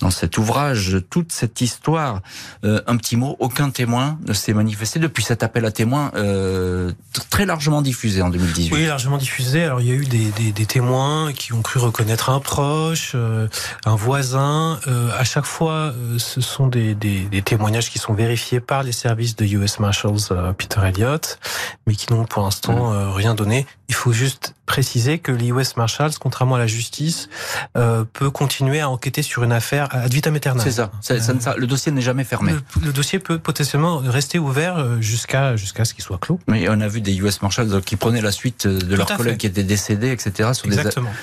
dans 0.00 0.10
cet 0.10 0.36
ouvrage 0.36 0.96
toute 1.10 1.30
cette 1.30 1.60
histoire. 1.60 2.22
Euh, 2.64 2.82
un 2.88 2.96
petit 2.96 3.14
mot, 3.14 3.36
aucun 3.38 3.70
témoin 3.70 4.18
ne 4.26 4.32
s'est 4.32 4.52
manifesté 4.52 4.98
depuis 4.98 5.22
cet 5.22 5.44
appel 5.44 5.64
à 5.64 5.70
témoins 5.70 6.10
euh, 6.16 6.90
très 7.30 7.46
largement 7.46 7.82
diffusé 7.82 8.20
en 8.20 8.30
2018. 8.30 8.72
Oui, 8.74 8.86
largement 8.86 9.16
diffusé. 9.16 9.62
Alors 9.62 9.80
il 9.80 9.86
y 9.86 9.92
a 9.92 9.94
eu 9.94 10.06
des, 10.06 10.32
des, 10.32 10.50
des 10.50 10.66
témoins 10.66 11.32
qui 11.32 11.52
ont 11.52 11.62
cru 11.62 11.78
reconnaître 11.78 12.30
un 12.30 12.40
proche, 12.40 13.14
un 13.14 13.94
voisin. 13.94 14.80
à 15.16 15.22
chaque 15.22 15.46
fois, 15.46 15.94
ce 16.18 16.40
sont 16.40 16.66
des, 16.66 16.96
des 16.96 17.42
témoignages 17.42 17.91
qui 17.92 17.98
sont 17.98 18.14
vérifiés 18.14 18.60
par 18.60 18.82
les 18.82 18.92
services 18.92 19.36
de 19.36 19.44
US 19.44 19.78
Marshals 19.78 20.54
Peter 20.56 20.80
Elliott, 20.82 21.38
mais 21.86 21.94
qui 21.94 22.10
n'ont 22.10 22.24
pour 22.24 22.42
l'instant 22.42 22.90
mm. 22.90 23.10
rien 23.12 23.34
donné. 23.34 23.66
Il 23.90 23.94
faut 23.94 24.12
juste 24.12 24.54
préciser 24.72 25.18
que 25.18 25.32
l'US 25.32 25.76
Marshals, 25.76 26.12
contrairement 26.18 26.54
à 26.54 26.58
la 26.58 26.66
justice, 26.66 27.28
euh, 27.76 28.04
peut 28.10 28.30
continuer 28.30 28.80
à 28.80 28.88
enquêter 28.88 29.20
sur 29.20 29.42
une 29.44 29.52
affaire 29.52 29.94
ad 29.94 30.10
vitam 30.10 30.34
aeternam. 30.34 30.64
C'est 30.64 30.70
ça. 30.70 30.90
ça, 31.02 31.54
le 31.58 31.66
dossier 31.66 31.92
n'est 31.92 32.00
jamais 32.00 32.24
fermé. 32.24 32.54
Le, 32.82 32.90
dossier 32.90 33.18
peut 33.18 33.38
potentiellement 33.38 33.98
rester 33.98 34.38
ouvert 34.38 34.78
euh, 34.78 34.98
jusqu'à 35.02 35.56
jusqu'à 35.56 35.84
ce 35.84 35.92
qu'il 35.92 36.02
soit 36.02 36.16
clos. 36.16 36.40
Mais 36.46 36.70
on 36.70 36.80
a 36.80 36.88
vu 36.88 37.02
des 37.02 37.14
US 37.18 37.42
Marshals 37.42 37.82
qui 37.82 37.96
prenaient 37.96 38.22
la 38.22 38.32
suite 38.32 38.66
de 38.66 38.96
leurs 38.96 39.14
collègues 39.14 39.36
qui 39.36 39.46
étaient 39.46 39.62
décédés, 39.62 40.10
etc. 40.10 40.54
Sur 40.54 40.68
des, 40.68 40.78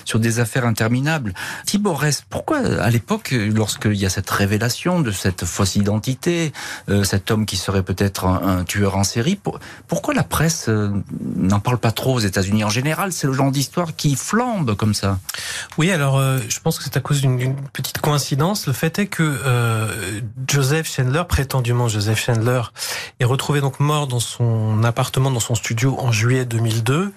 sur 0.05 0.19
des 0.19 0.39
affaires 0.39 0.67
interminables. 0.67 1.33
Thibaut 1.65 1.95
Rest, 1.95 2.25
pourquoi 2.29 2.59
à 2.59 2.91
l'époque, 2.91 3.31
lorsqu'il 3.31 3.95
y 3.95 4.05
a 4.05 4.09
cette 4.09 4.29
révélation 4.29 4.99
de 4.99 5.09
cette 5.09 5.45
fausse 5.45 5.75
identité, 5.75 6.53
euh, 6.89 7.03
cet 7.03 7.31
homme 7.31 7.47
qui 7.47 7.57
serait 7.57 7.81
peut-être 7.81 8.25
un, 8.25 8.63
tueur 8.63 8.95
en 8.95 9.03
série, 9.03 9.39
pourquoi 9.87 10.13
la 10.13 10.23
presse 10.23 10.69
n'en 10.69 11.59
parle 11.59 11.79
pas 11.79 11.91
trop 11.91 12.13
aux 12.13 12.19
États-Unis 12.19 12.63
En 12.63 12.69
général, 12.69 13.11
c'est 13.11 13.25
le 13.25 13.38
genre 13.39 13.51
d'histoire 13.51 13.95
qui 13.95 14.15
flambe 14.15 14.75
comme 14.75 14.93
ça. 14.93 15.17
Oui, 15.77 15.91
alors 15.91 16.17
euh, 16.17 16.39
je 16.49 16.59
pense 16.59 16.77
que 16.77 16.83
c'est 16.83 16.97
à 16.97 16.99
cause 16.99 17.21
d'une 17.21 17.55
petite 17.71 17.99
coïncidence. 17.99 18.67
Le 18.67 18.73
fait 18.73 18.99
est 18.99 19.07
que 19.07 19.23
euh, 19.23 20.19
Joseph 20.47 20.93
Chandler, 20.93 21.23
prétendument 21.27 21.87
Joseph 21.87 22.19
Chandler, 22.19 22.61
est 23.21 23.25
retrouvé 23.25 23.61
donc 23.61 23.79
mort 23.79 24.07
dans 24.07 24.19
son 24.19 24.83
appartement, 24.83 25.31
dans 25.31 25.39
son 25.39 25.55
studio 25.55 25.95
en 25.99 26.11
juillet 26.11 26.43
2002. 26.43 27.13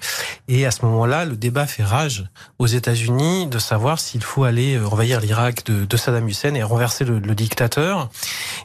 Et 0.47 0.65
à 0.65 0.71
ce 0.71 0.85
moment-là, 0.85 1.25
le 1.25 1.35
débat 1.37 1.67
fait 1.67 1.83
rage 1.83 2.25
aux 2.59 2.69
États-Unis 2.69 3.49
de 3.49 3.59
savoir 3.59 3.99
s'il 3.99 4.23
faut 4.23 4.45
aller 4.45 4.77
euh, 4.77 4.87
envahir 4.87 5.21
l'Irak 5.21 5.67
de, 5.67 5.85
de, 5.85 5.97
Saddam 5.97 6.29
Hussein 6.29 6.55
et 6.55 6.63
renverser 6.63 7.05
le, 7.05 7.19
le 7.19 7.35
dictateur. 7.35 8.11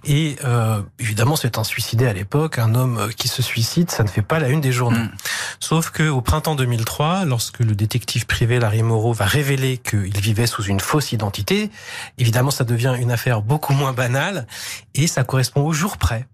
Et 0.05 0.36
euh, 0.43 0.80
évidemment, 0.99 1.36
c'est 1.36 1.58
un 1.58 1.64
suicidé 1.64 2.05
à 2.05 2.14
l'époque, 2.14 2.60
un 2.60 2.76
homme 2.76 3.10
qui 3.18 3.28
se 3.28 3.41
suicide, 3.41 3.89
ça 3.89 4.03
ne 4.03 4.10
fait 4.10 4.22
pas 4.22 4.38
la 4.38 4.49
une 4.49 4.62
des 4.62 4.72
journaux. 4.72 4.97
Mm. 4.97 5.12
Sauf 5.60 5.89
que 5.89 6.08
au 6.08 6.22
printemps 6.22 6.55
2003, 6.55 7.26
lorsque 7.26 7.47
le 7.60 7.76
détective 7.76 8.26
privé 8.26 8.60
Larry 8.60 8.84
Moreau 8.84 9.14
va 9.14 9.26
révéler 9.26 9.78
qu'il 9.78 10.20
vivait 10.20 10.48
sous 10.48 10.64
une 10.64 10.80
fausse 10.80 11.12
identité, 11.12 11.70
évidemment, 12.18 12.52
ça 12.52 12.64
devient 12.64 12.95
une 13.00 13.12
affaire 13.12 13.41
beaucoup 13.41 13.74
moins 13.74 13.93
banale 13.93 14.48
et 14.95 15.08
ça 15.08 15.24
correspond 15.24 15.62
au 15.62 15.74
jour 15.74 15.98
près 15.98 16.28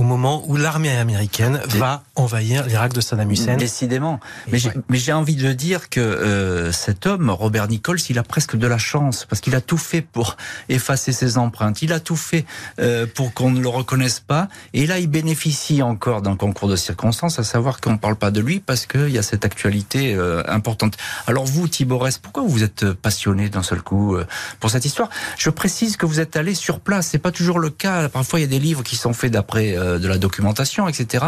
au 0.00 0.02
moment 0.02 0.42
où 0.46 0.56
l'armée 0.56 0.96
américaine 0.96 1.60
va 1.68 2.04
envahir 2.14 2.64
l'Irak 2.66 2.94
de 2.94 3.00
Saddam 3.00 3.30
Hussein. 3.30 3.56
Décidément. 3.56 4.18
Mais 4.50 4.98
j'ai 4.98 5.12
envie 5.12 5.36
de 5.36 5.52
dire 5.52 5.90
que 5.90 6.00
euh, 6.00 6.72
cet 6.72 7.06
homme, 7.06 7.28
Robert 7.28 7.68
Nichols, 7.68 7.98
il 8.08 8.18
a 8.18 8.22
presque 8.22 8.56
de 8.56 8.66
la 8.66 8.78
chance 8.78 9.26
parce 9.28 9.40
qu'il 9.40 9.54
a 9.54 9.60
tout 9.60 9.76
fait 9.76 10.00
pour 10.00 10.36
effacer 10.68 11.12
ses 11.12 11.38
empreintes. 11.38 11.82
Il 11.82 11.92
a 11.92 12.00
tout 12.00 12.16
fait 12.16 12.46
euh, 12.78 13.06
pour 13.14 13.34
qu'on 13.34 13.50
ne 13.50 13.60
le 13.60 13.68
reconnaisse 13.68 14.20
pas. 14.20 14.48
Et 14.72 14.86
là, 14.86 14.98
il 14.98 15.08
bénéficie 15.08 15.82
encore 15.82 16.22
d'un 16.22 16.36
concours 16.36 16.68
de 16.68 16.76
circonstances, 16.76 17.38
à 17.38 17.44
savoir 17.44 17.80
qu'on 17.80 17.92
ne 17.92 17.98
parle 17.98 18.16
pas 18.16 18.30
de 18.30 18.40
lui 18.40 18.60
parce 18.60 18.86
qu'il 18.86 19.10
y 19.10 19.18
a 19.18 19.22
cette 19.22 19.44
actualité 19.44 20.14
euh, 20.14 20.42
importante. 20.48 20.96
Alors 21.26 21.44
vous, 21.44 21.68
Thibaut 21.68 22.00
pourquoi 22.22 22.44
vous 22.46 22.62
êtes 22.62 22.92
passionné 22.92 23.50
d'un 23.50 23.62
seul 23.62 23.82
coup 23.82 24.16
pour 24.60 24.70
cette 24.70 24.86
histoire? 24.86 25.10
Je 25.36 25.50
précise 25.50 25.98
que 25.98 26.06
vous 26.06 26.20
êtes 26.20 26.36
allé 26.36 26.54
sur 26.54 26.80
place. 26.80 27.08
C'est 27.08 27.18
pas 27.18 27.32
toujours 27.32 27.58
le 27.58 27.68
cas. 27.68 28.08
Parfois, 28.08 28.38
il 28.38 28.42
y 28.42 28.46
a 28.46 28.48
des 28.48 28.58
livres 28.58 28.82
qui 28.82 28.96
sont 28.96 29.12
faits 29.12 29.32
d'après 29.32 29.69
euh, 29.76 29.98
de 29.98 30.08
la 30.08 30.18
documentation, 30.18 30.88
etc. 30.88 31.24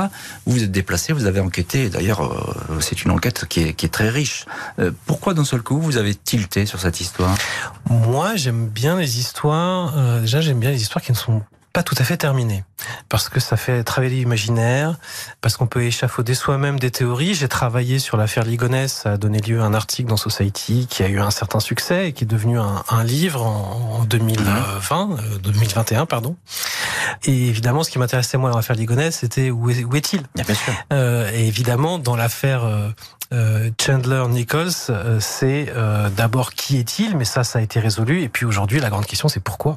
Vous 0.46 0.54
vous 0.54 0.62
êtes 0.62 0.70
déplacé, 0.70 1.12
vous 1.12 1.26
avez 1.26 1.40
enquêté. 1.40 1.88
D'ailleurs, 1.88 2.22
euh, 2.22 2.80
c'est 2.80 3.04
une 3.04 3.10
enquête 3.10 3.46
qui 3.48 3.60
est, 3.60 3.72
qui 3.74 3.86
est 3.86 3.90
très 3.90 4.08
riche. 4.08 4.46
Euh, 4.78 4.90
pourquoi 5.06 5.34
d'un 5.34 5.44
seul 5.44 5.62
coup 5.62 5.80
vous 5.80 5.96
avez 5.96 6.14
tilté 6.14 6.66
sur 6.66 6.80
cette 6.80 7.00
histoire? 7.00 7.36
Moi, 7.88 8.36
j'aime 8.36 8.68
bien 8.68 8.96
les 8.96 9.18
histoires. 9.18 10.20
déjà, 10.20 10.40
j'aime 10.40 10.60
bien 10.60 10.70
les 10.70 10.80
histoires 10.80 11.02
qui 11.02 11.12
ne 11.12 11.16
sont 11.16 11.42
pas 11.72 11.82
tout 11.82 11.96
à 11.98 12.04
fait 12.04 12.16
terminé. 12.16 12.64
Parce 13.08 13.28
que 13.28 13.40
ça 13.40 13.56
fait 13.56 13.84
travailler 13.84 14.16
l'imaginaire, 14.16 14.96
parce 15.40 15.56
qu'on 15.56 15.66
peut 15.66 15.84
échafauder 15.84 16.34
soi-même 16.34 16.78
des 16.78 16.90
théories. 16.90 17.34
J'ai 17.34 17.48
travaillé 17.48 17.98
sur 17.98 18.16
l'affaire 18.16 18.44
Ligonès, 18.44 18.92
ça 18.92 19.12
a 19.12 19.16
donné 19.16 19.38
lieu 19.40 19.60
à 19.60 19.64
un 19.64 19.74
article 19.74 20.08
dans 20.08 20.16
Society 20.16 20.86
qui 20.88 21.02
a 21.02 21.08
eu 21.08 21.20
un 21.20 21.30
certain 21.30 21.60
succès 21.60 22.08
et 22.08 22.12
qui 22.12 22.24
est 22.24 22.26
devenu 22.26 22.58
un, 22.58 22.82
un 22.88 23.04
livre 23.04 23.42
en, 23.42 24.04
2020, 24.04 25.16
2021, 25.42 26.02
euh, 26.02 26.06
pardon. 26.06 26.36
Et 27.24 27.48
évidemment, 27.48 27.84
ce 27.84 27.90
qui 27.90 27.98
m'intéressait 27.98 28.38
moi 28.38 28.50
dans 28.50 28.56
l'affaire 28.56 28.76
Ligonès, 28.76 29.16
c'était 29.16 29.50
où 29.50 29.70
est-il? 29.70 30.22
Bien 30.34 30.54
sûr. 30.54 30.72
Euh, 30.92 31.30
et 31.32 31.46
évidemment, 31.46 31.98
dans 31.98 32.16
l'affaire 32.16 32.64
euh, 32.64 32.90
euh, 33.32 33.70
Chandler 33.80 34.24
Nichols, 34.28 34.72
c'est 35.20 35.72
euh, 35.74 36.10
d'abord 36.10 36.52
qui 36.52 36.78
est-il, 36.78 37.16
mais 37.16 37.24
ça, 37.24 37.44
ça 37.44 37.58
a 37.58 37.62
été 37.62 37.80
résolu. 37.80 38.22
Et 38.22 38.28
puis 38.28 38.44
aujourd'hui, 38.44 38.80
la 38.80 38.90
grande 38.90 39.06
question, 39.06 39.28
c'est 39.28 39.40
pourquoi? 39.40 39.76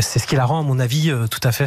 c'est 0.00 0.18
ce 0.18 0.26
qui 0.26 0.36
la 0.36 0.44
rend, 0.44 0.60
à 0.60 0.62
mon 0.62 0.78
avis, 0.78 1.12
tout 1.30 1.40
à 1.42 1.52
fait 1.52 1.66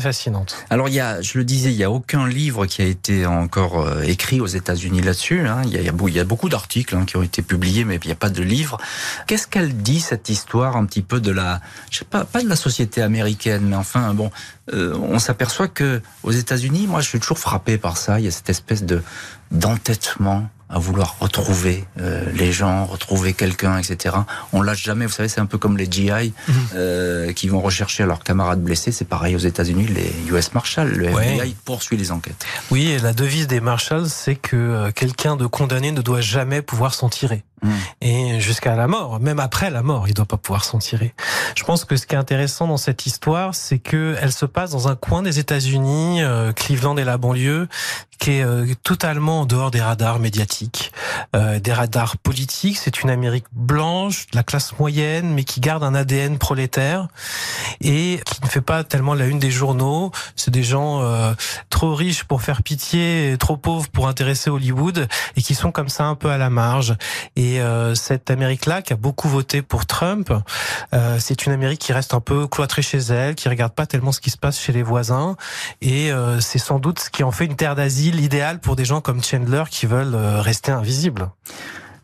Alors, 0.69 0.87
il 0.87 0.95
y 0.95 0.99
a, 0.99 1.21
je 1.21 1.37
le 1.37 1.43
disais, 1.43 1.71
il 1.71 1.77
y 1.77 1.83
a 1.83 1.91
aucun 1.91 2.27
livre 2.27 2.65
qui 2.65 2.81
a 2.81 2.85
été 2.85 3.25
encore 3.25 4.01
écrit 4.03 4.39
aux 4.39 4.47
États-Unis 4.47 5.01
là-dessus. 5.01 5.47
Hein. 5.47 5.61
Il, 5.65 5.71
y 5.71 5.77
a, 5.77 5.81
il 5.81 6.13
y 6.13 6.19
a 6.19 6.23
beaucoup 6.23 6.49
d'articles 6.49 6.95
hein, 6.95 7.05
qui 7.05 7.17
ont 7.17 7.23
été 7.23 7.41
publiés, 7.41 7.85
mais 7.85 7.99
il 8.03 8.07
n'y 8.07 8.13
a 8.13 8.17
pas 8.17 8.29
de 8.29 8.41
livre. 8.41 8.77
Qu'est-ce 9.27 9.47
qu'elle 9.47 9.75
dit 9.75 9.99
cette 9.99 10.29
histoire, 10.29 10.77
un 10.77 10.85
petit 10.85 11.01
peu 11.01 11.19
de 11.19 11.31
la, 11.31 11.61
je 11.91 11.99
sais 11.99 12.05
pas, 12.05 12.25
pas 12.25 12.41
de 12.41 12.49
la 12.49 12.55
société 12.55 13.01
américaine, 13.01 13.63
mais 13.67 13.75
enfin, 13.75 14.13
bon, 14.13 14.31
on 14.73 15.19
s'aperçoit 15.19 15.67
que 15.67 16.01
aux 16.23 16.31
États-Unis, 16.31 16.87
moi, 16.87 17.01
je 17.01 17.09
suis 17.09 17.19
toujours 17.19 17.39
frappé 17.39 17.77
par 17.77 17.97
ça. 17.97 18.19
Il 18.19 18.25
y 18.25 18.27
a 18.27 18.31
cette 18.31 18.49
espèce 18.49 18.83
de 18.83 19.01
d'entêtement 19.51 20.49
à 20.69 20.79
vouloir 20.79 21.17
retrouver 21.19 21.85
euh, 21.99 22.23
les 22.33 22.51
gens, 22.51 22.85
retrouver 22.85 23.33
quelqu'un, 23.33 23.77
etc. 23.77 24.15
On 24.51 24.61
lâche 24.61 24.83
jamais. 24.83 25.05
Vous 25.05 25.11
savez, 25.11 25.29
c'est 25.29 25.41
un 25.41 25.45
peu 25.45 25.57
comme 25.57 25.77
les 25.77 25.89
GI 25.89 26.09
mhm. 26.09 26.55
euh, 26.75 27.33
qui 27.33 27.47
vont 27.47 27.61
rechercher 27.61 28.05
leurs 28.05 28.23
camarades 28.23 28.61
blessés. 28.61 28.91
C'est 28.91 29.05
pareil 29.05 29.35
aux 29.35 29.39
États-Unis, 29.39 29.87
les 29.87 30.11
US 30.31 30.53
Marshals, 30.53 30.89
le 30.89 31.05
FBI 31.05 31.55
poursuit 31.65 31.97
les 31.97 32.11
enquêtes. 32.11 32.45
Oui, 32.71 32.87
et 32.87 32.99
la 32.99 33.13
devise 33.13 33.47
des 33.47 33.59
Marshals, 33.59 34.09
c'est 34.09 34.35
que 34.35 34.55
euh, 34.55 34.91
quelqu'un 34.91 35.35
de 35.35 35.45
condamné 35.45 35.91
ne 35.91 36.01
doit 36.01 36.21
jamais 36.21 36.61
pouvoir 36.61 36.93
s'en 36.93 37.09
tirer. 37.09 37.43
Mm. 37.61 37.71
Et 38.01 38.39
jusqu'à 38.39 38.75
la 38.75 38.87
mort, 38.87 39.19
même 39.19 39.39
après 39.39 39.69
la 39.69 39.81
mort, 39.81 40.07
il 40.07 40.13
doit 40.13 40.25
pas 40.25 40.37
pouvoir 40.37 40.63
s'en 40.63 40.79
tirer. 40.79 41.13
Je 41.55 41.63
pense 41.63 41.85
que 41.85 41.95
ce 41.95 42.05
qui 42.05 42.15
est 42.15 42.17
intéressant 42.17 42.67
dans 42.67 42.77
cette 42.77 43.05
histoire, 43.05 43.55
c'est 43.55 43.79
que 43.79 44.15
elle 44.21 44.31
se 44.31 44.45
passe 44.45 44.71
dans 44.71 44.87
un 44.87 44.95
coin 44.95 45.21
des 45.21 45.39
États-Unis, 45.39 46.21
euh, 46.21 46.51
Cleveland 46.51 46.97
et 46.97 47.03
la 47.03 47.17
banlieue, 47.17 47.67
qui 48.19 48.31
est 48.31 48.43
euh, 48.43 48.65
totalement 48.83 49.41
en 49.41 49.45
dehors 49.45 49.71
des 49.71 49.81
radars 49.81 50.19
médiatiques, 50.19 50.91
euh, 51.35 51.59
des 51.59 51.73
radars 51.73 52.17
politiques. 52.17 52.77
C'est 52.77 53.01
une 53.03 53.09
Amérique 53.09 53.45
blanche, 53.53 54.27
de 54.31 54.35
la 54.35 54.43
classe 54.43 54.77
moyenne, 54.79 55.33
mais 55.33 55.43
qui 55.43 55.59
garde 55.59 55.83
un 55.83 55.95
ADN 55.95 56.37
prolétaire 56.37 57.07
et 57.81 58.19
qui 58.25 58.41
ne 58.41 58.47
fait 58.47 58.61
pas 58.61 58.83
tellement 58.83 59.13
la 59.13 59.25
une 59.25 59.39
des 59.39 59.51
journaux. 59.51 60.11
C'est 60.35 60.51
des 60.51 60.63
gens 60.63 61.01
trop 61.69 61.95
riches 61.95 62.23
pour 62.23 62.41
faire 62.41 62.63
pitié, 62.63 63.35
trop 63.39 63.57
pauvres 63.57 63.89
pour 63.89 64.07
intéresser 64.07 64.49
Hollywood, 64.49 65.07
et 65.35 65.41
qui 65.41 65.55
sont 65.55 65.71
comme 65.71 65.89
ça 65.89 66.05
un 66.05 66.15
peu 66.15 66.29
à 66.29 66.37
la 66.37 66.49
marge. 66.49 66.95
Et 67.35 67.61
euh, 67.61 67.95
cette 67.95 68.29
Amérique-là, 68.31 68.81
qui 68.81 68.93
a 68.93 68.95
beaucoup 68.95 69.27
voté 69.27 69.61
pour 69.61 69.85
Trump, 69.85 70.31
euh, 70.93 71.17
c'est 71.19 71.45
une 71.45 71.51
Amérique 71.51 71.79
qui 71.79 71.93
reste 71.93 72.13
un 72.13 72.19
peu 72.19 72.47
cloîtrée 72.47 72.81
chez 72.81 72.97
elle, 72.97 73.35
qui 73.35 73.49
regarde 73.49 73.73
pas 73.73 73.85
tellement 73.85 74.11
ce 74.11 74.21
qui 74.21 74.29
se 74.29 74.37
passe 74.37 74.59
chez 74.59 74.73
les 74.73 74.83
voisins. 74.83 75.35
Et 75.81 76.11
euh, 76.11 76.39
c'est 76.39 76.59
sans 76.59 76.79
doute 76.79 76.99
ce 76.99 77.09
qui 77.09 77.23
en 77.23 77.31
fait 77.31 77.45
une 77.45 77.55
terre 77.55 77.75
d'asile 77.75 78.19
idéale 78.19 78.59
pour 78.59 78.75
des 78.75 78.85
gens 78.85 79.01
comme 79.01 79.23
Chandler 79.23 79.63
qui 79.69 79.85
veulent 79.85 80.15
rester 80.15 80.71
invisibles. 80.71 81.14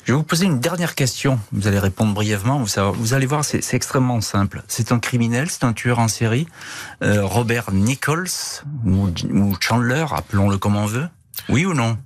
Je 0.04 0.14
vais 0.14 0.18
vous 0.18 0.24
poser 0.24 0.46
une 0.46 0.60
dernière 0.60 0.96
question. 0.96 1.40
Vous 1.52 1.68
allez 1.68 1.80
répondre 1.80 2.14
brièvement. 2.14 2.58
Vous, 2.58 2.94
vous 2.94 3.14
allez 3.14 3.26
voir, 3.28 3.46
c'est 3.46 3.74
extrêmement 3.74 4.20
simple. 4.22 4.64
C'est 4.68 4.92
un 4.92 5.00
criminel, 5.00 5.50
c'est 5.50 5.64
un 5.64 5.74
tueur 5.74 6.00
en 6.00 6.08
série. 6.08 6.48
Robert 7.02 7.72
Nichols 7.72 8.64
ou, 8.86 9.10
ou 9.32 9.56
Chandler, 9.60 10.06
appelons-le 10.12 10.58
comme 10.58 10.76
on 10.76 10.86
veut. 10.86 11.08
Oui 11.50 11.66
ou 11.66 11.74
non? 11.74 11.98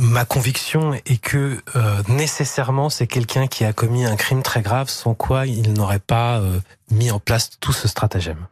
Ma 0.00 0.26
conviction 0.26 0.92
est 0.92 1.20
que 1.20 1.62
euh, 1.74 2.02
nécessairement 2.08 2.90
c'est 2.90 3.06
quelqu'un 3.06 3.46
qui 3.46 3.64
a 3.64 3.72
commis 3.72 4.04
un 4.04 4.16
crime 4.16 4.42
très 4.42 4.60
grave, 4.60 4.90
sans 4.90 5.14
quoi 5.14 5.46
il 5.46 5.72
n'aurait 5.72 5.98
pas 5.98 6.40
euh, 6.40 6.60
mis 6.90 7.10
en 7.10 7.20
place 7.20 7.50
tout 7.58 7.72
ce 7.72 7.88
stratagème. 7.88 8.46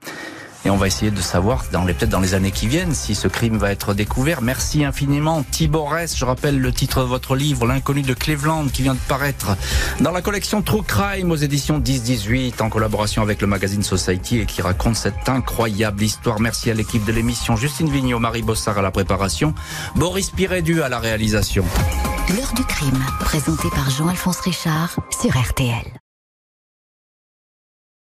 Et 0.65 0.71
on 0.71 0.77
va 0.77 0.87
essayer 0.87 1.11
de 1.11 1.21
savoir, 1.21 1.65
dans 1.73 1.85
les, 1.85 1.95
peut-être 1.95 2.11
dans 2.11 2.21
les 2.21 2.35
années 2.35 2.51
qui 2.51 2.67
viennent, 2.67 2.95
si 2.95 3.15
ce 3.15 3.29
crime 3.29 3.59
va 3.59 3.71
être 3.71 3.95
découvert. 3.95 4.43
Merci 4.43 4.85
infiniment, 4.85 5.45
Thibaut 5.51 5.87
Je 6.15 6.25
rappelle 6.25 6.59
le 6.59 6.73
titre 6.73 7.01
de 7.01 7.07
votre 7.07 7.37
livre, 7.37 7.67
L'inconnu 7.67 8.03
de 8.03 8.15
Cleveland, 8.15 8.67
qui 8.67 8.83
vient 8.83 8.95
de 8.95 9.01
paraître 9.09 9.57
dans 10.01 10.11
la 10.11 10.21
collection 10.21 10.63
True 10.63 10.83
Crime 10.83 11.31
aux 11.31 11.37
éditions 11.37 11.79
10-18, 11.79 12.61
en 12.63 12.69
collaboration 12.69 13.23
avec 13.23 13.41
le 13.41 13.47
magazine 13.47 13.83
Society, 13.83 14.41
et 14.41 14.47
qui 14.47 14.61
raconte 14.61 14.97
cette 14.97 15.29
incroyable 15.29 16.03
histoire. 16.03 16.41
Merci 16.41 16.71
à 16.71 16.75
l'équipe 16.75 17.05
de 17.05 17.13
l'émission, 17.13 17.57
Justine 17.57 17.89
Vignot, 17.89 18.19
Marie 18.19 18.43
Bossard 18.43 18.79
à 18.79 18.83
la 18.83 18.91
préparation, 18.91 19.55
Boris 19.95 20.31
Pirédu 20.31 20.83
à 20.83 20.89
la 20.89 20.99
réalisation. 20.99 21.65
L'heure 22.37 22.53
du 22.55 22.65
crime, 22.65 23.05
présenté 23.21 23.69
par 23.71 23.89
Jean-Alphonse 23.91 24.41
Richard 24.41 24.97
sur 25.21 25.31
RTL. 25.31 26.08